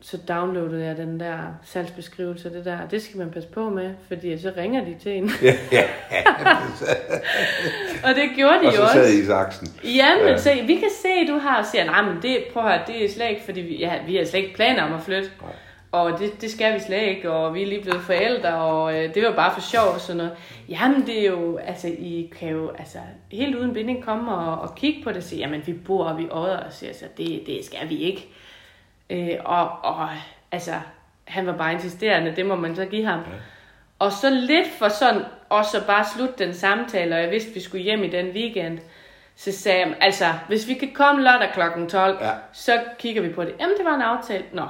så 0.00 0.16
downloadede 0.28 0.84
jeg 0.84 0.96
den 0.96 1.20
der 1.20 1.38
salgsbeskrivelse, 1.62 2.52
det 2.52 2.64
der, 2.64 2.78
det 2.90 3.02
skal 3.02 3.18
man 3.18 3.30
passe 3.30 3.48
på 3.48 3.70
med, 3.70 3.90
fordi 4.08 4.38
så 4.38 4.52
ringer 4.56 4.84
de 4.84 4.96
til 5.02 5.12
en. 5.12 5.30
Ja, 5.42 5.54
ja. 5.72 5.82
og 8.08 8.14
det 8.14 8.30
gjorde 8.36 8.58
de 8.62 8.66
og 8.66 8.76
jo 8.76 8.82
også. 8.82 8.82
Og 8.82 8.88
så 8.88 8.94
sad 8.94 9.12
I 9.12 9.20
i 9.22 9.26
saksen. 9.26 9.68
Ja, 9.84 10.16
men 10.18 10.28
ja. 10.28 10.36
Så, 10.36 10.50
vi 10.66 10.74
kan 10.74 10.90
se, 11.02 11.32
du 11.32 11.38
har, 11.38 11.58
og 11.58 11.66
siger, 11.66 11.84
nej, 11.84 12.02
men 12.02 12.22
det, 12.22 12.44
prøv 12.52 12.66
at 12.66 12.72
høre, 12.72 12.82
det 12.86 13.04
er 13.04 13.08
slet 13.08 13.30
ikke, 13.30 13.42
fordi 13.44 13.60
vi, 13.60 13.76
ja, 13.76 13.92
vi 14.06 14.16
har 14.16 14.24
slet 14.24 14.40
ikke 14.40 14.54
planer 14.54 14.82
om 14.82 14.92
at 14.92 15.02
flytte. 15.02 15.30
Nej. 15.42 15.52
Og 15.92 16.18
det, 16.18 16.40
det 16.40 16.50
skal 16.50 16.74
vi 16.74 16.78
slet 16.80 17.02
ikke, 17.02 17.30
og 17.30 17.54
vi 17.54 17.62
er 17.62 17.66
lige 17.66 17.82
blevet 17.82 18.00
forældre, 18.00 18.54
og 18.54 18.98
øh, 18.98 19.14
det 19.14 19.22
var 19.22 19.32
bare 19.32 19.54
for 19.54 19.60
sjov 19.60 19.88
og 19.94 20.00
sådan 20.00 20.16
noget. 20.16 20.32
Jamen 20.68 21.06
det 21.06 21.20
er 21.20 21.30
jo, 21.30 21.56
altså 21.56 21.88
I 21.88 22.32
kan 22.38 22.48
jo 22.48 22.70
altså, 22.78 22.98
helt 23.32 23.54
uden 23.56 23.74
binding 23.74 24.04
komme 24.04 24.34
og, 24.34 24.60
og 24.60 24.74
kigge 24.74 25.02
på 25.04 25.10
det 25.10 25.16
og 25.16 25.22
sige, 25.22 25.38
jamen 25.38 25.62
vi 25.66 25.72
bor 25.72 26.04
og 26.04 26.18
vi 26.18 26.28
åder, 26.30 26.56
og 26.56 26.72
siger, 26.72 26.90
altså, 26.90 27.04
det, 27.16 27.42
det 27.46 27.64
skal 27.64 27.88
vi 27.88 27.96
ikke. 27.96 28.28
Øh, 29.10 29.36
og, 29.44 29.70
og 29.82 30.08
altså, 30.52 30.74
han 31.24 31.46
var 31.46 31.56
bare 31.56 31.72
insisterende, 31.72 32.36
det 32.36 32.46
må 32.46 32.56
man 32.56 32.76
så 32.76 32.84
give 32.84 33.06
ham. 33.06 33.18
Ja. 33.18 33.36
Og 33.98 34.12
så 34.12 34.30
lidt 34.30 34.68
for 34.78 34.88
sådan, 34.88 35.22
og 35.48 35.64
så 35.64 35.86
bare 35.86 36.04
slutte 36.16 36.44
den 36.44 36.54
samtale, 36.54 37.14
og 37.14 37.22
jeg 37.22 37.30
vidste, 37.30 37.54
vi 37.54 37.60
skulle 37.60 37.84
hjem 37.84 38.04
i 38.04 38.08
den 38.08 38.26
weekend, 38.26 38.78
så 39.36 39.52
sagde 39.52 39.78
jeg, 39.78 39.94
altså, 40.00 40.26
hvis 40.48 40.68
vi 40.68 40.74
kan 40.74 40.90
komme 40.94 41.22
lørdag 41.22 41.48
klokken 41.54 41.88
12, 41.88 42.18
ja. 42.20 42.30
så 42.52 42.80
kigger 42.98 43.22
vi 43.22 43.28
på 43.28 43.44
det. 43.44 43.54
Jamen, 43.60 43.76
det 43.76 43.84
var 43.84 43.94
en 43.94 44.02
aftale. 44.02 44.44
Nå, 44.52 44.66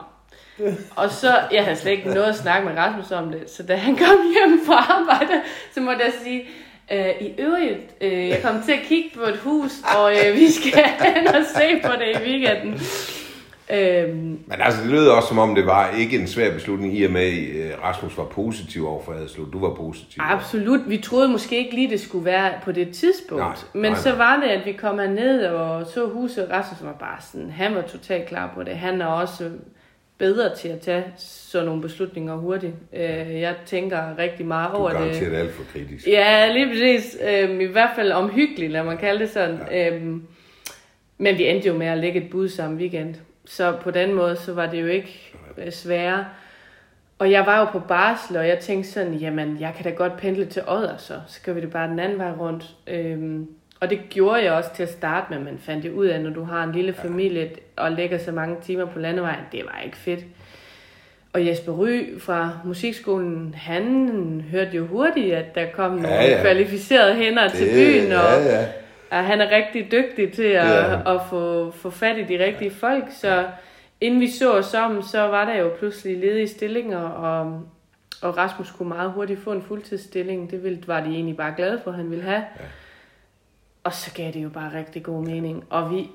og 1.02 1.10
så, 1.10 1.40
jeg 1.52 1.64
havde 1.64 1.76
slet 1.76 1.92
ikke 1.92 2.08
noget 2.08 2.28
at 2.28 2.36
snakke 2.36 2.68
med 2.68 2.76
Rasmus 2.76 3.12
om 3.12 3.32
det, 3.32 3.50
så 3.50 3.62
da 3.62 3.76
han 3.76 3.96
kom 3.96 4.16
hjem 4.32 4.60
fra 4.66 4.74
arbejde, 4.98 5.42
så 5.74 5.80
måtte 5.80 6.04
jeg 6.04 6.12
sige, 6.22 6.48
øh, 6.92 7.22
i 7.22 7.34
øvrigt, 7.38 7.94
øh, 8.00 8.28
jeg 8.28 8.42
kom 8.42 8.62
til 8.62 8.72
at 8.72 8.82
kigge 8.84 9.10
på 9.14 9.22
et 9.22 9.36
hus, 9.36 9.72
og 9.96 10.12
øh, 10.12 10.34
vi 10.34 10.50
skal 10.50 10.84
hen 11.14 11.28
og 11.28 11.44
se 11.56 11.80
på 11.84 11.92
det 11.92 12.20
i 12.20 12.24
weekenden. 12.24 12.80
Øhm, 13.70 14.14
Men 14.46 14.60
altså, 14.60 14.82
det 14.82 14.90
lød 14.90 15.08
også 15.08 15.28
som 15.28 15.38
om, 15.38 15.54
det 15.54 15.66
var 15.66 15.90
ikke 15.90 16.18
en 16.18 16.26
svær 16.26 16.52
beslutning, 16.52 16.98
i 16.98 17.04
og 17.04 17.10
med, 17.10 17.22
at 17.22 17.72
øh, 17.72 17.82
Rasmus 17.82 18.18
var 18.18 18.24
positiv 18.24 18.88
over 18.88 19.02
for 19.02 19.12
Adelslo. 19.12 19.44
Du 19.44 19.60
var 19.60 19.74
positiv. 19.74 20.22
Absolut. 20.24 20.80
Vi 20.86 20.96
troede 20.96 21.28
måske 21.28 21.58
ikke 21.58 21.74
lige, 21.74 21.90
det 21.90 22.00
skulle 22.00 22.24
være 22.24 22.52
på 22.64 22.72
det 22.72 22.90
tidspunkt. 22.90 23.42
Nej, 23.42 23.54
Men 23.74 23.92
nej, 23.92 24.00
så 24.00 24.14
var 24.14 24.36
det, 24.36 24.48
at 24.48 24.66
vi 24.66 24.72
kom 24.72 24.94
ned 24.94 25.44
og 25.44 25.86
så 25.86 26.06
huset. 26.06 26.48
Rasmus 26.50 26.86
var 26.86 26.92
bare 26.92 27.18
sådan, 27.32 27.50
han 27.50 27.74
var 27.74 27.82
totalt 27.82 28.26
klar 28.28 28.52
på 28.54 28.62
det. 28.62 28.76
Han 28.76 29.00
er 29.00 29.06
også 29.06 29.50
bedre 30.18 30.56
til 30.56 30.68
at 30.68 30.80
tage 30.80 31.04
sådan 31.16 31.66
nogle 31.66 31.82
beslutninger 31.82 32.36
hurtigt. 32.36 32.72
Øh, 32.92 33.40
jeg 33.40 33.54
tænker 33.66 34.18
rigtig 34.18 34.46
meget 34.46 34.72
over 34.72 34.90
det. 34.90 35.20
Du 35.20 35.34
er 35.34 35.38
alt 35.38 35.54
for 35.54 35.62
kritisk. 35.72 36.06
Ja, 36.06 36.52
lige 36.52 36.66
præcis. 36.68 37.16
Øh, 37.28 37.60
I 37.60 37.64
hvert 37.64 37.90
fald 37.96 38.12
omhyggeligt, 38.12 38.72
lad 38.72 38.82
man 38.82 38.98
kalde 38.98 39.20
det 39.20 39.30
sådan. 39.30 39.58
Ja. 39.70 39.96
Øh, 39.96 40.02
men 41.18 41.38
vi 41.38 41.46
endte 41.46 41.68
jo 41.68 41.74
med 41.74 41.86
at 41.86 41.98
lægge 41.98 42.24
et 42.24 42.30
bud 42.30 42.48
samme 42.48 42.76
weekend. 42.76 43.14
Så 43.48 43.72
på 43.72 43.90
den 43.90 44.14
måde, 44.14 44.36
så 44.36 44.52
var 44.52 44.66
det 44.66 44.80
jo 44.82 44.86
ikke 44.86 45.32
øh, 45.58 45.72
sværere. 45.72 46.24
Og 47.18 47.30
jeg 47.30 47.46
var 47.46 47.58
jo 47.58 47.64
på 47.64 47.78
barsel, 47.78 48.36
og 48.36 48.48
jeg 48.48 48.58
tænkte 48.58 48.90
sådan, 48.90 49.14
jamen, 49.14 49.56
jeg 49.60 49.72
kan 49.76 49.84
da 49.84 49.90
godt 49.90 50.16
pendle 50.16 50.46
til 50.46 50.62
Odder, 50.66 50.96
så. 50.96 51.14
Gør 51.44 51.52
vi 51.52 51.60
det 51.60 51.70
bare 51.70 51.88
den 51.88 51.98
anden 51.98 52.18
vej 52.18 52.30
rundt. 52.30 52.64
Øhm, 52.86 53.48
og 53.80 53.90
det 53.90 54.00
gjorde 54.10 54.44
jeg 54.44 54.52
også 54.52 54.70
til 54.74 54.82
at 54.82 54.92
starte 54.92 55.26
med, 55.30 55.38
man 55.38 55.58
fandt 55.58 55.82
det 55.82 55.90
ud 55.90 56.06
af, 56.06 56.20
når 56.20 56.30
du 56.30 56.42
har 56.42 56.64
en 56.64 56.72
lille 56.72 56.92
familie 56.92 57.50
og 57.76 57.92
lægger 57.92 58.18
så 58.18 58.32
mange 58.32 58.56
timer 58.62 58.84
på 58.84 58.98
landevejen. 58.98 59.44
Det 59.52 59.62
var 59.64 59.80
ikke 59.84 59.96
fedt. 59.96 60.24
Og 61.32 61.46
Jesper 61.46 61.72
Ry 61.72 62.18
fra 62.18 62.58
musikskolen, 62.64 63.54
han 63.58 64.44
hørte 64.50 64.70
jo 64.76 64.86
hurtigt, 64.86 65.34
at 65.34 65.54
der 65.54 65.66
kom 65.74 65.90
nogle 65.90 66.08
ja, 66.08 66.30
ja. 66.30 66.40
kvalificerede 66.40 67.14
hænder 67.14 67.48
det, 67.48 67.52
til 67.52 67.66
byen, 67.66 68.12
og 68.12 68.18
ja, 68.18 68.60
ja. 68.60 68.66
Og 69.10 69.24
han 69.24 69.40
er 69.40 69.50
rigtig 69.50 69.92
dygtig 69.92 70.32
til 70.32 70.42
at, 70.42 70.66
ja. 70.66 71.14
at 71.14 71.20
få, 71.30 71.70
få 71.70 71.90
fat 71.90 72.18
i 72.18 72.22
de 72.22 72.44
rigtige 72.44 72.70
folk. 72.70 73.04
Så 73.10 73.46
inden 74.00 74.20
vi 74.20 74.30
så 74.30 74.58
os 74.58 74.74
om, 74.74 75.02
så 75.02 75.20
var 75.20 75.44
der 75.44 75.56
jo 75.56 75.70
pludselig 75.78 76.18
ledige 76.18 76.48
stillinger, 76.48 76.98
og, 76.98 77.62
og 78.22 78.36
Rasmus 78.36 78.70
kunne 78.70 78.88
meget 78.88 79.12
hurtigt 79.12 79.40
få 79.40 79.52
en 79.52 79.62
fuldtidsstilling. 79.62 80.50
Det 80.50 80.64
ville, 80.64 80.82
var 80.86 81.00
de 81.00 81.08
egentlig 81.08 81.36
bare 81.36 81.54
glade 81.56 81.80
for, 81.84 81.90
han 81.90 82.10
ville 82.10 82.24
have. 82.24 82.44
Ja. 82.60 82.64
Og 83.84 83.94
så 83.94 84.14
gav 84.14 84.32
det 84.32 84.42
jo 84.42 84.48
bare 84.48 84.78
rigtig 84.78 85.02
god 85.02 85.24
mening. 85.24 85.64
Og 85.70 85.90
vi 85.90 86.10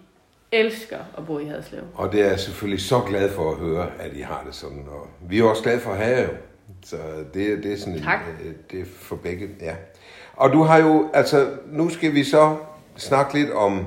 elsker 0.52 0.98
at 1.18 1.26
bo 1.26 1.40
i 1.40 1.46
Haderslev. 1.46 1.82
Og 1.96 2.12
det 2.12 2.22
er 2.22 2.28
jeg 2.28 2.40
selvfølgelig 2.40 2.82
så 2.82 3.00
glad 3.00 3.30
for 3.30 3.52
at 3.52 3.58
høre, 3.58 3.88
at 4.00 4.14
I 4.14 4.22
har 4.22 4.44
det 4.46 4.56
sådan. 4.56 4.86
Og 4.88 5.08
vi 5.30 5.40
er 5.40 5.44
også 5.44 5.64
glade 5.64 5.80
for 5.80 5.92
at 5.92 5.98
have 5.98 6.22
jo. 6.22 6.30
Så 6.84 6.98
det, 7.34 7.64
det 7.64 7.74
er 7.74 7.78
sådan 7.78 8.02
tak. 8.02 8.20
En, 8.46 8.56
det 8.72 8.80
er 8.80 8.86
for 8.86 9.16
begge, 9.16 9.50
ja. 9.62 9.76
Og 10.34 10.54
du 10.54 10.64
har 10.64 10.78
jo, 10.78 11.10
altså, 11.14 11.48
nu 11.66 11.90
skal 11.90 12.14
vi 12.14 12.24
så 12.24 12.58
snakke 12.98 13.40
lidt 13.40 13.52
om 13.52 13.86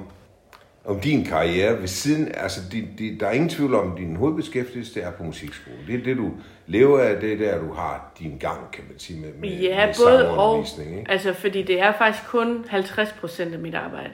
om 0.84 1.00
din 1.00 1.24
karriere 1.24 1.80
ved 1.80 1.88
siden, 1.88 2.32
altså 2.34 2.60
de, 2.72 2.88
de, 2.98 3.16
der 3.20 3.26
er 3.26 3.32
ingen 3.32 3.48
tvivl 3.48 3.74
om, 3.74 3.96
din 3.96 4.16
hovedbeskæftigelse 4.16 4.94
det 4.94 5.04
er 5.04 5.10
på 5.10 5.24
musikskolen. 5.24 5.80
Det 5.86 5.94
er 5.94 6.04
det, 6.04 6.16
du 6.16 6.30
lever 6.66 7.00
af, 7.00 7.20
det 7.20 7.32
er 7.32 7.36
der, 7.36 7.58
du 7.58 7.72
har 7.72 8.12
din 8.18 8.36
gang, 8.40 8.70
kan 8.72 8.84
man 8.90 8.98
sige, 8.98 9.20
med, 9.20 9.28
med, 9.40 9.48
Ja, 9.48 9.86
med 9.86 9.94
både 10.04 10.30
og. 10.38 10.66
Ikke? 10.78 11.04
Altså, 11.08 11.32
fordi 11.32 11.62
det 11.62 11.80
er 11.80 11.92
faktisk 11.98 12.24
kun 12.28 12.64
50 12.68 13.12
procent 13.20 13.52
af 13.54 13.58
mit 13.60 13.74
arbejde. 13.74 14.10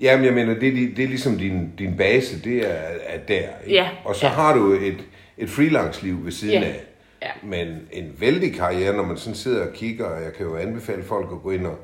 Jamen, 0.00 0.24
jeg 0.26 0.34
mener, 0.34 0.54
det, 0.54 0.68
er 0.68 0.72
de- 0.72 0.94
det 0.96 1.04
er 1.04 1.08
ligesom 1.08 1.38
din, 1.38 1.72
din 1.78 1.96
base, 1.96 2.42
det 2.44 2.56
er, 2.70 2.74
er 3.06 3.18
der. 3.28 3.34
Ikke? 3.64 3.74
Ja, 3.76 3.88
Og 4.04 4.16
så 4.16 4.26
ja. 4.26 4.32
har 4.32 4.54
du 4.54 4.72
et, 4.72 4.96
et 5.38 5.50
freelance-liv 5.50 6.24
ved 6.24 6.32
siden 6.32 6.62
Ja, 6.62 6.68
af. 6.68 6.80
Ja. 7.22 7.30
Men 7.42 7.68
en 7.92 8.14
vældig 8.18 8.54
karriere, 8.54 8.96
når 8.96 9.04
man 9.04 9.16
sådan 9.16 9.34
sidder 9.34 9.66
og 9.66 9.72
kigger, 9.72 10.04
og 10.04 10.22
jeg 10.22 10.32
kan 10.32 10.46
jo 10.46 10.56
anbefale 10.56 11.02
folk 11.02 11.28
at 11.32 11.42
gå 11.42 11.50
ind 11.50 11.66
og, 11.66 11.78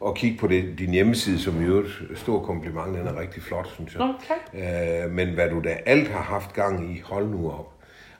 og 0.00 0.16
kigge 0.16 0.38
på 0.38 0.46
det, 0.46 0.78
din 0.78 0.90
hjemmeside, 0.90 1.38
som 1.38 1.62
i 1.62 1.64
øvrigt, 1.64 2.02
stor 2.14 2.42
kompliment, 2.42 2.98
den 2.98 3.06
er 3.06 3.20
rigtig 3.20 3.42
flot, 3.42 3.68
synes 3.74 3.94
jeg. 3.94 4.14
Tak. 4.28 4.62
Øh, 4.62 5.10
men 5.10 5.28
hvad 5.28 5.50
du 5.50 5.60
da 5.64 5.76
alt 5.86 6.08
har 6.08 6.22
haft 6.22 6.52
gang 6.52 6.96
i, 6.96 7.00
hold 7.04 7.28
nu 7.28 7.50
op. 7.50 7.72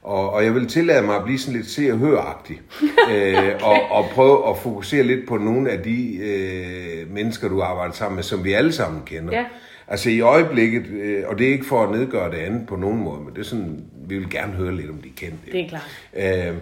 Og, 0.02 0.30
og 0.30 0.44
jeg 0.44 0.54
vil 0.54 0.68
tillade 0.68 1.02
mig 1.02 1.16
at 1.16 1.24
blive 1.24 1.38
sådan 1.38 1.56
lidt 1.56 1.70
se- 1.70 1.92
og 1.92 1.98
høragtig, 1.98 2.60
øh, 3.12 3.52
og, 3.62 3.90
og 3.90 4.04
prøve 4.14 4.48
at 4.48 4.58
fokusere 4.58 5.02
lidt 5.02 5.28
på 5.28 5.36
nogle 5.36 5.70
af 5.70 5.82
de 5.82 6.16
øh, 6.16 7.10
mennesker, 7.14 7.48
du 7.48 7.62
arbejder 7.62 7.92
sammen 7.92 8.16
med, 8.16 8.22
som 8.22 8.44
vi 8.44 8.52
alle 8.52 8.72
sammen 8.72 9.02
kender. 9.06 9.36
Ja. 9.36 9.44
Altså 9.88 10.10
i 10.10 10.20
øjeblikket, 10.20 10.86
øh, 10.86 11.24
og 11.26 11.38
det 11.38 11.48
er 11.48 11.52
ikke 11.52 11.66
for 11.66 11.82
at 11.82 11.90
nedgøre 11.90 12.30
det 12.30 12.36
andet 12.36 12.66
på 12.66 12.76
nogen 12.76 12.98
måde, 12.98 13.20
men 13.20 13.34
det 13.34 13.40
er 13.40 13.44
sådan, 13.44 13.84
vi 14.10 14.18
vil 14.18 14.30
gerne 14.30 14.52
høre 14.52 14.76
lidt 14.76 14.90
om 14.90 14.96
de 14.96 15.08
kendte. 15.08 15.52
Det 15.52 15.60
er 15.60 15.68
klart. 15.68 16.48
Øh, 16.48 16.54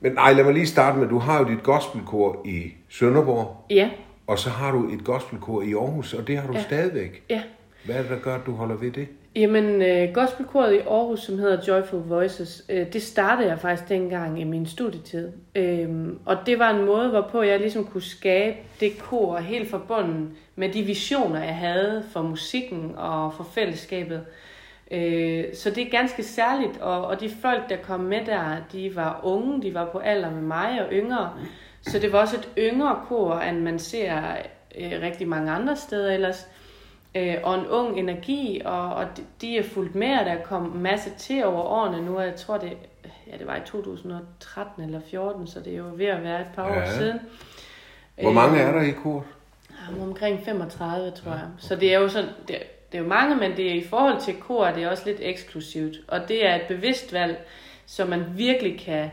men 0.00 0.12
nej, 0.12 0.32
lad 0.32 0.44
mig 0.44 0.54
lige 0.54 0.66
starte 0.66 0.98
med, 0.98 1.08
du 1.08 1.18
har 1.18 1.38
jo 1.38 1.48
dit 1.48 1.62
gospelkor 1.62 2.42
i 2.44 2.72
Sønderborg, 2.88 3.66
Ja, 3.70 3.90
og 4.26 4.38
så 4.38 4.50
har 4.50 4.72
du 4.72 4.88
et 4.92 5.04
gospelkor 5.04 5.62
i 5.62 5.72
Aarhus, 5.72 6.14
og 6.14 6.26
det 6.26 6.38
har 6.38 6.46
du 6.46 6.52
ja. 6.52 6.62
stadigvæk. 6.62 7.22
ja. 7.30 7.42
Hvad 7.84 7.94
er 7.94 8.00
det, 8.00 8.10
der 8.10 8.18
gør, 8.18 8.34
at 8.34 8.46
du 8.46 8.52
holder 8.52 8.74
ved 8.76 8.90
det? 8.90 9.08
Jamen, 9.36 9.82
øh, 9.82 10.14
gospelkoret 10.14 10.74
i 10.74 10.78
Aarhus, 10.78 11.20
som 11.20 11.38
hedder 11.38 11.62
Joyful 11.68 12.00
Voices, 12.00 12.64
øh, 12.68 12.92
det 12.92 13.02
startede 13.02 13.48
jeg 13.48 13.58
faktisk 13.58 13.88
dengang 13.88 14.40
i 14.40 14.44
min 14.44 14.66
studietid. 14.66 15.28
Øhm, 15.54 16.18
og 16.24 16.36
det 16.46 16.58
var 16.58 16.70
en 16.70 16.86
måde, 16.86 17.08
hvorpå 17.08 17.42
jeg 17.42 17.60
ligesom 17.60 17.84
kunne 17.84 18.02
skabe 18.02 18.56
det 18.80 18.98
kor 18.98 19.36
helt 19.38 19.70
forbundet 19.70 20.28
med 20.56 20.68
de 20.68 20.82
visioner, 20.82 21.44
jeg 21.44 21.56
havde 21.56 22.04
for 22.12 22.22
musikken 22.22 22.92
og 22.96 23.34
for 23.34 23.44
fællesskabet. 23.54 24.16
Øh, 24.16 24.22
så 25.54 25.70
det 25.70 25.78
er 25.86 25.90
ganske 25.90 26.22
særligt, 26.22 26.80
og, 26.80 27.06
og 27.06 27.20
de 27.20 27.30
folk, 27.42 27.68
der 27.68 27.76
kom 27.76 28.00
med 28.00 28.20
der, 28.26 28.56
de 28.72 28.96
var 28.96 29.20
unge, 29.22 29.62
de 29.62 29.74
var 29.74 29.84
på 29.92 29.98
alder 29.98 30.30
med 30.30 30.42
mig 30.42 30.84
og 30.86 30.92
yngre. 30.92 31.30
Så 31.82 31.98
det 31.98 32.12
var 32.12 32.18
også 32.20 32.36
et 32.36 32.48
yngre 32.58 33.00
kor, 33.08 33.34
end 33.38 33.60
man 33.60 33.78
ser 33.78 34.16
øh, 34.80 34.92
rigtig 35.02 35.28
mange 35.28 35.50
andre 35.52 35.76
steder 35.76 36.12
ellers 36.14 36.48
øh, 37.14 37.34
og 37.42 37.54
en 37.54 37.66
ung 37.66 37.98
energi, 37.98 38.62
og, 38.64 38.94
og 38.94 39.04
de- 39.16 39.22
de 39.40 39.58
er 39.58 39.62
fulgt 39.62 39.94
med, 39.94 40.18
og 40.18 40.24
der 40.26 40.36
kom 40.42 40.62
masse 40.62 41.10
til 41.18 41.44
over 41.44 41.62
årene 41.62 42.02
nu, 42.06 42.16
og 42.18 42.24
jeg 42.24 42.34
tror 42.34 42.58
det, 42.58 42.72
ja, 43.32 43.36
det 43.38 43.46
var 43.46 43.56
i 43.56 43.60
2013 43.66 44.84
eller 44.84 45.00
14, 45.10 45.46
så 45.46 45.60
det 45.60 45.72
er 45.74 45.78
jo 45.78 45.84
ved 45.96 46.06
at 46.06 46.22
være 46.22 46.40
et 46.40 46.46
par 46.54 46.68
Ja. 46.72 46.82
år 46.82 46.86
siden. 46.98 47.20
Hvor 48.22 48.32
mange 48.32 48.58
er 48.60 48.72
der 48.72 48.82
i 48.82 48.90
kor? 48.90 49.24
Øh, 49.96 50.02
omkring 50.02 50.40
35, 50.44 51.10
tror 51.10 51.30
jeg. 51.32 51.40
Så 51.58 51.76
det 51.76 51.94
er 51.94 51.98
jo 51.98 52.08
sådan, 52.08 52.30
det, 52.48 52.56
det 52.94 53.00
er 53.00 53.02
jo 53.04 53.08
mange, 53.08 53.36
men 53.36 53.56
det 53.56 53.70
er 53.70 53.74
i 53.74 53.84
forhold 53.84 54.20
til 54.20 54.34
kor, 54.36 54.66
det 54.66 54.82
er 54.82 54.88
også 54.90 55.02
lidt 55.06 55.18
eksklusivt. 55.22 55.96
Og 56.08 56.28
det 56.28 56.46
er 56.46 56.54
et 56.54 56.62
bevidst 56.68 57.12
valg, 57.12 57.36
så 57.86 58.04
man 58.04 58.24
virkelig 58.36 58.80
kan 58.80 59.10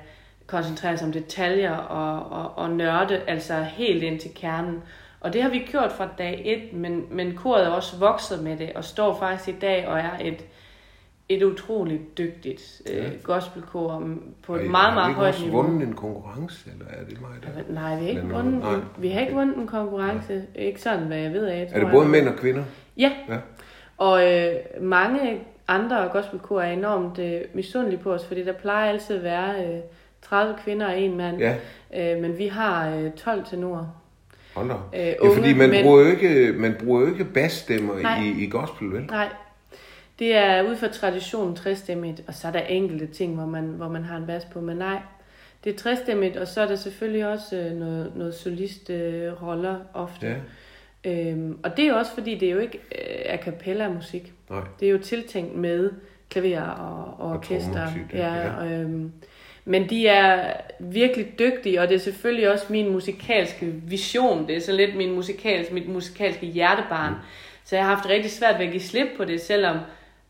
koncentrere 0.47 0.97
sig 0.97 1.07
om 1.07 1.13
detaljer 1.13 1.75
og, 1.75 2.31
og, 2.41 2.57
og 2.57 2.69
nørde, 2.69 3.21
altså 3.27 3.53
helt 3.63 4.03
ind 4.03 4.19
til 4.19 4.31
kernen. 4.35 4.81
Og 5.19 5.33
det 5.33 5.41
har 5.43 5.49
vi 5.49 5.59
gjort 5.59 5.91
fra 5.91 6.07
dag 6.17 6.41
et, 6.45 6.73
men, 6.73 7.05
men 7.11 7.35
koret 7.35 7.65
er 7.65 7.69
også 7.69 7.97
vokset 7.97 8.43
med 8.43 8.57
det, 8.57 8.71
og 8.75 8.83
står 8.83 9.19
faktisk 9.19 9.49
i 9.57 9.59
dag 9.61 9.87
og 9.87 9.99
er 9.99 10.11
et, 10.21 10.45
et 11.29 11.43
utroligt 11.43 12.17
dygtigt 12.17 12.81
øh, 12.93 13.11
gospelkor 13.23 14.03
på 14.43 14.55
et 14.55 14.59
Har 14.59 14.67
I- 14.67 14.69
meget, 14.71 14.93
har 14.93 14.99
meget 14.99 15.15
højt 15.15 15.41
niveau. 15.43 15.61
vundet 15.63 15.87
en 15.87 15.93
konkurrence, 15.95 16.69
eller 16.71 16.85
er 17.01 17.05
det 17.09 17.21
mig 17.21 17.29
der? 17.67 17.73
Nej, 17.73 17.95
vi 17.95 18.01
har 18.03 18.09
ikke, 18.09 18.21
Men, 18.21 18.33
vundet, 18.33 18.53
nej. 18.59 18.73
vi 18.97 19.09
har 19.09 19.21
ikke 19.21 19.33
vundet 19.33 19.57
en 19.57 19.67
konkurrence. 19.67 20.43
Ikke 20.55 20.81
sådan, 20.81 21.07
hvad 21.07 21.17
jeg 21.17 21.33
ved 21.33 21.45
af. 21.45 21.61
Er 21.61 21.65
tror 21.69 21.77
det 21.79 21.83
jeg. 21.85 21.91
både 21.93 22.07
mænd 22.07 22.27
og 22.27 22.35
kvinder? 22.35 22.63
Ja, 22.97 23.11
Ja. 23.29 23.37
Og 23.97 24.31
øh, 24.31 24.55
mange 24.81 25.39
andre 25.67 26.09
gospelkor 26.11 26.61
er 26.61 26.71
enormt 26.71 27.19
øh, 27.19 27.41
misundelige 27.53 27.99
på 27.99 28.13
os, 28.13 28.25
fordi 28.25 28.43
der 28.45 28.53
plejer 28.53 28.89
altid 28.89 29.15
at 29.15 29.23
være 29.23 29.65
øh, 29.65 29.79
30 30.21 30.55
kvinder 30.63 30.87
og 30.87 30.99
en 30.99 31.17
mand. 31.17 31.39
Ja. 31.39 31.55
Øh, 31.95 32.21
men 32.21 32.37
vi 32.37 32.47
har 32.47 32.95
øh, 32.95 33.11
12 33.11 33.45
tenorer. 33.45 34.01
Hold 34.55 34.69
da. 34.69 34.73
Øh, 34.73 35.05
ja, 35.07 35.13
unge 35.19 35.35
fordi 35.35 35.53
man 35.53 35.69
mænd. 35.69 35.85
bruger 35.85 36.07
ikke, 36.07 36.53
man 36.57 36.75
bruger 36.83 37.01
jo 37.01 37.07
ikke 37.07 37.25
basstemmer 37.25 37.99
Nej. 37.99 38.23
i, 38.23 38.43
i 38.43 38.49
gospel, 38.49 38.91
vel? 38.91 39.05
Nej, 39.05 39.29
det 40.19 40.35
er 40.35 40.63
ud 40.63 40.75
fra 40.75 40.87
traditionen 40.87 41.55
trestemmigt, 41.55 42.21
og 42.27 42.33
så 42.33 42.47
er 42.47 42.51
der 42.51 42.59
enkelte 42.59 43.07
ting, 43.07 43.35
hvor 43.35 43.45
man, 43.45 43.63
hvor 43.63 43.87
man 43.87 44.03
har 44.03 44.17
en 44.17 44.25
bas 44.27 44.45
på, 44.45 44.61
men 44.61 44.77
nej, 44.77 44.97
det 45.63 45.73
er 45.73 45.77
trestemmigt, 45.77 46.37
og 46.37 46.47
så 46.47 46.61
er 46.61 46.67
der 46.67 46.75
selvfølgelig 46.75 47.27
også 47.27 47.55
øh, 47.55 47.71
noget, 47.71 48.11
noget 48.15 48.35
solistroller 48.35 49.31
øh, 49.31 49.43
roller 49.47 49.75
ofte. 49.93 50.27
Ja. 50.27 50.33
Øhm, 51.05 51.57
og 51.63 51.77
det 51.77 51.85
er 51.85 51.89
jo 51.89 51.95
også 51.95 52.13
fordi, 52.13 52.35
det 52.35 52.47
er 52.47 52.51
jo 52.51 52.59
ikke 52.59 52.77
øh, 52.91 53.33
a 53.33 53.37
cappella 53.37 53.89
musik. 53.89 54.33
Nej. 54.49 54.59
Det 54.79 54.87
er 54.87 54.91
jo 54.91 54.97
tiltænkt 54.97 55.55
med 55.55 55.91
klaver 56.29 56.61
og, 56.61 57.15
og 57.25 57.31
orkester. 57.31 57.73
trommemusik, 57.73 58.13
ja, 58.13 58.33
ja. 58.35 58.63
ja. 58.63 58.71
Øhm, 58.81 59.11
men 59.65 59.89
de 59.89 60.07
er 60.07 60.53
virkelig 60.79 61.39
dygtige, 61.39 61.81
og 61.81 61.87
det 61.87 61.95
er 61.95 61.99
selvfølgelig 61.99 62.51
også 62.51 62.65
min 62.69 62.91
musikalske 62.91 63.65
vision. 63.65 64.47
Det 64.47 64.55
er 64.55 64.61
så 64.61 64.71
lidt 64.71 64.95
min 64.95 65.11
musikalske, 65.15 65.73
mit 65.73 65.89
musikalske 65.89 66.45
hjertebarn. 66.45 67.13
Så 67.65 67.75
jeg 67.75 67.85
har 67.85 67.95
haft 67.95 68.09
rigtig 68.09 68.31
svært 68.31 68.59
ved 68.59 68.65
at 68.65 68.71
give 68.71 68.81
slip 68.83 69.07
på 69.17 69.25
det, 69.25 69.41
selvom 69.41 69.77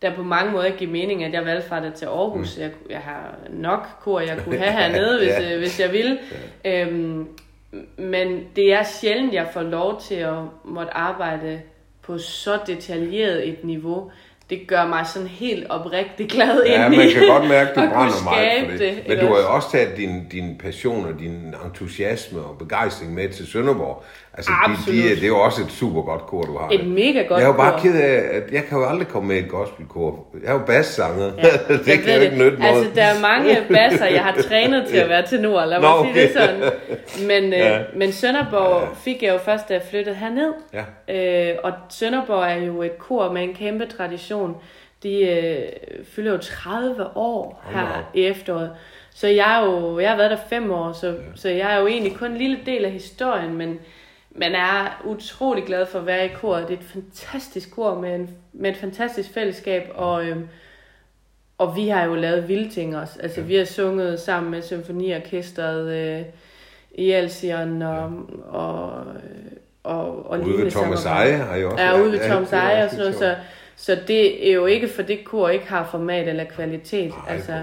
der 0.01 0.15
på 0.15 0.23
mange 0.23 0.51
måder 0.51 0.69
giver 0.69 0.91
mening, 0.91 1.23
at 1.23 1.33
jeg 1.33 1.45
valgte 1.45 1.91
til 1.95 2.05
Aarhus. 2.05 2.57
Jeg, 2.57 2.71
jeg 2.89 2.99
har 2.99 3.35
nok 3.49 3.87
kor, 4.01 4.19
jeg 4.19 4.37
kunne 4.43 4.57
have 4.57 4.71
hernede, 4.81 5.17
hvis, 5.17 5.29
Ja. 5.29 5.53
øh, 5.53 5.59
hvis 5.59 5.79
jeg 5.79 5.91
ville. 5.91 6.19
Øhm, 6.65 7.27
men 7.97 8.43
det 8.55 8.73
er 8.73 8.83
sjældent, 8.83 9.33
jeg 9.33 9.47
får 9.53 9.61
lov 9.61 10.01
til 10.01 10.15
at 10.15 10.33
måtte 10.65 10.93
arbejde 10.97 11.61
på 12.01 12.17
så 12.17 12.59
detaljeret 12.67 13.49
et 13.49 13.63
niveau. 13.63 14.11
Det 14.49 14.67
gør 14.67 14.85
mig 14.87 15.05
sådan 15.07 15.27
helt 15.27 15.67
oprigtig 15.69 16.29
glad 16.29 16.63
Ja, 16.65 16.85
indeni. 16.85 16.97
man 16.97 17.13
kan 17.13 17.27
godt 17.27 17.49
mærke, 17.49 17.69
at 17.71 17.75
du 17.75 17.81
brænder 17.81 18.23
meget 18.23 18.61
for 18.63 18.71
det. 18.71 18.79
det, 18.79 19.03
Men 19.07 19.17
du 19.19 19.25
har 19.25 19.31
jo 19.31 19.35
også? 19.37 19.47
også 19.47 19.71
taget 19.71 19.97
din, 19.97 20.29
din 20.31 20.57
passion 20.57 21.05
og 21.13 21.19
din 21.19 21.53
entusiasme 21.65 22.39
og 22.41 22.57
begejstring 22.57 23.13
med 23.13 23.29
til 23.29 23.47
Sønderborg. 23.47 24.03
Altså, 24.33 24.51
de, 24.51 24.69
de, 24.69 24.73
Absolut. 24.73 25.03
det 25.17 25.23
er 25.23 25.27
jo 25.27 25.39
også 25.39 25.61
et 25.61 25.71
super 25.71 26.01
godt 26.01 26.21
kor, 26.21 26.41
du 26.41 26.57
har. 26.57 26.69
Et 26.71 26.87
mega 26.87 27.21
godt 27.21 27.39
Jeg 27.39 27.43
er 27.43 27.47
jo 27.47 27.53
bare 27.57 27.71
kor. 27.71 27.79
ked 27.79 27.95
af, 28.01 28.37
at 28.37 28.43
jeg 28.51 28.63
kan 28.63 28.77
jo 28.77 28.85
aldrig 28.85 29.07
komme 29.07 29.27
med 29.27 29.35
i 29.35 29.39
et 29.39 29.49
gospelkor. 29.49 30.25
Jeg 30.43 30.49
er 30.49 30.53
jo 30.53 30.59
bassanger. 30.65 31.25
Ja, 31.37 31.41
det 31.77 31.87
Jeg 31.87 31.99
kan 31.99 32.15
jo 32.15 32.21
ikke 32.21 32.37
nytte 32.37 32.59
noget. 32.59 32.77
Altså, 32.77 32.91
der 32.95 33.03
er 33.03 33.21
mange 33.21 33.57
basser, 33.73 34.05
jeg 34.05 34.23
har 34.23 34.41
trænet 34.41 34.87
til 34.87 34.97
at 34.97 35.09
være 35.09 35.27
tenor, 35.27 35.65
lad 35.65 35.79
mig 35.81 35.89
Nå, 35.89 36.03
sige 36.03 36.21
det 36.21 36.29
okay. 36.35 36.39
sådan. 36.47 36.71
Men, 37.27 37.53
Ja. 37.53 37.79
øh, 37.79 37.85
men 37.95 38.11
Sønderborg 38.11 38.97
fik 38.97 39.23
jeg 39.23 39.33
jo 39.33 39.37
først, 39.37 39.69
da 39.69 39.73
jeg 39.73 39.83
flyttede 39.89 40.15
herned. 40.15 40.53
Ja. 41.07 41.51
Øh, 41.51 41.57
og 41.63 41.71
Sønderborg 41.89 42.43
er 42.51 42.55
jo 42.65 42.81
et 42.81 42.97
kor 42.99 43.31
med 43.31 43.43
en 43.43 43.53
kæmpe 43.53 43.85
tradition. 43.85 44.55
De 45.03 45.25
øh, 45.27 45.57
fylder 46.15 46.31
jo 46.31 46.37
30 46.37 47.17
år 47.17 47.63
her 47.73 48.09
i 48.13 48.25
efteråret. 48.25 48.71
Så 49.15 49.27
jeg, 49.27 49.61
er 49.61 49.65
jo, 49.65 49.99
jeg 49.99 50.09
har 50.09 50.17
været 50.17 50.31
der 50.31 50.37
fem 50.49 50.71
år, 50.71 50.91
så, 50.91 51.07
ja. 51.07 51.13
så 51.35 51.49
jeg 51.49 51.75
er 51.75 51.79
jo 51.79 51.87
egentlig 51.87 52.15
kun 52.15 52.31
en 52.31 52.37
lille 52.37 52.57
del 52.65 52.85
af 52.85 52.91
historien, 52.91 53.53
men 53.57 53.79
man 54.35 54.55
er 54.55 55.01
utrolig 55.05 55.63
glad 55.63 55.85
for 55.85 55.99
at 55.99 56.05
være 56.05 56.25
i 56.25 56.29
koret. 56.41 56.67
Det 56.67 56.73
er 56.73 56.79
et 56.79 56.85
fantastisk 56.85 57.71
kor 57.71 57.99
med, 57.99 58.15
en, 58.15 58.29
med 58.53 58.69
et 58.69 58.77
fantastisk 58.77 59.33
fællesskab, 59.33 59.83
og, 59.95 60.25
øhm, 60.25 60.47
og 61.57 61.75
vi 61.75 61.87
har 61.87 62.03
jo 62.03 62.15
lavet 62.15 62.47
vilde 62.47 62.69
ting 62.69 62.97
også. 62.97 63.19
Altså, 63.19 63.41
ja. 63.41 63.47
vi 63.47 63.55
har 63.55 63.65
sunget 63.65 64.19
sammen 64.19 64.51
med 64.51 64.61
symfoniorkestret 64.61 65.91
øh, 65.91 66.25
i 66.91 67.11
Alsion 67.11 67.81
og, 67.81 68.11
og, 68.47 69.05
og, 69.83 70.29
og 70.29 70.39
Ude 70.39 70.63
ved 70.63 70.71
Thomas. 70.71 71.05
Eje 71.05 71.33
har 71.33 71.55
jeg 71.55 71.65
også 71.65 71.83
Ja, 71.83 72.01
ude 72.01 72.11
ved 72.11 72.19
Ja, 72.19 72.27
Thomas 72.27 72.53
Eje 72.53 72.83
og 72.83 72.89
sådan 72.89 73.05
noget, 73.05 73.15
så, 73.15 73.35
så 73.75 73.97
det 74.07 74.49
er 74.49 74.53
jo 74.53 74.65
ikke, 74.65 74.87
for 74.87 75.01
det 75.01 75.23
kor 75.25 75.49
ikke 75.49 75.67
har 75.67 75.87
format 75.91 76.27
eller 76.27 76.43
kvalitet. 76.43 77.09
Nej, 77.09 77.35
altså. 77.35 77.53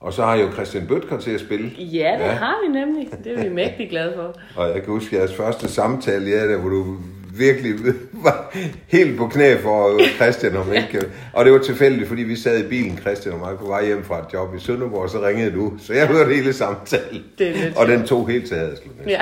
Og 0.00 0.12
så 0.12 0.22
har 0.22 0.34
jeg 0.34 0.46
jo 0.46 0.52
Christian 0.52 0.86
Bøtker 0.86 1.18
til 1.18 1.30
at 1.30 1.40
spille. 1.40 1.70
ja, 1.78 2.16
det 2.18 2.24
Ja. 2.24 2.30
har 2.32 2.54
vi 2.66 2.72
nemlig. 2.78 3.08
Det 3.24 3.38
er 3.38 3.42
vi 3.42 3.48
mægtig 3.54 3.90
glade 3.90 4.12
for. 4.16 4.34
Og 4.62 4.66
jeg 4.68 4.74
kan 4.82 4.84
huske 4.92 5.16
jeres 5.16 5.34
første 5.34 5.68
samtale, 5.68 6.30
ja, 6.30 6.48
der, 6.48 6.56
hvor 6.58 6.68
du 6.70 6.96
virkelig 7.38 7.74
var 8.24 8.56
helt 8.88 9.18
på 9.18 9.26
knæ 9.28 9.56
for 9.56 10.00
Christian 10.16 10.56
om 10.56 10.72
ikke. 10.72 11.06
Og 11.32 11.44
det 11.44 11.52
var 11.52 11.58
tilfældigt, 11.58 12.08
fordi 12.08 12.22
vi 12.22 12.36
sad 12.36 12.64
i 12.64 12.68
bilen, 12.68 12.98
Christian 12.98 13.34
og 13.34 13.40
mig, 13.40 13.58
på 13.58 13.66
vej 13.66 13.86
hjem 13.86 14.04
fra 14.04 14.18
et 14.18 14.24
job 14.34 14.54
i 14.56 14.58
Sønderborg, 14.60 15.02
og 15.02 15.10
så 15.10 15.20
ringede 15.26 15.50
du. 15.54 15.72
Så 15.78 15.92
jeg 15.94 16.06
hørte 16.06 16.34
hele 16.34 16.52
samtalen. 16.52 17.22
Det 17.38 17.48
er 17.48 17.54
Og 17.76 17.86
den 17.88 18.06
tog 18.06 18.28
helt 18.28 18.46
til 18.48 18.56
Haderslev. 18.56 18.92
Ja. 19.06 19.20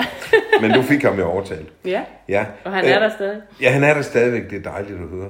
Men 0.61 0.71
du 0.71 0.83
fik 0.83 1.03
ham 1.03 1.19
jo 1.19 1.25
overtalt. 1.25 1.69
ja, 1.85 2.03
Ja. 2.29 2.45
og 2.65 2.73
han 2.73 2.85
er 2.85 2.99
der 2.99 3.11
stadig. 3.17 3.37
Ja, 3.63 3.71
han 3.71 3.85
er 3.85 3.95
der 3.95 4.03
stadigvæk. 4.03 4.51
Det 4.51 4.67
er 4.67 4.71
dejligt 4.71 4.95
at 4.95 5.09
høre. 5.19 5.29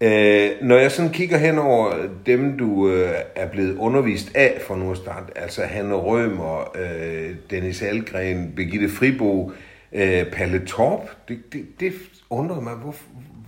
Øh, 0.00 0.50
når 0.62 0.76
jeg 0.76 0.92
sådan 0.92 1.12
kigger 1.12 1.38
hen 1.38 1.58
over 1.58 1.92
dem, 2.26 2.58
du 2.58 2.88
øh, 2.88 3.14
er 3.34 3.48
blevet 3.48 3.76
undervist 3.76 4.36
af 4.36 4.60
for 4.66 4.76
nu 4.76 4.90
at 4.90 4.96
starte, 4.96 5.38
altså 5.38 5.62
Hanne 5.62 5.94
Rømer, 5.94 6.76
øh, 6.76 7.34
Dennis 7.50 7.82
Algren, 7.82 8.52
Birgitte 8.56 8.88
Fribo, 8.88 9.52
øh, 9.92 10.26
Palle 10.26 10.66
Torp, 10.66 11.10
det, 11.28 11.52
det, 11.52 11.80
det 11.80 11.92
undrer 12.30 12.60
mig, 12.60 12.74
hvor, 12.74 12.94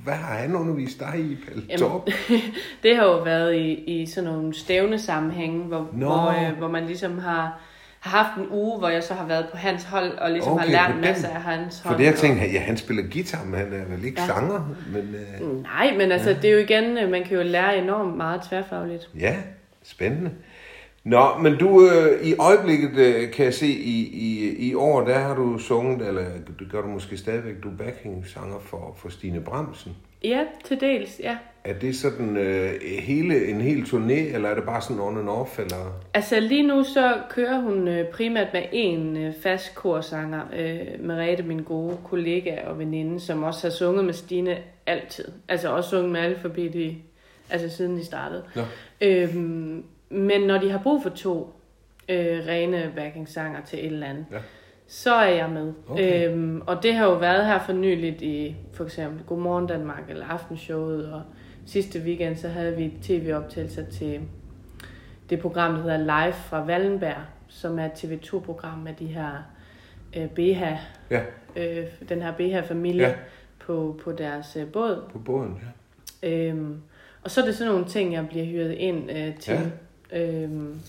hvad 0.04 0.14
har 0.14 0.34
han 0.34 0.56
undervist 0.56 1.00
dig 1.00 1.14
i, 1.18 1.36
Pelle 1.46 1.78
Torp? 1.78 2.10
det 2.82 2.96
har 2.96 3.04
jo 3.04 3.22
været 3.22 3.54
i, 3.56 3.72
i 3.72 4.06
sådan 4.06 4.30
nogle 4.30 4.54
stævne 4.54 4.98
sammenhænge, 4.98 5.64
hvor, 5.64 5.88
hvor, 5.92 6.48
øh, 6.48 6.58
hvor 6.58 6.68
man 6.68 6.86
ligesom 6.86 7.18
har, 7.18 7.60
har 8.00 8.22
haft 8.24 8.38
en 8.38 8.46
uge, 8.56 8.78
hvor 8.78 8.88
jeg 8.88 9.02
så 9.02 9.14
har 9.14 9.26
været 9.26 9.46
på 9.50 9.56
hans 9.56 9.82
hold, 9.84 10.18
og 10.18 10.30
ligesom 10.30 10.52
Okay, 10.52 10.64
har 10.64 10.70
lært 10.72 10.94
en 10.94 11.00
masse 11.00 11.28
af 11.28 11.40
hans 11.42 11.80
hold. 11.80 11.94
For 11.94 11.98
det 11.98 12.04
jeg 12.06 12.14
tænkte, 12.14 12.46
ja, 12.46 12.60
han 12.60 12.76
spiller 12.76 13.02
guitar, 13.12 13.44
men 13.44 13.54
han 13.54 13.72
er 13.72 13.84
vel 13.96 14.04
ikke 14.04 14.20
Ja. 14.20 14.26
sanger, 14.26 14.74
men 14.92 15.14
øh, 15.14 15.62
Nej, 15.62 15.94
men 15.98 16.12
altså, 16.12 16.30
det 16.42 16.44
er 16.44 16.52
jo 16.54 16.58
igen, 16.58 16.98
øh, 16.98 17.10
man 17.10 17.24
kan 17.24 17.36
jo 17.36 17.42
lære 17.42 17.78
enormt 17.78 18.16
meget 18.16 18.42
tværfagligt. 18.48 19.10
ja, 19.20 19.36
spændende. 19.82 20.30
Nå, 21.04 21.38
men 21.42 21.56
du, 21.58 21.88
øh, 21.90 22.22
i 22.26 22.34
øjeblikket 22.38 22.96
øh, 22.98 23.32
kan 23.32 23.44
jeg 23.44 23.54
se, 23.54 23.66
i, 23.66 24.00
i, 24.12 24.56
i 24.68 24.74
år, 24.74 25.00
der 25.04 25.18
har 25.18 25.34
du 25.34 25.58
sunget, 25.58 26.08
eller 26.08 26.22
det 26.58 26.68
gør 26.72 26.80
du 26.82 26.88
måske 26.88 27.16
stadigvæk, 27.16 27.54
du 27.62 27.68
er 27.68 27.76
backing-sanger 27.76 28.58
for, 28.64 28.94
for 28.98 29.08
Stine 29.08 29.40
Bramsen. 29.40 29.92
Ja, 30.24 30.44
til 30.64 30.80
dels, 30.80 31.20
ja. 31.22 31.36
Er 31.64 31.72
det 31.74 31.96
sådan 31.96 32.36
øh, 32.36 32.72
hele, 32.98 33.46
en 33.48 33.60
hel 33.60 33.82
turné, 33.82 34.34
eller 34.34 34.48
er 34.48 34.54
det 34.54 34.64
bare 34.64 34.82
sådan 34.82 35.02
on 35.02 35.18
and 35.18 35.28
off, 35.28 35.58
eller? 35.58 36.00
Altså 36.14 36.40
lige 36.40 36.62
nu 36.62 36.84
så 36.84 37.14
kører 37.30 37.60
hun 37.60 37.88
øh, 37.88 38.08
primært 38.08 38.46
med 38.52 38.62
en 38.72 39.16
øh, 39.16 39.34
fast 39.42 39.74
korsanger, 39.74 40.40
øh, 40.56 41.04
Merete, 41.04 41.42
min 41.42 41.62
gode 41.62 41.96
kollega 42.04 42.56
og 42.66 42.78
veninde, 42.78 43.20
som 43.20 43.42
også 43.42 43.66
har 43.66 43.72
sunget 43.72 44.04
med 44.04 44.14
Stine 44.14 44.58
altid. 44.86 45.24
Altså 45.48 45.68
også 45.70 45.90
sunget 45.90 46.12
med 46.12 46.20
Alphabet 46.20 46.74
i, 46.74 47.02
altså 47.50 47.76
siden 47.76 47.96
de 47.96 48.04
startede. 48.04 48.44
Nå. 48.54 48.62
Øhm, 49.00 49.84
men 50.10 50.40
når 50.40 50.58
de 50.58 50.70
har 50.70 50.80
brug 50.82 51.02
for 51.02 51.10
to 51.10 51.54
øh, 52.08 52.46
rene 52.46 52.92
backing-sanger 52.96 53.60
til 53.66 53.78
et 53.78 53.86
eller 53.86 54.06
andet, 54.06 54.26
Ja. 54.32 54.38
Så 54.92 55.14
er 55.14 55.28
jeg 55.30 55.50
med. 55.50 55.72
Okay. 55.88 56.28
Øhm, 56.28 56.62
og 56.66 56.82
det 56.82 56.94
har 56.94 57.04
jo 57.04 57.14
været 57.14 57.46
her 57.46 57.58
for 57.58 57.72
nyligt 57.72 58.22
i 58.22 58.56
for 58.72 58.84
eksempel 58.84 59.22
Godmorgen 59.26 59.66
Danmark 59.66 60.02
eller 60.08 60.26
Aftenshowet, 60.26 61.12
og 61.12 61.22
sidste 61.66 61.98
weekend 62.00 62.36
så 62.36 62.48
havde 62.48 62.76
vi 62.76 62.92
tv-optagelser 63.02 63.84
til 63.90 64.20
det 65.30 65.40
program, 65.40 65.74
der 65.74 65.82
hedder 65.82 65.98
Live 65.98 66.32
fra 66.32 66.66
Wallenberg, 66.66 67.16
som 67.48 67.78
er 67.78 67.84
et 67.84 67.90
TV2-program 68.04 68.78
med 68.78 68.92
de 68.98 69.06
her 69.06 69.30
øh, 70.16 70.28
BH, 70.28 70.62
Ja, 71.10 71.20
øh, 71.56 71.84
den 72.08 72.22
her 72.22 72.32
BH-familie 72.32 73.02
Ja. 73.08 73.14
på, 73.58 74.00
på 74.04 74.12
deres 74.12 74.56
øh, 74.56 74.66
båd. 74.72 75.02
på 75.12 75.18
båden, 75.18 75.60
ja. 76.22 76.28
Øhm, 76.28 76.80
og 77.24 77.30
så 77.30 77.40
er 77.40 77.44
det 77.44 77.54
sådan 77.56 77.72
nogle 77.72 77.86
ting, 77.88 78.12
jeg 78.12 78.28
bliver 78.28 78.44
hyret 78.44 78.72
ind 78.72 79.10
øh, 79.10 79.36
til. 79.38 79.58
Ja. 80.12 80.42
Øhm, 80.42 80.80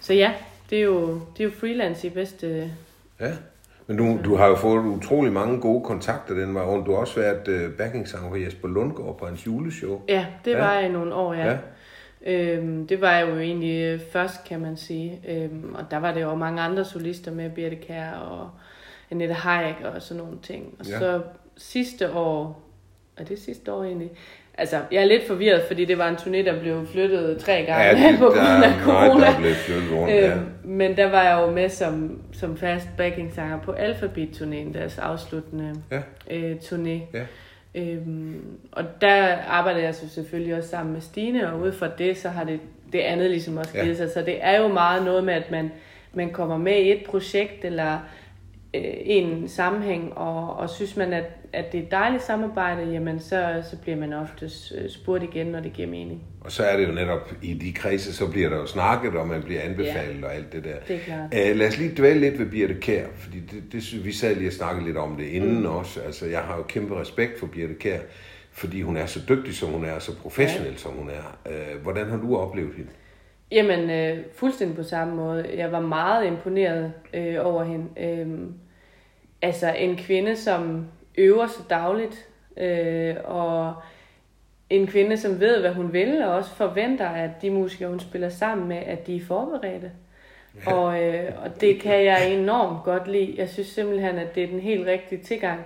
så 0.00 0.14
ja, 0.14 0.32
det 0.70 0.78
er, 0.78 0.82
jo, 0.84 1.12
det 1.36 1.40
er 1.40 1.44
jo 1.44 1.50
freelance 1.50 2.06
i 2.06 2.10
bedste... 2.10 2.70
Ja. 3.20 3.32
Men 3.86 3.96
du, 3.96 4.18
du 4.24 4.36
har 4.36 4.46
jo 4.46 4.54
fået 4.56 4.84
utrolig 4.84 5.32
mange 5.32 5.60
gode 5.60 5.84
kontakter 5.84 6.34
den 6.34 6.54
vej 6.54 6.64
rundt. 6.64 6.86
Du 6.86 6.90
har 6.92 6.98
også 6.98 7.20
været 7.20 7.48
uh, 7.66 7.72
backing-sanger 7.72 8.28
for 8.28 8.36
Jesper 8.36 8.68
Lundgaard 8.68 9.18
på 9.18 9.26
hans 9.26 9.46
juleshow. 9.46 10.00
Ja, 10.08 10.26
det 10.44 10.50
Ja. 10.50 10.58
var 10.58 10.72
jeg 10.72 10.88
i 10.88 10.92
nogle 10.92 11.14
år, 11.14 11.34
ja. 11.34 11.46
Ja. 11.46 11.58
Øhm, 12.26 12.86
det 12.86 13.00
var 13.00 13.12
jeg 13.12 13.28
jo 13.28 13.38
egentlig 13.38 13.82
øh, 13.84 14.00
først, 14.12 14.44
kan 14.44 14.60
man 14.60 14.76
sige. 14.76 15.20
Øhm, 15.28 15.74
og 15.74 15.84
der 15.90 15.96
var 15.96 16.12
det 16.14 16.22
jo 16.22 16.34
mange 16.34 16.62
andre 16.62 16.84
solister 16.84 17.32
med, 17.32 17.50
Birte 17.50 17.76
Kær 17.76 18.10
og 18.12 18.50
Annette 19.10 19.34
Hayek 19.34 19.74
og 19.94 20.02
sådan 20.02 20.22
nogle 20.22 20.38
ting. 20.42 20.74
Og 20.78 20.86
Ja. 20.86 20.98
så 20.98 21.22
sidste 21.56 22.12
år, 22.14 22.62
er 23.16 23.24
det 23.24 23.38
sidste 23.38 23.72
år 23.72 23.84
egentlig? 23.84 24.10
Altså, 24.58 24.80
jeg 24.92 25.00
er 25.02 25.04
lidt 25.06 25.26
forvirret, 25.26 25.62
fordi 25.66 25.84
det 25.84 25.98
var 25.98 26.08
en 26.08 26.14
turné, 26.16 26.36
der 26.46 26.60
blev 26.60 26.86
flyttet 26.86 27.38
tre 27.38 27.52
gange 27.66 27.84
ja, 28.06 28.16
på 28.18 28.24
grund 28.24 28.36
der, 28.36 28.62
af 28.62 28.80
corona. 28.84 29.20
der 29.26 29.30
er 29.32 29.38
blevet 29.38 29.56
flyttet 29.56 29.92
rundt, 29.92 30.10
ja. 30.14 30.30
Øhm, 30.32 30.40
men 30.64 30.96
der 30.96 31.10
var 31.10 31.22
jeg 31.22 31.46
jo 31.46 31.50
med 31.52 31.68
som, 31.68 32.22
som 32.32 32.56
fast 32.56 32.88
backing-sanger 32.96 33.58
på 33.60 33.72
Alphabet-turnéen, 33.72 34.72
deres 34.74 34.98
afsluttende 34.98 35.74
Ja. 35.90 36.00
øh, 36.30 36.56
turné. 36.62 37.00
Ja. 37.14 37.22
Øhm, 37.74 38.44
og 38.72 38.84
der 39.00 39.36
arbejdede 39.48 39.84
jeg 39.84 39.94
så 39.94 40.08
selvfølgelig 40.08 40.56
også 40.56 40.68
sammen 40.68 40.92
med 40.92 41.00
Stine, 41.00 41.52
og 41.52 41.60
ud 41.60 41.72
fra 41.72 41.88
det, 41.98 42.18
så 42.18 42.28
har 42.28 42.44
det, 42.44 42.60
det 42.92 42.98
andet 42.98 43.30
ligesom 43.30 43.56
også 43.56 43.70
Ja. 43.74 43.82
givet 43.82 43.96
sig. 43.96 44.10
Så 44.10 44.22
det 44.22 44.36
er 44.40 44.60
jo 44.60 44.68
meget 44.68 45.04
noget 45.04 45.24
med, 45.24 45.34
at 45.34 45.50
man, 45.50 45.70
man 46.14 46.30
kommer 46.30 46.58
med 46.58 46.76
i 46.76 46.92
et 46.92 47.04
projekt, 47.06 47.64
eller 47.64 47.98
øh, 48.74 48.82
en 49.04 49.48
sammenhæng, 49.48 50.12
og, 50.18 50.56
og 50.56 50.70
synes 50.70 50.96
man, 50.96 51.12
at, 51.12 51.24
at 51.52 51.72
det 51.72 51.80
er 51.80 51.84
et 51.84 51.90
dejligt 51.90 52.22
samarbejde, 52.22 52.92
jamen 52.92 53.20
så, 53.20 53.62
så 53.70 53.76
bliver 53.76 53.96
man 53.96 54.12
ofte 54.12 54.50
spurgt 54.88 55.22
igen, 55.22 55.46
når 55.46 55.60
det 55.60 55.72
giver 55.72 55.88
mening. 55.88 56.22
Og 56.40 56.52
så 56.52 56.62
er 56.62 56.76
det 56.76 56.88
jo 56.88 56.92
netop, 56.92 57.32
i 57.42 57.54
de 57.54 57.72
kredse, 57.72 58.14
så 58.14 58.30
bliver 58.30 58.48
der 58.48 58.56
jo 58.56 58.66
snakket, 58.66 59.14
og 59.14 59.28
man 59.28 59.42
bliver 59.42 59.60
anbefalet 59.62 60.24
og 60.24 60.34
alt 60.34 60.52
det 60.52 60.64
der. 60.64 60.76
Det 60.88 60.96
er 60.96 61.00
klart. 61.00 61.50
Uh, 61.50 61.56
lad 61.56 61.68
os 61.68 61.78
lige 61.78 61.92
dvæle 61.96 62.20
lidt 62.20 62.38
ved 62.38 62.46
Birte 62.46 62.74
Kær, 62.74 63.06
fordi 63.16 63.40
det, 63.40 63.62
det, 63.72 64.04
vi 64.04 64.12
sad 64.12 64.34
lige 64.34 64.48
og 64.48 64.52
snakkede 64.52 64.86
lidt 64.86 64.96
om 64.96 65.16
det 65.16 65.26
inden 65.26 65.60
mm. 65.60 65.66
også. 65.66 66.00
Altså, 66.00 66.26
jeg 66.26 66.40
har 66.40 66.56
jo 66.56 66.62
kæmpe 66.62 67.00
respekt 67.00 67.38
for 67.38 67.46
Birte 67.46 67.74
Kær, 67.74 67.98
fordi 68.52 68.82
hun 68.82 68.96
er 68.96 69.06
så 69.06 69.20
dygtig, 69.28 69.54
som 69.54 69.68
hun 69.68 69.84
er, 69.84 69.92
og 69.92 70.02
så 70.02 70.16
professionel, 70.16 70.72
ja. 70.72 70.76
som 70.76 70.92
hun 70.92 71.10
er. 71.10 71.38
Uh, 71.46 71.82
hvordan 71.82 72.10
har 72.10 72.16
du 72.16 72.36
oplevet 72.36 72.72
hende? 72.76 72.90
Jamen, 73.50 73.90
øh, 73.90 74.24
fuldstændig 74.34 74.76
på 74.76 74.82
samme 74.82 75.14
måde. 75.14 75.50
Jeg 75.56 75.72
var 75.72 75.80
meget 75.80 76.26
imponeret 76.26 76.92
øh, 77.14 77.36
over 77.42 77.64
hende. 77.64 77.86
Øhm, 77.96 78.54
altså, 79.42 79.74
en 79.78 79.96
kvinde, 79.96 80.36
som 80.36 80.86
øver 81.18 81.46
sig 81.46 81.64
dagligt, 81.70 82.28
øh, 82.56 83.16
og 83.24 83.74
en 84.70 84.86
kvinde, 84.86 85.16
som 85.16 85.40
ved, 85.40 85.60
hvad 85.60 85.72
hun 85.72 85.92
vil, 85.92 86.22
og 86.24 86.34
også 86.34 86.54
forventer, 86.54 87.08
at 87.08 87.30
de 87.42 87.50
musikere, 87.50 87.88
hun 87.88 88.00
spiller 88.00 88.28
sammen 88.28 88.68
med, 88.68 88.76
at 88.76 89.06
de 89.06 89.16
er 89.16 89.20
forberedte. 89.20 89.90
Og, 90.66 91.02
øh, 91.02 91.32
og 91.44 91.60
det 91.60 91.80
kan 91.80 92.04
jeg 92.04 92.32
enormt 92.32 92.84
godt 92.84 93.08
lide. 93.08 93.34
Jeg 93.38 93.48
synes 93.48 93.68
simpelthen, 93.68 94.18
at 94.18 94.34
det 94.34 94.42
er 94.42 94.48
den 94.48 94.60
helt 94.60 94.86
rigtige 94.86 95.22
tilgang. 95.22 95.60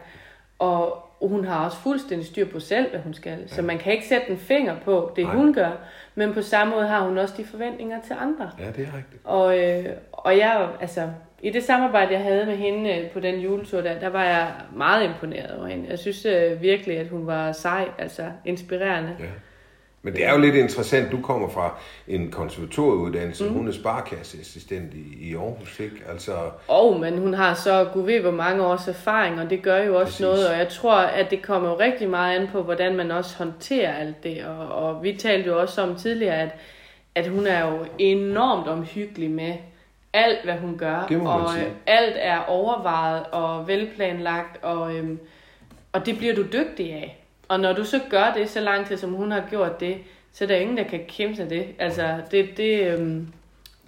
Og 0.59 1.05
hun 1.23 1.45
har 1.45 1.65
også 1.65 1.77
fuldstændig 1.77 2.27
styr 2.27 2.45
på 2.45 2.61
selv, 2.61 2.91
hvad 2.91 3.01
hun 3.01 3.15
skal. 3.15 3.49
Så 3.49 3.63
man 3.63 3.79
kan 3.79 3.93
ikke 3.93 4.07
sætte 4.07 4.31
en 4.31 4.39
finger 4.39 4.77
på 4.85 5.13
det, 5.17 5.25
Nej. 5.25 5.35
hun 5.37 5.55
gør. 5.55 5.71
Men 6.15 6.35
på 6.35 6.43
samme 6.43 6.75
måde 6.75 6.87
har 6.87 7.01
hun 7.01 7.19
også 7.19 7.35
de 7.37 7.45
forventninger 7.45 8.01
til 8.07 8.17
andre. 8.21 8.51
Ja, 8.59 8.67
det 8.67 8.89
er 8.89 8.97
rigtigt. 8.97 9.23
Og, 9.25 9.59
øh, 9.59 9.85
og 10.13 10.39
jeg, 10.39 10.69
altså, 10.81 11.09
i 11.43 11.51
det 11.51 11.65
samarbejde, 11.65 12.13
jeg 12.13 12.23
havde 12.23 12.47
med 12.47 12.57
hende 12.57 12.99
øh, 12.99 13.11
på 13.11 13.21
den 13.21 13.41
juletur, 13.41 13.81
der, 13.81 14.01
der 14.01 14.09
var 14.09 14.25
jeg 14.25 14.53
meget 14.77 15.05
imponeret 15.05 15.59
over 15.59 15.67
hende. 15.67 15.87
Jeg 15.91 15.99
synes 15.99 16.27
øh, 16.27 16.63
virkelig, 16.63 16.99
at 16.99 17.09
hun 17.09 17.27
var 17.27 17.53
sej, 17.53 17.89
altså 17.99 18.31
inspirerende. 18.45 19.17
Ja. 19.21 19.25
Men 20.05 20.15
det 20.15 20.25
er 20.25 20.33
jo 20.33 20.39
lidt 20.39 20.55
interessant, 20.55 21.13
du 21.13 21.21
kommer 21.21 21.49
fra 21.49 21.75
en 22.09 22.31
konservatorieuddannelse, 22.31 23.45
mm. 23.45 23.53
hun 23.53 23.69
er 23.69 23.73
sparkasseassistent 23.73 24.95
i, 24.95 25.31
i 25.31 25.35
Aarhus, 25.35 25.81
ikke? 25.81 25.97
Altså, 26.09 26.33
Og, 26.69 27.01
men 27.01 27.19
hun 27.19 27.35
har 27.35 27.55
så, 27.55 27.89
gud 27.93 28.03
ved, 28.03 28.21
hvor 28.21 28.31
mange 28.31 28.63
års 28.63 28.89
erfaring, 28.89 29.41
og 29.41 29.51
det 29.51 29.63
gør 29.63 29.83
jo 29.83 29.97
også 29.97 30.05
Præcis. 30.05 30.21
Noget, 30.21 30.49
og 30.49 30.59
jeg 30.59 30.69
tror, 30.69 30.95
at 30.95 31.31
det 31.31 31.43
kommer 31.43 31.69
jo 31.69 31.79
rigtig 31.79 32.11
meget 32.11 32.41
an 32.41 32.49
på, 32.53 32.63
hvordan 32.63 32.97
man 32.97 33.11
også 33.11 33.37
håndterer 33.39 33.95
alt 33.95 34.23
det, 34.23 34.45
og, 34.45 34.69
og 34.69 35.03
vi 35.03 35.13
talte 35.13 35.49
jo 35.49 35.61
også 35.61 35.83
om 35.83 35.97
tidligere, 35.97 36.41
at, 36.41 36.51
at 37.15 37.29
hun 37.29 37.47
er 37.47 37.71
jo 37.71 37.87
enormt 37.99 38.69
omhyggelig 38.69 39.31
med 39.31 39.55
alt, 40.13 40.45
hvad 40.45 40.57
hun 40.57 40.79
gør, 40.79 40.97
og 41.25 41.59
øh, 41.59 41.67
alt 41.87 42.17
er 42.19 42.39
overvejet 42.39 43.25
og 43.33 43.69
velplanlagt, 43.69 44.65
og, 44.65 44.95
øhm, 44.97 45.19
og 45.93 46.07
det 46.07 46.19
bliver 46.19 46.35
du 46.35 46.43
dygtig 46.43 46.93
af. 46.93 47.24
Og 47.49 47.61
når 47.61 47.73
du 47.73 47.85
så 47.85 48.01
gør 48.11 48.33
det 48.37 48.51
så 48.51 48.61
lang 48.61 48.87
tid, 48.87 48.97
som 48.97 49.11
hun 49.11 49.31
har 49.31 49.43
gjort 49.51 49.81
det, 49.81 49.97
så 50.33 50.45
er 50.45 50.49
der 50.49 50.57
ingen, 50.57 50.77
der 50.77 50.85
kan 50.85 51.01
kæmpe 51.09 51.37
sig 51.37 51.51
det. 51.51 51.67
Altså, 51.79 52.21
det, 52.31 52.49
det, 52.57 52.93
øhm, 52.93 53.27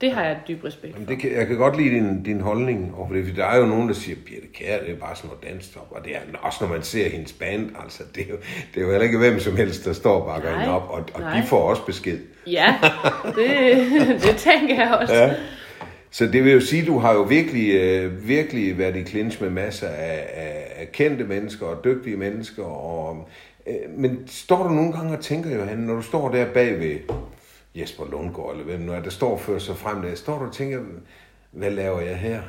det 0.00 0.12
har 0.12 0.24
jeg 0.24 0.40
dyb 0.48 0.64
respekt 0.64 0.94
for. 0.94 1.00
Jamen, 1.00 1.08
det 1.08 1.18
kan, 1.18 1.36
jeg 1.36 1.46
kan 1.46 1.56
godt 1.56 1.76
lide 1.76 1.90
din, 1.90 2.22
din 2.22 2.40
holdning 2.40 2.94
over 2.96 3.12
det, 3.12 3.26
for 3.26 3.34
der 3.34 3.44
er 3.44 3.58
jo 3.58 3.66
nogen, 3.66 3.88
der 3.88 3.94
siger, 3.94 4.16
Birte 4.26 4.46
Kjær, 4.54 4.78
det 4.78 4.90
er 4.90 4.96
bare 4.96 5.16
sådan 5.16 5.28
noget 5.28 5.44
danstop, 5.44 5.88
og 5.90 6.04
det 6.04 6.16
er 6.16 6.20
også, 6.42 6.64
når 6.64 6.72
man 6.72 6.82
ser 6.82 7.08
hendes 7.08 7.32
band, 7.32 7.70
altså, 7.82 8.02
det 8.14 8.22
er 8.22 8.30
jo, 8.30 8.36
det 8.74 8.80
er 8.80 8.84
jo 8.84 8.90
heller 8.90 9.04
ikke 9.04 9.18
hvem 9.18 9.40
som 9.40 9.56
helst, 9.56 9.84
der 9.84 9.92
står 9.92 10.20
og 10.20 10.26
bakker 10.26 10.58
hende 10.58 10.74
op, 10.74 10.90
og, 10.90 11.04
og 11.14 11.20
nej. 11.20 11.40
de 11.40 11.46
får 11.46 11.70
også 11.70 11.84
besked. 11.86 12.18
Ja, 12.46 12.74
det, 13.24 13.76
det 14.24 14.36
tænker 14.36 14.74
jeg 14.74 14.98
også. 15.00 15.14
Ja. 15.14 15.34
Så 16.16 16.26
det 16.26 16.44
vil 16.44 16.52
jo 16.52 16.60
sige, 16.60 16.86
du 16.86 16.98
har 16.98 17.14
jo 17.14 17.22
virkelig, 17.22 17.74
øh, 17.74 18.28
virkelig 18.28 18.78
været 18.78 18.96
i 18.96 19.04
clinch 19.04 19.42
med 19.42 19.50
masser 19.50 19.88
af, 19.88 20.28
af, 20.34 20.72
af 20.76 20.92
kendte 20.92 21.24
mennesker 21.24 21.66
og 21.66 21.84
dygtige 21.84 22.16
mennesker. 22.16 22.64
Og, 22.64 23.28
øh, 23.66 23.74
men 23.90 24.28
står 24.28 24.62
du 24.62 24.68
nogle 24.68 24.92
gange 24.92 25.16
og 25.16 25.20
tænker, 25.20 25.56
Johan, 25.56 25.78
når 25.78 25.94
du 25.94 26.02
står 26.02 26.28
der 26.28 26.52
bag 26.52 26.80
ved 26.80 26.98
Jesper 27.74 28.04
Lundgaard, 28.10 28.52
eller 28.52 28.64
hvem 28.64 28.80
nu 28.80 28.92
er, 28.92 29.00
der 29.00 29.10
står 29.10 29.38
før 29.38 29.58
sig 29.58 29.76
frem 29.76 30.02
der, 30.02 30.14
står 30.14 30.38
du 30.38 30.46
og 30.46 30.52
tænker, 30.52 30.80
hvad 31.50 31.70
laver 31.70 32.00
jeg 32.00 32.16
her? 32.16 32.42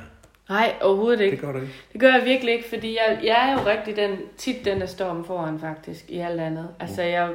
Nej, 0.49 0.73
overhovedet 0.81 1.21
ikke. 1.21 1.35
Det 1.35 1.41
gør 1.41 1.51
du 1.51 1.59
ikke. 1.59 1.73
Det 1.93 2.01
gør 2.01 2.13
jeg 2.13 2.25
virkelig 2.25 2.53
ikke, 2.53 2.69
fordi 2.69 2.97
jeg, 2.97 3.19
jeg 3.23 3.49
er 3.49 3.53
jo 3.53 3.69
rigtig 3.69 3.95
den, 3.95 4.17
tit 4.37 4.65
den, 4.65 4.79
der 4.79 4.87
står 4.87 5.05
om 5.05 5.25
foran 5.25 5.59
faktisk, 5.59 6.05
i 6.09 6.17
alt 6.17 6.41
andet. 6.41 6.69
Altså, 6.79 7.01
jeg, 7.01 7.29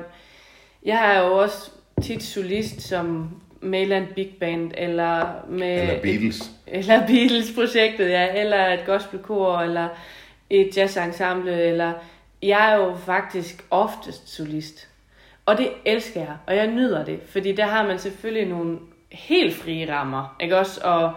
jeg 0.84 1.16
er 1.16 1.26
jo 1.26 1.32
også 1.32 1.70
tit 2.02 2.22
solist 2.22 2.80
som 2.80 3.30
Mayland 3.62 4.06
Big 4.14 4.28
Band, 4.40 4.70
eller 4.76 5.26
med... 5.48 5.82
Eller 5.82 6.02
Beatles. 6.02 6.40
Et, 6.40 6.78
eller 6.78 7.06
Beatles-projektet, 7.06 8.10
ja. 8.10 8.40
Eller 8.40 8.66
et 8.66 8.86
gospelkor, 8.86 9.58
eller 9.58 9.88
et 10.50 10.76
jazzensemble, 10.76 11.62
eller... 11.62 11.92
Jeg 12.42 12.72
er 12.72 12.76
jo 12.76 12.94
faktisk 12.96 13.64
oftest 13.70 14.28
solist. 14.28 14.88
Og 15.46 15.58
det 15.58 15.68
elsker 15.84 16.20
jeg, 16.20 16.36
og 16.46 16.56
jeg 16.56 16.66
nyder 16.66 17.04
det, 17.04 17.20
fordi 17.26 17.52
der 17.52 17.66
har 17.66 17.86
man 17.86 17.98
selvfølgelig 17.98 18.48
nogle 18.48 18.78
helt 19.12 19.54
frie 19.54 19.94
rammer, 19.94 20.36
ikke 20.40 20.58
også? 20.58 20.80
Og, 20.84 21.12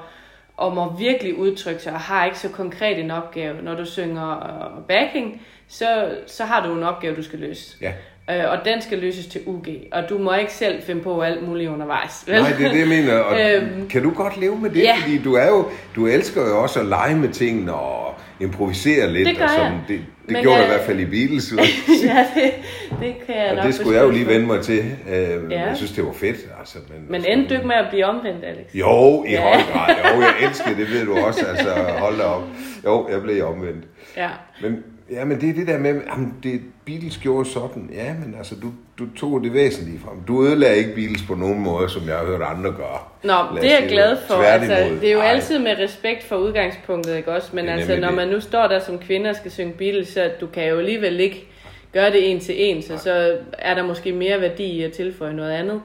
og 0.58 0.76
må 0.76 0.98
virkelig 0.98 1.38
udtrykke 1.38 1.82
sig, 1.82 1.93
og 1.93 2.00
har 2.00 2.26
ikke 2.26 2.39
så 2.39 2.50
konkret 2.50 3.00
en 3.00 3.12
opgave. 3.12 3.62
Når 3.62 3.76
du 3.76 3.86
synger 3.86 4.38
øh, 4.38 4.84
backing, 4.88 5.41
så, 5.68 6.18
så 6.28 6.43
har 6.46 6.68
du 6.68 6.74
en 6.74 6.84
opgave, 6.84 7.16
du 7.16 7.24
skal 7.24 7.39
løse. 7.39 7.78
Ja. 7.82 7.93
Øh, 8.32 8.36
og 8.52 8.58
den 8.66 8.82
skal 8.82 8.98
løses 8.98 9.26
til 9.26 9.42
UG, 9.46 9.66
og 9.92 10.10
du 10.10 10.18
må 10.18 10.34
ikke 10.34 10.54
selv 10.54 10.84
finde 10.84 11.02
på 11.02 11.22
alt 11.22 11.48
muligt 11.48 11.70
undervejs. 11.70 12.24
Vel? 12.28 12.42
Nej, 12.42 12.52
det 12.58 12.66
er 12.66 12.72
det, 12.72 12.80
jeg 12.80 12.88
mener. 12.88 13.20
Og 13.20 13.40
Øhm, 13.56 13.90
kan 13.90 14.04
du 14.04 14.12
godt 14.12 14.38
leve 14.40 14.60
med 14.60 14.70
det? 14.70 14.84
ja. 14.84 14.96
Fordi 15.02 15.18
du 15.24 15.34
er 15.34 15.48
jo, 15.48 15.66
du 15.96 16.08
elsker 16.08 16.42
jo 16.50 16.62
også 16.62 16.80
at 16.80 16.86
lege 16.86 17.16
med 17.16 17.30
tingene 17.30 17.74
og 17.74 18.16
improvisere 18.40 19.10
lidt. 19.14 19.28
Det 19.30 19.38
gør 19.38 19.44
og 19.44 19.50
sådan. 19.50 19.64
jeg. 19.72 19.82
Det, 19.88 20.00
det 20.26 20.32
Men 20.34 20.42
gjorde 20.42 20.58
jeg- 20.58 20.68
du 20.68 20.72
i 20.72 20.76
hvert 20.76 20.86
fald 20.86 21.00
i 21.00 21.06
Beatles. 21.06 21.54
ja, 22.06 22.26
det, 22.36 22.52
det 23.00 23.16
kan 23.26 23.36
jeg 23.38 23.50
og 23.50 23.56
nok 23.56 23.66
det 23.66 23.76
skulle 23.76 23.96
jeg 23.98 24.06
jo 24.06 24.12
lige 24.12 24.28
vende 24.28 24.46
mig 24.48 24.62
til. 24.62 24.80
Øh, 25.10 25.52
Ja. 25.52 25.68
Jeg 25.68 25.72
synes, 25.78 25.92
det 25.92 26.06
var 26.06 26.14
fedt. 26.14 26.38
Altså, 26.60 26.78
men 26.90 27.06
Men 27.10 27.26
endte 27.26 27.50
du 27.50 27.54
ikke 27.54 27.68
med 27.68 27.76
at 27.76 27.86
blive 27.90 28.06
omvendt, 28.06 28.44
Alex? 28.46 28.66
Jo, 28.74 29.24
i 29.28 29.32
Ja. 29.32 29.42
høj 29.42 29.52
grad. 29.74 29.96
Jo, 30.16 30.22
jeg 30.22 30.34
elsker 30.50 30.76
det, 30.76 30.92
ved 30.92 31.06
du 31.06 31.18
også. 31.18 31.46
Altså, 31.46 31.70
hold 31.98 32.18
da 32.18 32.24
op. 32.24 32.44
Jo, 32.86 33.08
jeg 33.12 33.22
blev 33.22 33.46
omvendt. 33.48 33.84
Ja. 34.18 34.30
Men, 34.62 34.84
ja, 35.12 35.26
men 35.26 35.41
det 35.41 35.49
er 35.49 35.53
det 35.53 35.68
der 35.68 35.78
med, 35.78 36.01
jamen, 36.08 36.34
det, 36.43 36.62
Beatles 36.86 37.18
gjorde 37.18 37.49
sådan. 37.49 37.89
Ja, 37.93 38.14
men 38.14 38.36
altså, 38.38 38.56
du, 38.56 38.68
du 38.99 39.16
tog 39.16 39.43
det 39.43 39.53
væsentlige 39.53 39.99
frem. 39.99 40.24
Du 40.28 40.43
ødelagde 40.43 40.78
ikke 40.78 40.95
Beatles 40.95 41.24
på 41.28 41.36
nogen 41.36 41.60
måde, 41.60 41.89
som 41.89 42.08
jeg 42.08 42.18
har 42.18 42.26
hørt 42.26 42.41
andre 42.41 42.72
gøre. 42.72 42.99
Nå, 43.24 43.56
Lad 43.56 43.62
det 43.62 43.74
er 43.74 43.80
jeg 43.80 43.89
glad 43.89 44.18
for. 44.28 44.36
Altså, 44.36 44.97
det 45.01 45.10
er 45.10 45.14
jo 45.14 45.20
Ej, 45.20 45.28
altid 45.28 45.60
med 45.60 45.80
respekt 45.80 46.24
for 46.24 46.36
udgangspunktet, 46.36 47.18
ikke 47.18 47.32
også? 47.32 47.49
Men 47.53 47.70
altså, 47.70 47.95
når 47.95 48.08
det. 48.08 48.16
man 48.16 48.28
nu 48.28 48.39
står 48.39 48.68
der 48.68 48.80
som 48.80 48.99
kvinde 48.99 49.30
og 49.30 49.36
skal 49.36 49.51
synge 49.51 49.74
Beatles, 49.74 50.08
så 50.08 50.32
du 50.41 50.47
kan 50.47 50.68
jo 50.70 50.78
alligevel 50.78 51.20
ikke 51.20 51.47
gøre 51.93 52.12
det 52.12 52.32
en 52.32 52.39
til 52.39 52.56
en, 52.58 52.82
så, 52.82 52.97
så 52.97 53.38
er 53.53 53.74
der 53.74 53.84
måske 53.84 54.12
mere 54.12 54.41
værdi 54.41 54.64
i 54.64 54.84
at 54.84 54.91
tilføje 54.91 55.34
noget 55.34 55.51
andet. 55.51 55.82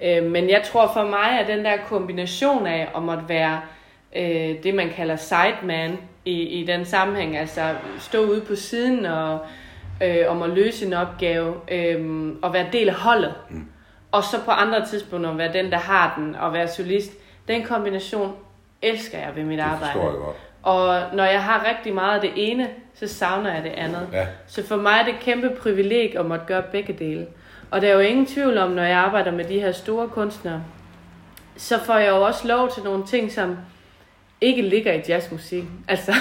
Ja. 0.00 0.20
Øh, 0.20 0.30
men 0.30 0.50
jeg 0.50 0.62
tror 0.64 0.90
for 0.94 1.04
mig, 1.04 1.40
at 1.40 1.46
den 1.46 1.64
der 1.64 1.76
kombination 1.88 2.66
af 2.66 2.88
at 2.96 3.02
måtte 3.02 3.22
være 3.28 3.60
øh, 4.16 4.62
det, 4.62 4.74
man 4.74 4.90
kalder 4.96 5.16
sideman 5.16 5.98
i, 6.24 6.42
i 6.42 6.66
den 6.66 6.84
sammenhæng, 6.84 7.36
altså 7.36 7.74
stå 7.98 8.24
ude 8.24 8.40
på 8.40 8.54
siden 8.56 9.06
og 9.06 9.38
øh, 10.02 10.18
om 10.28 10.42
at 10.42 10.50
løse 10.50 10.86
en 10.86 10.92
opgave 10.92 11.54
øh, 11.70 12.28
og 12.42 12.52
være 12.52 12.66
del 12.72 12.88
af 12.88 12.94
holdet, 12.94 13.34
mm. 13.50 13.66
og 14.12 14.24
så 14.24 14.36
på 14.44 14.50
andre 14.50 14.86
tidspunkter 14.86 15.34
være 15.34 15.52
den, 15.52 15.70
der 15.70 15.78
har 15.78 16.14
den 16.18 16.34
og 16.34 16.52
være 16.52 16.68
solist, 16.68 17.12
den 17.48 17.62
kombination 17.62 18.32
elsker 18.82 19.18
jeg 19.18 19.36
ved 19.36 19.44
mit 19.44 19.58
Det 19.58 19.64
arbejde. 19.64 20.00
jeg 20.00 20.12
godt. 20.12 20.36
Og 20.62 21.02
når 21.12 21.24
jeg 21.24 21.42
har 21.42 21.66
rigtig 21.68 21.94
meget 21.94 22.14
af 22.14 22.20
det 22.20 22.32
ene, 22.36 22.68
så 22.94 23.08
savner 23.08 23.54
jeg 23.54 23.62
det 23.62 23.70
andet. 23.70 24.08
Ja. 24.12 24.26
Så 24.46 24.66
for 24.66 24.76
mig 24.76 24.92
er 25.00 25.04
det 25.04 25.14
et 25.14 25.20
kæmpe 25.20 25.50
privileg 25.62 26.16
at 26.18 26.26
måtte 26.26 26.44
gøre 26.46 26.62
begge 26.62 26.92
dele. 26.92 27.26
Og 27.70 27.80
der 27.80 27.88
er 27.88 27.92
jo 27.92 28.00
ingen 28.00 28.26
tvivl 28.26 28.58
om, 28.58 28.70
når 28.70 28.82
jeg 28.82 28.98
arbejder 28.98 29.30
med 29.30 29.44
de 29.44 29.60
her 29.60 29.72
store 29.72 30.08
kunstnere, 30.08 30.62
så 31.56 31.78
får 31.78 31.98
jeg 31.98 32.10
jo 32.10 32.22
også 32.22 32.48
lov 32.48 32.70
til 32.70 32.82
nogle 32.82 33.06
ting, 33.06 33.32
som 33.32 33.56
ikke 34.40 34.62
ligger 34.62 34.92
i 34.92 35.00
jazzmusik. 35.08 35.64
Altså, 35.88 36.14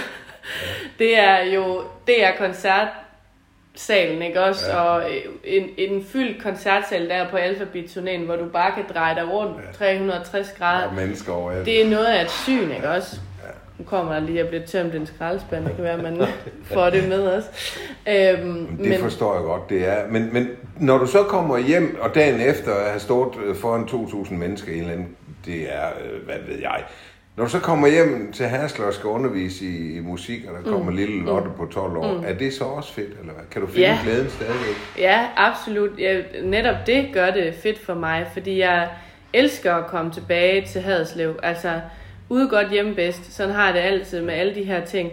det 0.99 1.20
er 1.20 1.43
jo, 1.43 1.82
det 2.07 2.26
er 2.26 2.32
koncertsalen, 2.38 4.22
ikke 4.22 4.41
også? 4.43 4.66
Ja. 4.68 4.76
Ja. 4.76 4.82
Og 4.82 5.03
en, 5.43 5.64
en 5.78 6.05
fyldt 6.05 6.43
koncertsal 6.43 7.09
der 7.09 7.30
på 7.30 7.38
Alphabet-turnéen, 7.38 8.26
hvor 8.26 8.36
du 8.36 8.45
bare 8.45 8.72
kan 8.72 8.84
dreje 8.93 9.16
dig 9.16 9.30
rundt 9.32 9.57
Ja. 9.82 9.86
360 9.86 10.51
grader. 10.57 10.88
Og 10.88 10.93
mennesker 10.93 11.34
overalt. 11.34 11.66
Det 11.66 11.82
er 11.86 11.89
noget 11.89 12.05
af 12.05 12.24
et 12.24 12.32
syn, 12.32 12.72
ikke 12.72 12.89
også? 12.89 13.16
Nu 13.80 13.86
kommer 13.86 14.14
der 14.14 14.20
lige 14.20 14.39
at 14.39 14.47
blive 14.47 14.64
tømt 14.66 14.95
en 14.95 15.05
skraldespand. 15.07 15.66
Det 15.66 15.76
kan 15.76 15.84
være, 15.84 15.93
at 15.93 16.03
man 16.03 16.28
får 16.74 16.89
det 16.89 17.09
med 17.09 17.28
os. 17.28 17.43
Øhm, 18.07 18.68
Det 18.78 18.89
men... 18.89 18.99
forstår 18.99 19.34
jeg 19.36 19.43
godt, 19.43 19.70
det 19.70 19.88
er. 19.88 20.07
Men, 20.07 20.34
men 20.34 20.47
når 20.80 20.97
du 20.97 21.07
så 21.07 21.24
kommer 21.24 21.57
hjem, 21.57 21.97
og 22.01 22.16
dagen 22.16 22.41
efter 22.41 22.74
at 22.76 22.89
have 22.89 22.99
stået 22.99 23.34
øh, 23.45 23.55
foran 23.55 23.84
2.000 23.84 24.34
mennesker 24.34 24.72
i 24.72 24.76
en 24.76 24.80
eller 24.82 24.93
anden, 24.93 25.16
det 25.45 25.74
er, 25.76 25.88
øh, 25.88 26.26
hvad 26.26 26.36
ved 26.47 26.59
jeg. 26.61 26.84
Når 27.36 27.44
du 27.44 27.50
så 27.50 27.60
kommer 27.60 27.88
hjem 27.88 28.32
til 28.32 28.46
Hasler 28.46 28.86
og 28.86 28.94
skal 28.94 29.08
undervise 29.08 29.66
i, 29.66 29.98
i 29.98 30.00
musik, 30.00 30.46
og 30.48 30.64
der 30.64 30.72
kommer 30.72 30.92
mm. 30.92 30.98
lille 30.98 31.26
Lotte 31.26 31.50
på 31.58 31.66
12 31.66 31.98
år, 31.98 32.18
mm. 32.18 32.24
er 32.26 32.34
det 32.34 32.54
så 32.54 32.64
også 32.64 32.94
fedt, 32.94 33.20
eller 33.20 33.34
hvad? 33.34 33.44
Kan 33.52 33.62
du 33.62 33.68
finde 33.68 33.88
Ja. 33.88 34.00
glæden 34.04 34.30
stadigvæk? 34.30 34.76
Ja, 34.98 35.28
absolut. 35.36 36.00
Ja, 36.00 36.22
netop 36.44 36.76
det 36.88 37.10
gør 37.14 37.32
det 37.32 37.54
fedt 37.54 37.80
for 37.80 37.94
mig, 37.94 38.28
fordi 38.34 38.60
jeg 38.60 38.90
elsker 39.34 39.76
at 39.76 39.88
komme 39.88 40.12
tilbage 40.12 40.66
til 40.66 40.82
Haderslev. 40.82 41.40
Altså, 41.44 41.82
ude 42.30 42.50
godt 42.50 42.70
hjemme 42.72 42.96
bedst. 42.96 43.34
Sådan 43.34 43.56
har 43.56 43.66
jeg 43.66 43.74
det 43.74 43.80
altid 43.80 44.22
med 44.22 44.34
alle 44.34 44.56
de 44.56 44.64
her 44.64 44.86
ting. 44.86 45.12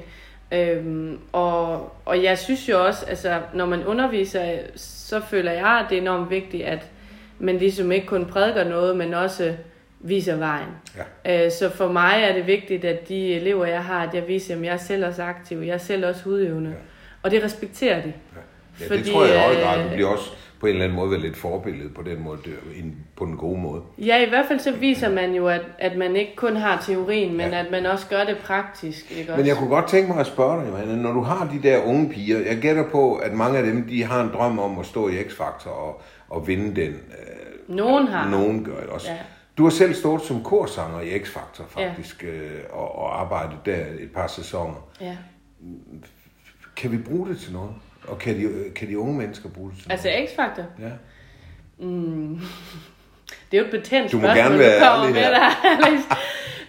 Øhm, 0.52 1.18
og, 1.32 1.92
og 2.04 2.22
jeg 2.22 2.38
synes 2.38 2.68
jo 2.68 2.86
også, 2.86 3.06
altså, 3.06 3.38
når 3.54 3.66
man 3.66 3.84
underviser, 3.84 4.58
så 4.76 5.20
føler 5.30 5.52
jeg, 5.52 5.80
at 5.84 5.86
det 5.90 5.98
er 5.98 6.02
enormt 6.02 6.30
vigtigt, 6.30 6.64
at 6.64 6.86
man 7.38 7.58
ligesom 7.58 7.92
ikke 7.92 8.06
kun 8.06 8.24
prædiker 8.24 8.64
noget, 8.64 8.96
men 8.96 9.14
også 9.14 9.54
viser 10.00 10.36
vejen. 10.36 10.68
Ja. 11.26 11.44
Øh, 11.44 11.52
så 11.52 11.70
for 11.70 11.92
mig 11.92 12.22
er 12.22 12.32
det 12.32 12.46
vigtigt, 12.46 12.84
at 12.84 13.08
de 13.08 13.34
elever, 13.34 13.66
jeg 13.66 13.84
har, 13.84 14.02
at 14.08 14.14
jeg 14.14 14.28
viser 14.28 14.54
dem, 14.54 14.64
jeg 14.64 14.72
er 14.72 14.76
selv 14.76 15.06
også 15.06 15.22
aktiv, 15.22 15.58
jeg 15.58 15.74
er 15.74 15.78
selv 15.78 16.06
også 16.06 16.28
udøvende. 16.28 16.70
Ja. 16.70 16.76
Og 17.22 17.30
det 17.30 17.44
respekterer 17.44 18.02
de. 18.02 18.12
Ja, 18.36 18.40
det 18.78 18.86
Fordi, 18.88 19.12
tror 19.12 19.24
jeg 19.24 19.34
i 19.34 19.38
høj 19.38 19.54
grad. 19.64 19.84
Du 19.84 19.88
bliver 19.94 20.08
også 20.08 20.30
på 20.60 20.66
en 20.66 20.72
eller 20.72 20.84
anden 20.84 20.96
måde 20.96 21.10
være 21.10 21.20
lidt 21.20 21.36
forbillede 21.36 21.88
på 21.88 22.02
den 22.02 22.22
måde, 22.24 22.38
det- 22.44 22.78
en- 22.84 22.96
på 23.16 23.24
den 23.24 23.36
gode 23.36 23.60
måde. 23.60 23.82
Ja, 23.98 24.26
i 24.26 24.28
hvert 24.28 24.44
fald 24.48 24.58
så 24.58 24.72
viser 24.72 25.08
man 25.08 25.34
jo, 25.34 25.48
at, 25.48 25.60
at 25.78 25.96
man 25.96 26.16
ikke 26.16 26.36
kun 26.36 26.56
har 26.56 26.82
teorien, 26.86 27.36
men 27.36 27.50
Ja. 27.50 27.58
at 27.64 27.70
man 27.70 27.86
også 27.86 28.06
gør 28.08 28.24
det 28.24 28.36
praktisk. 28.38 29.10
Ikke 29.10 29.30
Men 29.30 29.40
også? 29.40 29.46
jeg 29.46 29.56
kunne 29.56 29.68
godt 29.68 29.88
tænke 29.88 30.08
mig 30.08 30.20
at 30.20 30.26
spørge 30.26 30.62
dig, 30.64 30.70
Johanne, 30.70 31.02
når 31.02 31.12
du 31.12 31.20
har 31.20 31.48
de 31.52 31.68
der 31.68 31.82
unge 31.84 32.08
piger, 32.10 32.38
jeg 32.38 32.58
gætter 32.58 32.84
på, 32.90 33.14
at 33.16 33.32
mange 33.32 33.58
af 33.58 33.64
dem, 33.64 33.82
de 33.88 34.04
har 34.04 34.22
en 34.22 34.30
drøm 34.34 34.58
om 34.58 34.78
at 34.78 34.86
stå 34.86 35.08
i 35.08 35.12
X-Factor 35.12 35.68
og, 35.70 36.02
og 36.28 36.48
vinde 36.48 36.80
den. 36.80 36.90
Øh, 36.90 37.76
Nogen 37.76 38.06
har. 38.06 38.30
Nogen 38.30 38.64
gør 38.64 38.80
det 38.80 38.88
også. 38.88 39.10
Ja. 39.10 39.16
Du 39.58 39.62
har 39.62 39.70
selv 39.70 39.94
stået 39.94 40.22
som 40.22 40.42
korsanger 40.44 41.00
i 41.00 41.18
X-Factor 41.18 41.62
faktisk, 41.68 42.24
øh, 42.24 42.60
og, 42.70 42.98
og 42.98 43.20
arbejdet 43.20 43.56
der 43.66 43.76
et 44.00 44.10
par 44.14 44.26
sæsoner. 44.26 44.88
Ja. 45.00 45.16
Kan 46.76 46.92
vi 46.92 46.98
bruge 46.98 47.28
det 47.28 47.38
til 47.38 47.52
noget? 47.52 47.70
Og 48.08 48.18
kan 48.18 48.36
de, 48.36 48.70
kan 48.74 48.88
de 48.88 48.98
unge 48.98 49.14
mennesker 49.18 49.48
bruge 49.48 49.70
det 49.70 49.78
til 49.82 49.92
Altså 49.92 50.08
X-Factor, 50.08 50.62
noget? 50.78 50.92
Ja. 50.92 50.96
det 53.50 53.56
er 53.56 53.58
jo 53.58 53.64
et 53.64 53.70
betændt 53.70 54.12
Du 54.12 54.16
må 54.16 54.22
spørgsmål, 54.22 54.44
gerne 54.44 54.58
være 54.58 54.80
du 54.80 55.04
ærlig 55.04 55.14
her. 55.22 55.30
der, 55.30 55.46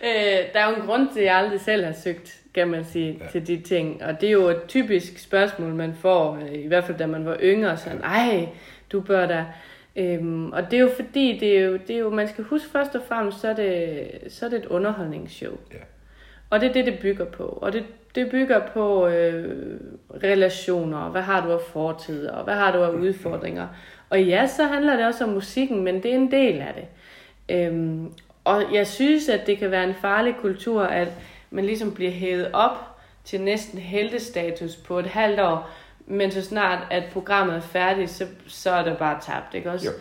øh, 0.03 0.53
der 0.53 0.59
er 0.59 0.69
jo 0.69 0.75
en 0.75 0.82
grund 0.88 1.09
til, 1.13 1.19
at 1.19 1.25
jeg 1.25 1.36
aldrig 1.36 1.61
selv 1.61 1.86
har 1.86 1.93
søgt, 2.03 2.38
kan 2.55 2.67
man 2.67 2.86
sige, 2.86 3.11
Ja. 3.19 3.25
ja. 3.25 3.32
til 3.32 3.47
de 3.47 3.61
ting. 3.61 4.03
Og 4.03 4.21
det 4.21 4.27
er 4.27 4.34
jo 4.34 4.47
et 4.47 4.61
typisk 4.67 5.19
spørgsmål, 5.19 5.73
man 5.73 5.93
får, 6.01 6.36
øh, 6.36 6.53
i 6.53 6.67
hvert 6.67 6.84
fald 6.84 6.97
da 6.97 7.07
man 7.07 7.25
var 7.25 7.38
yngre, 7.43 7.77
sådan, 7.77 8.01
ej, 8.01 8.47
du 8.91 9.01
bør 9.01 9.25
da... 9.27 9.45
Øhm, 9.96 10.52
og 10.52 10.72
det 10.72 10.78
er 10.78 10.82
jo 10.82 10.89
fordi, 10.96 11.38
det 11.39 11.58
er 11.58 11.62
jo, 11.66 11.74
det 11.74 11.96
er 11.96 12.00
jo, 12.00 12.10
man 12.10 12.28
skal 12.28 12.44
huske 12.44 12.70
først 12.70 12.96
og 12.96 13.02
fremmest, 13.08 13.39
så 13.39 13.48
er 13.48 13.54
det, 13.54 14.08
så 14.28 14.46
er 14.46 14.50
det 14.50 14.60
et 14.60 14.66
underholdningsshow. 14.66 15.58
Ja. 15.74 15.78
Og 16.50 16.62
det 16.62 16.70
er 16.70 16.74
det, 16.74 16.86
det 16.86 17.00
bygger 17.00 17.26
på. 17.26 17.44
Og 17.44 17.74
det, 17.74 17.84
det 18.16 18.32
bygger 18.32 18.68
på 18.74 19.08
øh, 19.08 19.80
relationer, 20.24 21.10
hvad 21.10 21.22
har 21.22 21.46
du 21.46 21.52
af 21.52 21.62
fortid, 21.62 22.28
og 22.28 22.44
hvad 22.44 22.54
har 22.54 22.72
du 22.72 22.84
af 22.84 22.89
udfordringer. 22.89 23.68
Og 24.10 24.24
ja, 24.24 24.48
så 24.48 24.64
handler 24.64 24.96
det 24.96 25.06
også 25.06 25.24
om 25.24 25.30
musikken, 25.30 25.84
men 25.84 26.04
det 26.04 26.12
er 26.12 26.16
en 26.16 26.32
del 26.32 26.62
af 26.62 26.74
det. 26.74 26.86
Øhm, 27.56 28.14
og 28.44 28.64
jeg 28.74 28.88
synes, 28.88 29.30
at 29.30 29.48
det 29.48 29.58
kan 29.58 29.72
være 29.72 29.84
en 29.84 29.96
farlig 30.02 30.36
kultur, 30.42 30.84
at 30.84 31.08
man 31.50 31.66
ligesom 31.66 31.94
bliver 31.94 32.12
hævet 32.12 32.50
op 32.54 32.92
til 33.24 33.42
næsten 33.42 33.80
heltestatus 33.80 34.76
på 34.76 35.00
et 35.00 35.06
halvt 35.06 35.39
år, 35.39 35.70
men 36.12 36.32
så 36.32 36.41
snart 36.41 36.88
at 36.91 37.03
programmet 37.14 37.55
er 37.55 37.62
færdigt, 37.62 38.09
så, 38.09 38.28
så 38.47 38.72
er 38.72 38.84
det 38.84 38.97
bare 38.97 39.20
tabt, 39.22 39.53
ikke 39.53 39.72
også? 39.72 39.86
Jo. 39.86 39.91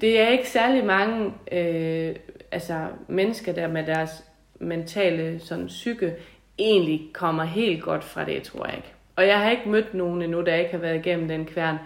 Det 0.00 0.20
er 0.20 0.28
ikke 0.28 0.48
særlig 0.48 0.84
mange 0.84 1.32
øh, 1.52 2.16
altså, 2.52 2.86
mennesker, 3.08 3.52
der 3.52 3.68
med 3.68 3.86
deres 3.86 4.24
mentale 4.60 5.40
sådan, 5.40 5.66
psyke 5.66 6.14
egentlig 6.58 7.10
kommer 7.12 7.44
helt 7.44 7.82
godt 7.82 8.04
fra 8.04 8.24
det, 8.24 8.42
tror 8.42 8.66
jeg 8.66 8.76
ikke. 8.76 8.92
Og 9.16 9.26
jeg 9.26 9.40
har 9.40 9.50
ikke 9.50 9.68
mødt 9.68 9.94
nogen 9.94 10.22
endnu, 10.22 10.40
der 10.40 10.54
ikke 10.54 10.70
har 10.70 10.78
været 10.78 11.06
igennem 11.06 11.28
den 11.28 11.44
kværn, 11.46 11.76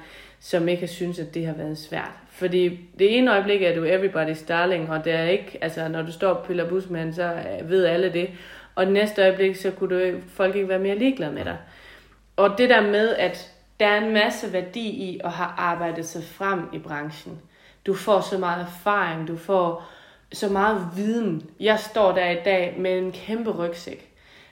som 0.41 0.69
ikke 0.69 0.81
har 0.81 0.87
syntes, 0.87 1.19
at 1.19 1.35
det 1.35 1.47
har 1.47 1.55
været 1.55 1.79
svært. 1.79 2.13
Fordi 2.31 2.69
det 2.99 3.19
ene 3.19 3.33
øjeblik 3.33 3.63
er 3.63 3.75
du 3.75 3.87
everybody's 3.87 4.47
darling, 4.49 4.91
og 4.91 5.05
det 5.05 5.13
er 5.13 5.25
ikke, 5.25 5.59
altså 5.61 5.89
når 5.89 6.03
du 6.03 6.13
står 6.13 6.35
på 6.35 6.47
Piller 6.47 6.69
Busman, 6.69 7.13
så 7.13 7.33
ved 7.65 7.85
alle 7.85 8.13
det. 8.13 8.31
Og 8.75 8.87
det 8.87 8.93
næste 8.93 9.23
øjeblik, 9.23 9.57
så 9.57 9.71
kunne 9.71 10.13
du, 10.13 10.19
folk 10.29 10.57
ikke 10.57 10.69
være 10.69 10.79
mere 10.79 10.99
ligeglade 10.99 11.33
med 11.33 11.45
dig. 11.45 11.57
Og 12.37 12.59
det 12.59 12.69
der 12.69 12.81
med, 12.81 13.17
at 13.17 13.51
der 13.81 13.87
er 13.87 14.05
en 14.05 14.13
masse 14.13 14.53
værdi 14.53 14.89
i 14.89 15.21
at 15.25 15.31
have 15.31 15.51
arbejdet 15.57 16.07
sig 16.07 16.25
frem 16.25 16.69
i 16.73 16.79
branchen. 16.79 17.41
Du 17.87 17.95
får 17.95 18.21
så 18.21 18.39
meget 18.39 18.63
erfaring, 18.63 19.29
du 19.29 19.37
får 19.37 19.85
så 20.33 20.49
meget 20.49 20.89
viden. 20.97 21.51
Jeg 21.61 21.79
står 21.79 22.13
der 22.13 22.31
i 22.31 22.39
dag 22.45 22.75
med 22.79 22.99
en 22.99 23.13
kæmpe 23.13 23.51
rygsæk. 23.51 24.11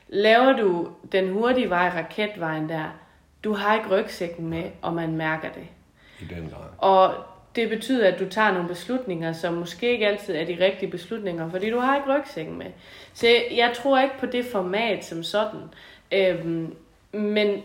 Laver 0.09 0.53
du 0.53 0.89
den 1.12 1.33
hurtige 1.33 1.70
vej, 1.70 1.89
raketvejen 1.89 2.68
der, 2.68 2.85
du 3.45 3.53
har 3.53 3.74
ikke 3.74 3.89
rygsækken 3.89 4.49
med, 4.49 4.64
og 4.83 4.95
man 4.95 5.16
mærker 5.16 5.49
det. 5.49 5.66
I 6.20 6.24
den 6.35 6.51
grad. 6.51 6.66
Og 6.79 7.14
det 7.57 7.68
betyder, 7.68 8.09
at 8.09 8.20
du 8.20 8.29
tager 8.29 8.53
nogle 8.53 8.68
beslutninger, 8.68 9.33
som 9.33 9.55
måske 9.55 9.93
ikke 9.93 10.07
altid 10.07 10.35
er 10.35 10.45
de 10.45 10.64
rigtige 10.64 10.91
beslutninger, 10.91 11.51
fordi 11.51 11.70
du 11.70 11.79
har 11.79 11.97
ikke 11.97 12.18
rygsækken 12.18 12.59
med. 12.59 12.66
Så 13.14 13.26
jeg 13.51 13.72
tror 13.74 14.01
ikke 14.01 14.18
på 14.18 14.26
det 14.26 14.45
format 14.45 15.05
som 15.05 15.22
sådan. 15.22 15.61
Øhm, 16.12 16.74
men 17.12 17.62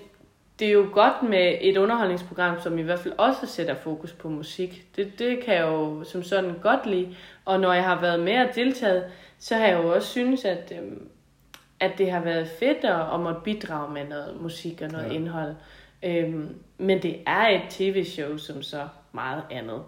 det 0.59 0.67
er 0.67 0.71
jo 0.71 0.87
godt 0.91 1.23
med 1.29 1.57
et 1.61 1.77
underholdningsprogram, 1.77 2.61
som 2.61 2.79
i 2.79 2.81
hvert 2.81 2.99
fald 2.99 3.13
også 3.17 3.45
sætter 3.47 3.75
fokus 3.75 4.13
på 4.13 4.29
musik. 4.29 4.85
Det, 4.95 5.19
det 5.19 5.43
kan 5.43 5.53
jeg 5.55 5.61
jo 5.67 6.03
som 6.03 6.23
sådan 6.23 6.53
godt 6.61 6.85
lide. 6.85 7.15
Og 7.45 7.59
når 7.59 7.73
jeg 7.73 7.83
har 7.83 8.01
været 8.01 8.19
med 8.19 8.37
og 8.49 8.55
deltaget, 8.55 9.05
så 9.39 9.55
har 9.55 9.65
jeg 9.67 9.83
jo 9.83 9.93
også 9.93 10.07
synes, 10.07 10.45
at, 10.45 10.73
øhm, 10.77 11.07
at 11.79 11.91
det 11.97 12.11
har 12.11 12.19
været 12.19 12.47
fedt 12.47 12.77
at, 12.85 13.13
at 13.13 13.19
måtte 13.19 13.41
bidrage 13.43 13.93
med 13.93 14.07
noget 14.07 14.41
musik 14.41 14.81
og 14.81 14.89
noget 14.89 15.05
Ja. 15.09 15.13
indhold. 15.13 15.55
Øhm, 16.03 16.55
men 16.77 17.01
det 17.03 17.15
er 17.27 17.47
et 17.47 17.61
tv-show 17.69 18.37
som 18.37 18.61
så 18.61 18.87
meget 19.11 19.43
andet. 19.51 19.81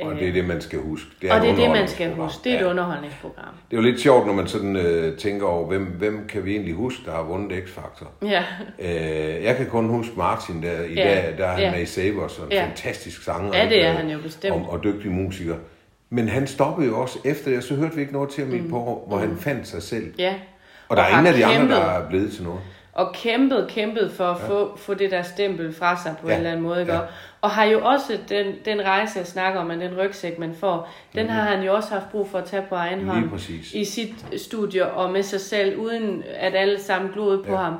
Og 0.00 0.14
det 0.14 0.28
er 0.28 0.32
det, 0.32 0.44
man 0.44 0.60
skal 0.60 0.78
huske. 0.78 1.06
Det 1.22 1.30
er 1.30 1.34
og 1.34 1.40
det 1.40 1.50
er 1.50 1.54
det, 1.56 1.70
man 1.70 1.88
skal 1.88 2.14
huske. 2.14 2.40
Det 2.44 2.52
er 2.52 2.56
et 2.56 2.60
Ja. 2.64 2.70
underholdningsprogram. 2.70 3.54
Det 3.70 3.76
er 3.76 3.80
jo 3.80 3.88
lidt 3.88 4.00
sjovt, 4.00 4.26
når 4.26 4.32
man 4.32 4.46
sådan 4.46 4.76
øh, 4.76 5.16
tænker 5.18 5.46
over, 5.46 5.66
hvem, 5.66 5.84
hvem 5.84 6.26
kan 6.28 6.44
vi 6.44 6.50
egentlig 6.52 6.74
huske, 6.74 7.02
der 7.06 7.12
har 7.12 7.22
vundet 7.22 7.52
X-Factor? 7.58 8.26
Ja, 8.28 8.42
Øh, 8.78 9.44
jeg 9.44 9.56
kan 9.56 9.66
kun 9.66 9.88
huske 9.88 10.12
Martin 10.16 10.62
der. 10.62 10.82
I 10.84 10.94
Ja, 10.94 11.02
dag 11.04 11.34
der 11.38 11.44
er 11.46 11.52
han 11.52 11.60
ja. 11.62 11.70
med 11.72 11.80
i 11.82 11.86
Sabers, 11.86 12.38
og 12.38 12.46
en 12.46 12.52
Ja. 12.52 12.64
fantastisk 12.64 13.22
sanger. 13.24 13.58
Ja, 13.58 13.68
det 13.68 13.84
er 13.84 13.90
øh, 13.90 13.96
han 13.96 14.10
jo 14.10 14.18
bestemt. 14.22 14.54
Og, 14.54 14.66
og 14.70 14.84
dygtig 14.84 15.10
musiker. 15.10 15.54
Men 16.10 16.28
han 16.28 16.46
stoppede 16.46 16.88
jo 16.88 17.00
også 17.00 17.18
efter 17.24 17.50
det, 17.50 17.64
så 17.64 17.74
hørte 17.74 17.94
vi 17.94 18.00
ikke 18.00 18.12
noget 18.12 18.30
til 18.30 18.44
ham 18.44 18.54
i 18.54 18.58
et 18.58 18.68
par 18.70 18.76
år, 18.76 19.04
hvor 19.08 19.16
han 19.18 19.36
fandt 19.40 19.66
sig 19.68 19.82
selv. 19.82 20.14
ja. 20.18 20.34
Og 20.88 20.96
der 20.96 21.02
er 21.02 21.08
Mm. 21.10 21.26
ingen 21.26 21.26
af 21.26 21.34
de 21.34 21.44
andre, 21.60 21.74
der 21.76 21.80
er 21.90 22.08
blevet 22.08 22.32
til 22.32 22.44
noget. 22.44 22.60
Og 22.94 23.12
kæmpet, 23.14 23.66
kæmpet 23.68 24.10
for 24.12 24.24
at 24.26 24.40
få, 24.40 24.76
få 24.76 24.94
det 24.94 25.10
der 25.10 25.22
stempel 25.22 25.74
fra 25.74 26.02
sig 26.02 26.14
på 26.22 26.28
Ja. 26.28 26.32
en 26.34 26.38
eller 26.38 26.50
anden 26.50 26.62
måde. 26.64 26.80
Ikke? 26.80 26.92
Ja. 26.92 26.98
Og- 27.40 27.50
har 27.50 27.64
jo 27.64 27.84
også 27.84 28.18
den, 28.28 28.46
den 28.64 28.82
rejse, 28.84 29.18
jeg 29.18 29.26
snakker 29.26 29.60
om, 29.60 29.70
og 29.70 29.76
den 29.76 29.98
rygsæk, 29.98 30.38
man 30.38 30.54
får, 30.54 30.88
den 31.14 31.28
har 31.30 31.42
han 31.42 31.62
jo 31.64 31.74
også 31.74 31.88
haft 31.90 32.10
brug 32.10 32.28
for 32.30 32.38
at 32.38 32.44
tage 32.44 32.62
på 32.68 32.74
egen 32.74 33.08
hånd 33.08 33.30
i 33.74 33.84
sit 33.84 34.14
studie 34.36 34.86
og 34.90 35.12
med 35.12 35.22
sig 35.22 35.40
selv, 35.40 35.76
uden 35.78 36.22
at 36.36 36.54
alle 36.54 36.80
sammen 36.82 37.10
glod 37.12 37.42
på 37.44 37.50
Ja. 37.52 37.56
ham. 37.56 37.74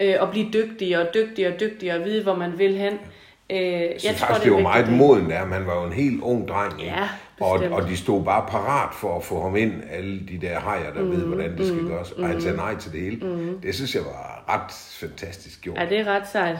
Øh, 0.00 0.14
og 0.20 0.30
blive 0.30 0.46
dygtigere 0.52 1.00
og 1.08 1.14
dygtigere 1.14 1.52
og 1.54 1.60
dygtigere 1.60 1.96
og 1.98 2.04
vide, 2.04 2.22
hvor 2.22 2.34
man 2.34 2.58
vil 2.58 2.74
hen. 2.76 2.98
Øh, 3.50 3.58
Jeg 3.58 3.94
synes 3.98 4.20
faktisk, 4.20 4.44
det 4.44 4.52
var 4.52 4.60
meget 4.60 4.92
moden 4.92 5.30
der. 5.30 5.46
Man 5.46 5.66
var 5.66 5.74
jo 5.80 5.86
en 5.86 5.92
helt 5.92 6.20
ung 6.22 6.48
dreng. 6.48 6.80
Ja, 6.82 7.08
og, 7.40 7.62
og 7.70 7.88
de 7.88 7.96
stod 7.96 8.24
bare 8.24 8.46
parat 8.50 8.94
for 8.94 9.16
at 9.16 9.24
få 9.24 9.42
ham 9.42 9.56
ind, 9.56 9.72
alle 9.90 10.20
de 10.28 10.46
der 10.46 10.60
hajer, 10.60 10.92
der 10.92 11.02
mm, 11.02 11.10
ved, 11.10 11.18
hvordan 11.24 11.56
det 11.58 11.66
skal 11.66 11.80
gøres. 11.88 12.12
Og 12.12 12.26
han 12.28 12.40
sagde 12.40 12.56
nej 12.56 12.74
til 12.76 12.92
det 12.92 13.00
hele. 13.00 13.16
Mm. 13.26 13.60
Det 13.62 13.74
synes 13.74 13.94
jeg 13.94 14.02
var 14.02 14.44
ret 14.48 14.72
fantastisk 15.00 15.60
gjort. 15.60 15.78
Ja, 15.78 15.86
det 15.88 15.98
er 16.00 16.04
ret 16.04 16.28
sejt. 16.32 16.56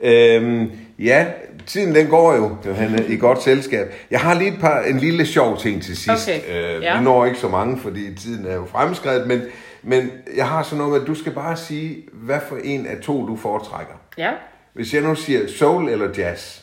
Øhm, 0.00 0.70
ja, 0.98 1.26
tiden 1.66 1.94
den 1.94 2.06
går 2.06 2.34
jo, 2.34 2.56
Johanne, 2.66 3.04
i 3.08 3.16
godt 3.16 3.42
selskab. 3.42 3.92
Jeg 4.10 4.20
har 4.20 4.34
lige 4.34 4.52
et 4.54 4.60
par, 4.60 4.80
en 4.80 4.98
lille 4.98 5.26
sjov 5.26 5.58
ting 5.58 5.82
til 5.82 5.96
sidst. 5.96 6.28
Okay, 6.28 6.76
Øh, 6.76 6.82
ja. 6.82 6.98
Vi 6.98 7.04
når 7.04 7.24
ikke 7.24 7.38
så 7.38 7.48
mange, 7.48 7.78
fordi 7.78 8.14
tiden 8.14 8.46
er 8.46 8.54
jo 8.54 8.66
fremskrevet, 8.66 9.26
men, 9.26 9.42
men 9.82 10.10
jeg 10.36 10.48
har 10.48 10.62
sådan 10.62 10.78
noget 10.78 10.92
med, 10.92 11.00
at 11.00 11.06
du 11.06 11.14
skal 11.14 11.32
bare 11.32 11.56
sige, 11.56 11.96
hvad 12.12 12.38
for 12.48 12.56
en 12.64 12.86
af 12.86 12.96
to 13.02 13.26
du 13.26 13.36
foretrækker. 13.36 13.94
Ja, 14.18 14.30
Hvis 14.72 14.94
jeg 14.94 15.02
nu 15.02 15.14
siger 15.14 15.48
soul 15.48 15.88
eller 15.88 16.08
jazz, 16.16 16.60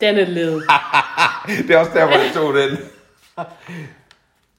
den 0.00 0.18
er 0.18 0.24
led. 0.24 0.54
det 1.66 1.70
er 1.70 1.78
også 1.78 1.92
derfor, 1.94 2.18
jeg 2.18 2.30
tog 2.34 2.54
den. 2.54 2.78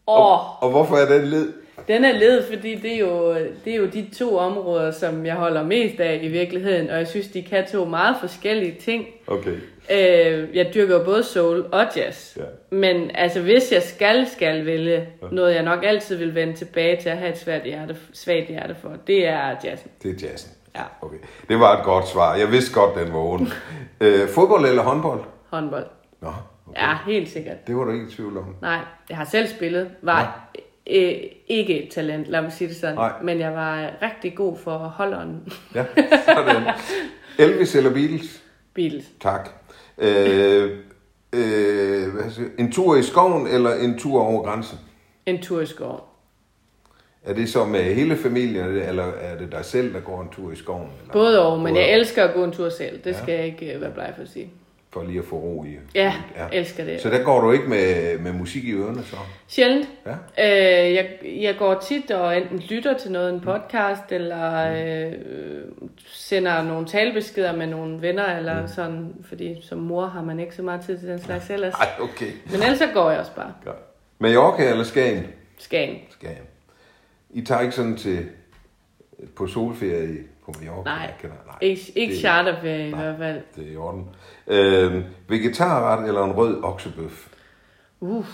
Åh, 0.08 0.64
Og 0.64 0.70
hvorfor 0.70 0.98
er 0.98 1.18
den 1.18 1.28
led? 1.28 1.54
Den 1.88 2.06
er 2.06 2.12
led, 2.12 2.44
fordi 2.54 2.76
det 2.76 2.94
er, 2.94 2.98
jo, 2.98 3.36
det 3.36 3.74
er 3.74 3.76
jo 3.76 3.86
de 3.86 4.10
to 4.18 4.38
områder, 4.38 4.91
som 4.91 5.26
jeg 5.26 5.36
holder 5.36 5.64
mest 5.64 6.00
af 6.00 6.20
i 6.24 6.28
virkeligheden, 6.28 6.89
og 6.89 6.98
jeg 6.98 7.08
synes, 7.08 7.28
de 7.28 7.44
kan 7.44 7.68
to 7.68 7.86
meget 7.86 8.16
forskellige 8.20 8.76
ting. 8.80 9.06
Okay. 9.28 9.56
Øh, 9.91 10.56
jeg 10.56 10.72
dyrker 10.74 10.98
jo 10.98 11.04
både 11.04 11.24
soul 11.24 11.66
og 11.72 11.86
jazz. 11.96 12.38
Ja. 12.38 12.44
Men 12.70 13.12
altså, 13.16 13.41
hvis 13.41 13.72
jeg 13.72 13.84
skal, 13.84 14.28
skal 14.28 14.66
vælge 14.66 15.08
noget, 15.32 15.56
jeg 15.56 15.64
nok 15.64 15.84
altid 15.84 16.16
vil 16.16 16.36
vende 16.36 16.54
tilbage 16.54 17.02
til 17.02 17.10
at 17.10 17.18
have 17.18 17.32
et 17.32 17.38
svært 17.38 17.64
hjerte, 17.64 17.96
svagt 18.14 18.48
hjerte 18.48 18.76
for, 18.82 18.91
det 19.08 19.28
er 19.28 19.56
jazzen. 19.64 19.91
Det 20.04 20.24
er 20.24 20.28
jazzen. 20.28 20.52
Ja. 20.76 20.84
Okay. 21.01 21.17
Det 21.49 21.59
var 21.59 21.78
et 21.78 21.84
godt 21.86 22.07
svar. 22.07 22.36
Jeg 22.36 22.51
vidste 22.51 22.74
godt, 22.74 22.95
den 22.95 23.13
var 23.13 23.19
ond. 23.19 23.47
øh, 24.01 24.30
fodbold 24.30 24.65
eller 24.65 24.84
håndbold? 24.84 25.21
Håndbold. 25.49 25.86
Nå, 26.21 26.34
okay. 26.67 26.82
Ja, 26.82 26.97
helt 27.05 27.30
sikkert. 27.30 27.67
Det 27.67 27.76
var 27.76 27.84
du 27.84 27.91
ikke 27.91 28.05
i 28.05 28.11
tvivl 28.11 28.38
om. 28.38 28.55
Nej, 28.61 28.80
jeg 29.09 29.17
har 29.17 29.26
selv 29.26 29.47
spillet. 29.47 29.91
Var 30.01 30.49
øh, 30.89 31.13
ikke 31.47 31.84
et 31.84 31.93
talent, 31.93 32.28
lad 32.28 32.41
mig 32.41 32.53
sige 32.53 32.67
det 32.67 32.76
sådan. 32.78 32.95
Nej. 32.95 33.11
Men 33.24 33.39
jeg 33.39 33.53
var 33.53 33.89
rigtig 34.01 34.36
god 34.36 34.57
for 34.57 34.78
holderen. 34.78 35.53
Ja, 35.76 35.86
sådan. 36.26 36.63
Elvis 37.39 37.76
eller 37.76 37.93
Beatles? 37.93 38.43
Beatles. 38.74 39.05
Tak. 39.21 39.49
Øh, 39.97 40.78
øh, 41.34 42.07
en 42.57 42.71
tur 42.71 42.95
i 42.95 43.03
skoven 43.03 43.47
eller 43.47 43.74
en 43.74 43.99
tur 43.99 44.21
over 44.21 44.43
grænsen? 44.43 44.80
En 45.26 45.41
tur 45.41 45.61
i 45.61 45.65
skoven. 45.65 46.01
Er 47.26 47.34
det 47.34 47.49
så 47.49 47.65
med 47.65 47.84
hele 47.84 48.17
familien, 48.17 48.65
eller 48.65 49.03
er 49.03 49.38
det 49.38 49.51
dig 49.51 49.65
selv, 49.65 49.93
der 49.93 49.99
går 49.99 50.21
en 50.21 50.30
tur 50.30 50.51
i 50.51 50.55
skoven? 50.55 50.89
Eller? 51.01 51.13
Både 51.13 51.45
og, 51.45 51.59
men 51.59 51.74
Både 51.74 51.86
jeg 51.86 51.93
elsker 51.93 52.24
at 52.24 52.34
gå 52.34 52.43
en 52.43 52.51
tur 52.51 52.69
selv. 52.69 52.99
Det 53.03 53.15
skal 53.15 53.34
jeg 53.36 53.45
ikke 53.45 53.74
øh, 53.74 53.82
være 53.82 53.91
bleg 53.91 54.13
for 54.15 54.24
at 54.24 54.30
sige. 54.30 54.49
For 54.89 55.03
lige 55.03 55.19
at 55.19 55.26
få 55.26 55.36
ro 55.36 55.63
i. 55.63 55.69
Ja, 55.95 56.13
elsker 56.51 56.86
det. 56.86 57.01
Så 57.01 57.09
der 57.09 57.24
går 57.24 57.41
du 57.41 57.51
ikke 57.51 57.69
med, 57.69 58.17
med 58.19 58.32
musik 58.32 58.63
i 58.63 58.71
ørerne 58.71 59.03
så? 59.03 59.15
Sjældent. 59.47 59.88
Ja. 60.05 60.11
Øh, 60.11 60.93
jeg, 60.93 61.09
jeg 61.24 61.55
går 61.59 61.80
tit 61.88 62.11
og 62.11 62.38
enten 62.38 62.59
lytter 62.59 62.97
til 62.97 63.11
noget, 63.11 63.34
en 63.34 63.41
podcast, 63.41 64.11
eller 64.11 64.71
øh, 64.71 65.13
sender 66.05 66.63
nogle 66.63 66.88
talebeskeder 66.88 67.55
med 67.55 67.67
nogle 67.67 68.01
venner, 68.01 68.38
eller 68.38 68.61
mm. 68.61 68.67
sådan, 68.67 69.13
fordi 69.30 69.55
som 69.61 69.78
mor 69.78 70.05
har 70.05 70.21
man 70.21 70.39
ikke 70.39 70.55
så 70.55 70.61
meget 70.61 70.82
tid 70.86 70.99
til 70.99 71.07
den 71.07 71.21
slags 71.21 71.49
ellers. 71.55 71.74
Ej, 71.74 71.89
okay. 72.01 72.32
Men 72.51 72.61
ellers 72.61 72.78
så 72.78 72.88
går 72.93 73.11
jeg 73.11 73.19
også 73.19 73.36
bare. 73.36 73.53
Godt. 73.65 73.78
Mallorca 74.19 74.69
eller 74.69 74.84
Skagen? 74.84 75.28
Skagen. 75.57 75.97
Skagen. 76.09 76.43
I 77.34 77.42
tager 77.42 77.62
ikke 77.62 77.76
sådan 77.76 77.98
til 77.98 78.30
på 79.36 79.48
solferie 79.48 80.18
på 80.46 80.54
Mallorca? 80.60 80.84
Nej, 80.90 81.14
kender- 81.22 81.36
nej. 81.46 81.56
Ikke, 81.62 81.82
ikke 81.96 82.12
Det- 82.12 82.20
charterferie 82.20 82.88
i 82.88 82.92
nej. 82.92 83.02
hvert 83.04 83.18
fald. 83.18 83.42
Det 83.56 83.68
er 83.68 83.72
i 83.72 83.76
orden. 83.76 84.10
Øh, 84.48 85.04
vegetarret 85.28 86.08
eller 86.08 86.24
en 86.24 86.32
rød 86.32 86.64
oksebøf? 86.64 87.28
Uh. 88.00 88.26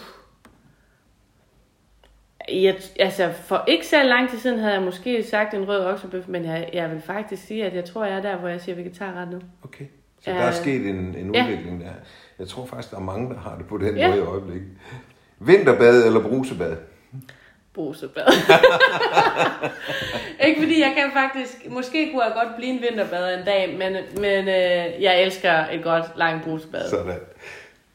Jeg, 2.52 2.76
altså, 3.00 3.32
for 3.32 3.64
ikke 3.68 3.88
så 3.88 4.04
lang 4.04 4.30
tid 4.30 4.40
siden 4.40 4.60
havde 4.60 4.74
jeg 4.74 4.82
måske 4.84 5.24
sagt 5.24 5.54
en 5.54 5.68
rød 5.68 5.86
oksebøf, 5.86 6.28
men 6.28 6.46
jeg, 6.46 6.70
jeg 6.74 6.92
vil 6.92 7.02
faktisk 7.02 7.44
sige, 7.48 7.66
at 7.66 7.76
jeg 7.76 7.86
tror, 7.86 8.06
jeg 8.06 8.18
er 8.18 8.22
der, 8.22 8.38
hvor 8.38 8.48
jeg 8.48 8.62
siger 8.62 8.76
vegetarret 8.76 9.28
nu. 9.32 9.40
Okay. 9.64 9.86
Så 10.22 10.30
Øh, 10.32 10.36
der 10.38 10.44
er 10.44 10.52
sket 10.52 10.88
en, 10.90 10.96
en 11.16 11.36
ja. 11.36 11.44
udvikling 11.44 11.82
der. 11.82 11.92
Jeg 12.40 12.48
tror 12.48 12.66
faktisk, 12.66 12.92
der 12.92 12.98
er 12.98 13.02
mange, 13.02 13.30
der 13.34 13.40
har 13.40 13.58
det 13.58 13.66
på 13.68 13.78
den 13.78 13.98
Ja. 13.98 14.08
måde 14.08 14.20
i 14.20 14.24
øjeblikket. 14.26 14.68
Vinterbad 15.40 16.06
eller 16.06 16.20
brusebad? 16.22 16.78
Brusebad. 17.80 18.24
ikke 20.48 20.62
fordi 20.62 20.82
jeg 20.82 20.94
kan 20.98 21.12
faktisk, 21.14 21.70
måske 21.70 22.12
kunne 22.12 22.24
jeg 22.24 22.34
godt 22.34 22.56
blive 22.58 22.70
en 22.72 22.82
vinterbader 22.82 23.38
en 23.40 23.46
dag, 23.46 23.76
men, 23.78 23.96
men 24.22 24.48
øh, 24.48 25.04
jeg 25.04 25.24
elsker 25.24 25.54
et 25.72 25.84
godt 25.84 26.06
langt 26.16 26.44
brusebad 26.44 26.90
Sådan. 26.90 27.16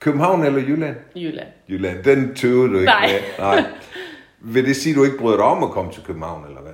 København 0.01 0.45
eller 0.47 0.61
Jylland? 0.61 0.97
Jylland. 1.17 1.49
Jylland, 1.69 2.05
den 2.05 2.35
tøvede 2.35 2.69
du 2.73 2.79
ikke 2.79 2.85
Nej. 2.85 3.07
med. 3.13 3.21
Nej. 3.39 3.63
Vil 4.41 4.65
det 4.67 4.77
sige, 4.77 4.93
at 4.93 4.97
du 4.97 5.05
ikke 5.05 5.19
bryder 5.19 5.37
dig 5.37 5.47
om 5.47 5.63
at 5.63 5.71
komme 5.71 5.93
til 5.93 6.03
København, 6.03 6.45
eller 6.49 6.61
hvad? 6.61 6.73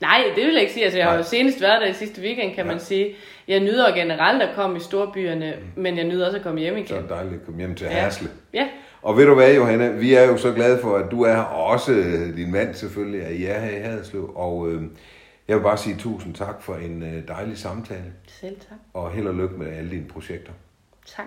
Nej, 0.00 0.22
det 0.36 0.44
vil 0.44 0.52
jeg 0.52 0.60
ikke 0.60 0.72
sige. 0.72 0.84
Altså, 0.84 0.98
jeg 0.98 1.06
har 1.08 1.16
jo 1.16 1.22
senest 1.22 1.60
været 1.60 1.80
der 1.80 1.86
i 1.86 1.92
sidste 1.92 2.22
weekend, 2.22 2.54
kan 2.54 2.64
Ja. 2.64 2.70
man 2.72 2.80
sige. 2.80 3.14
Jeg 3.48 3.60
nyder 3.60 3.94
generelt 3.94 4.42
at 4.42 4.48
komme 4.54 4.76
i 4.76 4.80
storbyerne, 4.80 5.54
men 5.76 5.96
jeg 5.96 6.04
nyder 6.04 6.26
også 6.26 6.38
at 6.38 6.42
komme 6.44 6.60
hjem 6.60 6.76
igen. 6.76 6.96
er 6.96 7.00
det 7.00 7.10
dejligt 7.10 7.34
at 7.34 7.44
komme 7.46 7.60
hjem 7.60 7.74
til 7.74 7.86
Ja. 7.90 8.00
Hersle. 8.00 8.28
Ja, 8.54 8.68
Og 9.02 9.16
ved 9.16 9.26
du 9.26 9.34
hvad, 9.34 9.54
Johanna, 9.54 9.88
vi 9.88 10.14
er 10.14 10.22
jo 10.22 10.36
så 10.36 10.52
glade 10.52 10.78
for, 10.82 10.96
at 10.96 11.10
du 11.10 11.22
er 11.22 11.32
her, 11.32 11.42
og 11.42 11.66
også 11.66 11.92
øh, 11.92 12.36
din 12.36 12.52
mand 12.52 12.74
selvfølgelig, 12.74 13.22
at 13.22 13.32
I 13.32 13.44
er 13.44 13.60
her 13.60 13.78
i 13.78 13.80
Haderslev. 13.80 14.32
Og 14.34 14.70
øh, 14.70 14.82
jeg 15.48 15.56
vil 15.56 15.62
bare 15.62 15.78
sige 15.78 15.96
tusind 15.96 16.34
tak 16.34 16.62
for 16.62 16.74
en 16.74 17.02
øh, 17.02 17.28
dejlig 17.28 17.58
samtale, 17.58 18.12
selv 18.26 18.60
tak. 18.60 18.78
og 18.94 19.10
held 19.10 19.26
og 19.26 19.34
lykke 19.34 19.54
med 19.54 19.72
alle 19.72 19.90
dine 19.90 20.06
projekter. 20.06 20.52
Tak. 21.06 21.26